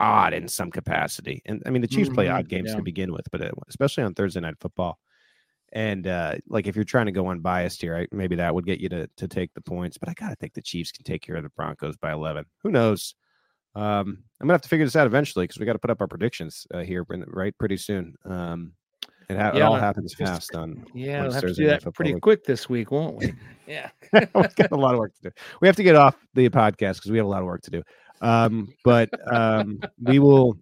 odd 0.00 0.32
in 0.32 0.48
some 0.48 0.70
capacity. 0.70 1.42
And 1.46 1.62
I 1.66 1.70
mean, 1.70 1.82
the 1.82 1.88
Chiefs 1.88 2.08
mm-hmm, 2.08 2.14
play 2.14 2.28
odd 2.28 2.48
games 2.48 2.70
yeah. 2.70 2.76
to 2.76 2.82
begin 2.82 3.12
with, 3.12 3.26
but 3.30 3.42
uh, 3.42 3.50
especially 3.68 4.04
on 4.04 4.14
Thursday 4.14 4.40
night 4.40 4.56
football. 4.60 4.98
And 5.72 6.06
uh, 6.06 6.36
like 6.48 6.66
if 6.66 6.76
you're 6.76 6.84
trying 6.84 7.06
to 7.06 7.12
go 7.12 7.28
unbiased 7.28 7.82
here, 7.82 8.06
maybe 8.10 8.36
that 8.36 8.54
would 8.54 8.66
get 8.66 8.80
you 8.80 8.88
to 8.88 9.06
to 9.16 9.28
take 9.28 9.52
the 9.54 9.60
points. 9.60 9.98
But 9.98 10.08
I 10.08 10.14
gotta 10.14 10.36
think 10.36 10.54
the 10.54 10.62
Chiefs 10.62 10.92
can 10.92 11.04
take 11.04 11.22
care 11.22 11.36
of 11.36 11.42
the 11.42 11.50
Broncos 11.50 11.96
by 11.96 12.12
11. 12.12 12.44
Who 12.62 12.70
knows? 12.70 13.14
Um, 13.78 14.24
I'm 14.40 14.46
gonna 14.46 14.54
have 14.54 14.62
to 14.62 14.68
figure 14.68 14.84
this 14.84 14.96
out 14.96 15.06
eventually 15.06 15.44
because 15.44 15.60
we 15.60 15.66
got 15.66 15.74
to 15.74 15.78
put 15.78 15.90
up 15.90 16.00
our 16.00 16.08
predictions 16.08 16.66
uh, 16.74 16.80
here, 16.80 17.04
right, 17.08 17.56
pretty 17.58 17.76
soon. 17.76 18.16
Um, 18.24 18.72
it, 19.28 19.36
ha- 19.36 19.52
yeah, 19.54 19.56
it 19.56 19.62
all 19.62 19.76
happens 19.76 20.14
fast 20.14 20.56
on. 20.56 20.84
Yeah, 20.94 21.22
we'll 21.22 21.32
have 21.32 21.42
to 21.42 21.54
do 21.54 21.66
that 21.68 21.94
pretty 21.94 22.14
week. 22.14 22.22
quick 22.22 22.44
this 22.44 22.68
week, 22.68 22.90
won't 22.90 23.16
we? 23.16 23.32
Yeah, 23.68 23.90
we've 24.12 24.56
got 24.56 24.72
a 24.72 24.76
lot 24.76 24.94
of 24.94 24.98
work 24.98 25.14
to 25.16 25.28
do. 25.28 25.30
We 25.60 25.68
have 25.68 25.76
to 25.76 25.82
get 25.82 25.94
off 25.94 26.16
the 26.32 26.48
podcast 26.48 26.94
because 26.94 27.10
we 27.10 27.18
have 27.18 27.26
a 27.26 27.28
lot 27.28 27.40
of 27.40 27.44
work 27.44 27.60
to 27.64 27.70
do. 27.70 27.82
Um, 28.22 28.72
but 28.82 29.10
um, 29.30 29.80
we 30.02 30.18
will 30.18 30.56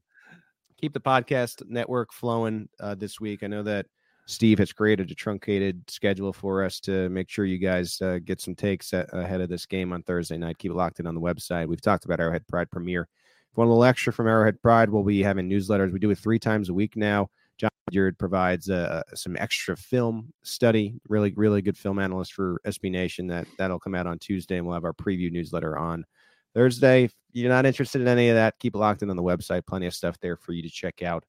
keep 0.81 0.93
the 0.93 0.99
podcast 0.99 1.63
network 1.69 2.13
flowing 2.13 2.69
uh, 2.81 2.97
this 2.97 3.21
week. 3.21 3.45
I 3.45 3.47
know 3.47 3.63
that 3.63 3.87
Steve 4.27 4.59
has 4.59 4.73
created 4.73 5.11
a 5.11 5.15
truncated 5.15 5.89
schedule 5.89 6.33
for 6.33 6.65
us 6.65 6.81
to 6.81 7.09
make 7.11 7.29
sure 7.31 7.45
you 7.45 7.59
guys 7.59 8.01
uh, 8.03 8.19
get 8.25 8.41
some 8.41 8.57
takes 8.57 8.93
ahead 8.93 9.41
of 9.41 9.49
this 9.49 9.67
game 9.67 9.93
on 9.93 10.03
Thursday 10.03 10.37
night. 10.37 10.59
Keep 10.59 10.73
it 10.73 10.77
locked 10.77 10.99
in 10.99 11.07
on 11.07 11.15
the 11.15 11.21
website. 11.21 11.69
We've 11.69 11.81
talked 11.81 12.05
about 12.05 12.19
Arrowhead 12.19 12.47
Pride 12.49 12.69
premiere. 12.71 13.03
If 13.03 13.57
you 13.57 13.61
want 13.61 13.69
a 13.69 13.73
little 13.73 13.85
extra 13.85 14.13
from 14.13 14.27
Arrowhead 14.27 14.61
Pride, 14.61 14.91
we'll 14.91 15.05
be 15.05 15.23
having 15.23 15.49
newsletters. 15.49 15.93
We 15.93 16.01
do 16.01 16.11
it 16.11 16.19
three 16.19 16.41
times 16.41 16.69
a 16.69 16.75
week 16.75 16.97
now. 16.97 17.31
John 17.57 17.71
Beard 17.91 18.19
provides 18.19 18.69
uh, 18.69 19.03
some 19.15 19.37
extra 19.39 19.77
film 19.77 20.33
study. 20.43 21.01
Really, 21.09 21.33
really 21.37 21.63
good 21.63 21.79
film 21.79 22.01
analyst 22.01 22.33
for 22.33 22.61
SB 22.67 22.91
Nation. 22.91 23.29
That 23.29 23.47
that'll 23.59 23.79
come 23.79 23.95
out 23.95 24.09
on 24.09 24.19
Tuesday, 24.19 24.57
and 24.57 24.67
we'll 24.67 24.75
have 24.75 24.85
our 24.85 24.93
preview 24.93 25.31
newsletter 25.31 25.79
on 25.79 26.05
Thursday. 26.53 27.05
If 27.05 27.15
you're 27.33 27.49
not 27.49 27.65
interested 27.65 28.01
in 28.03 28.09
any 28.09 28.29
of 28.29 28.35
that, 28.35 28.59
keep 28.59 28.75
it 28.75 28.79
locked 28.79 29.03
in 29.03 29.11
on 29.11 29.17
the 29.17 29.23
website. 29.23 29.67
Plenty 29.67 29.87
of 29.87 29.95
stuff 29.95 30.19
there 30.21 30.37
for 30.37 30.53
you 30.53 30.63
to 30.63 30.69
check 30.69 31.03
out 31.03 31.25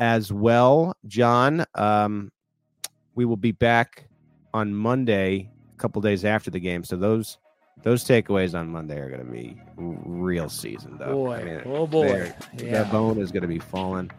as 0.00 0.32
well. 0.32 0.96
John, 1.06 1.64
um, 1.76 2.32
we 3.14 3.24
will 3.24 3.36
be 3.36 3.52
back 3.52 4.08
on 4.52 4.74
Monday, 4.74 5.50
a 5.72 5.78
couple 5.78 6.02
days 6.02 6.24
after 6.24 6.50
the 6.50 6.58
game. 6.58 6.82
So 6.82 6.96
those 6.96 7.38
those 7.82 8.04
takeaways 8.04 8.58
on 8.58 8.68
Monday 8.68 8.98
are 8.98 9.08
going 9.08 9.24
to 9.24 9.32
be 9.32 9.56
real 9.76 10.48
season, 10.48 10.96
though. 10.98 11.12
Boy, 11.12 11.34
I 11.34 11.44
mean, 11.44 11.62
oh 11.66 11.86
boy, 11.86 12.32
yeah. 12.58 12.82
that 12.82 12.90
bone 12.90 13.18
is 13.18 13.30
going 13.30 13.42
to 13.42 13.48
be 13.48 13.60
falling 13.60 14.10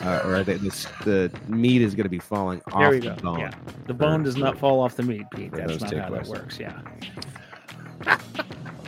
uh, 0.00 0.22
or 0.24 0.42
the, 0.42 0.54
the, 0.54 0.88
the 1.04 1.52
meat 1.52 1.82
is 1.82 1.94
going 1.94 2.04
to 2.04 2.10
be 2.10 2.18
falling 2.18 2.60
there 2.66 2.86
off 2.86 2.92
the 2.94 3.00
go. 3.00 3.14
bone. 3.16 3.40
Yeah. 3.40 3.50
The 3.86 3.94
bone 3.94 4.22
does 4.22 4.36
not 4.36 4.58
fall 4.58 4.80
off 4.80 4.96
the 4.96 5.02
meat, 5.02 5.26
Pete. 5.30 5.52
That's 5.52 5.80
not 5.80 5.94
how 5.94 6.10
that 6.10 6.26
works. 6.26 6.58
Yeah. 6.58 6.80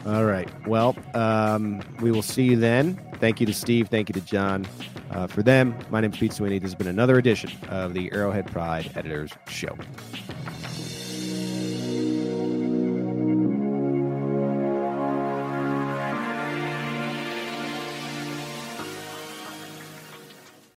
All 0.09 0.25
right. 0.25 0.49
Well, 0.67 0.97
um, 1.13 1.83
we 2.01 2.11
will 2.11 2.23
see 2.23 2.45
you 2.45 2.57
then. 2.57 2.99
Thank 3.21 3.41
you 3.41 3.47
to 3.47 3.53
Steve. 3.53 3.89
Thank 3.89 4.09
you 4.09 4.15
to 4.15 4.23
John. 4.23 4.67
Uh, 5.11 5.27
for 5.27 5.43
them, 5.43 5.77
my 5.91 6.01
name 6.01 6.13
is 6.13 6.19
Pete 6.19 6.33
Sweeney. 6.33 6.59
This 6.59 6.71
has 6.71 6.75
been 6.75 6.87
another 6.87 7.19
edition 7.19 7.51
of 7.69 7.93
the 7.93 8.11
Arrowhead 8.11 8.51
Pride 8.51 8.91
Editors 8.97 9.33
Show. 9.49 9.77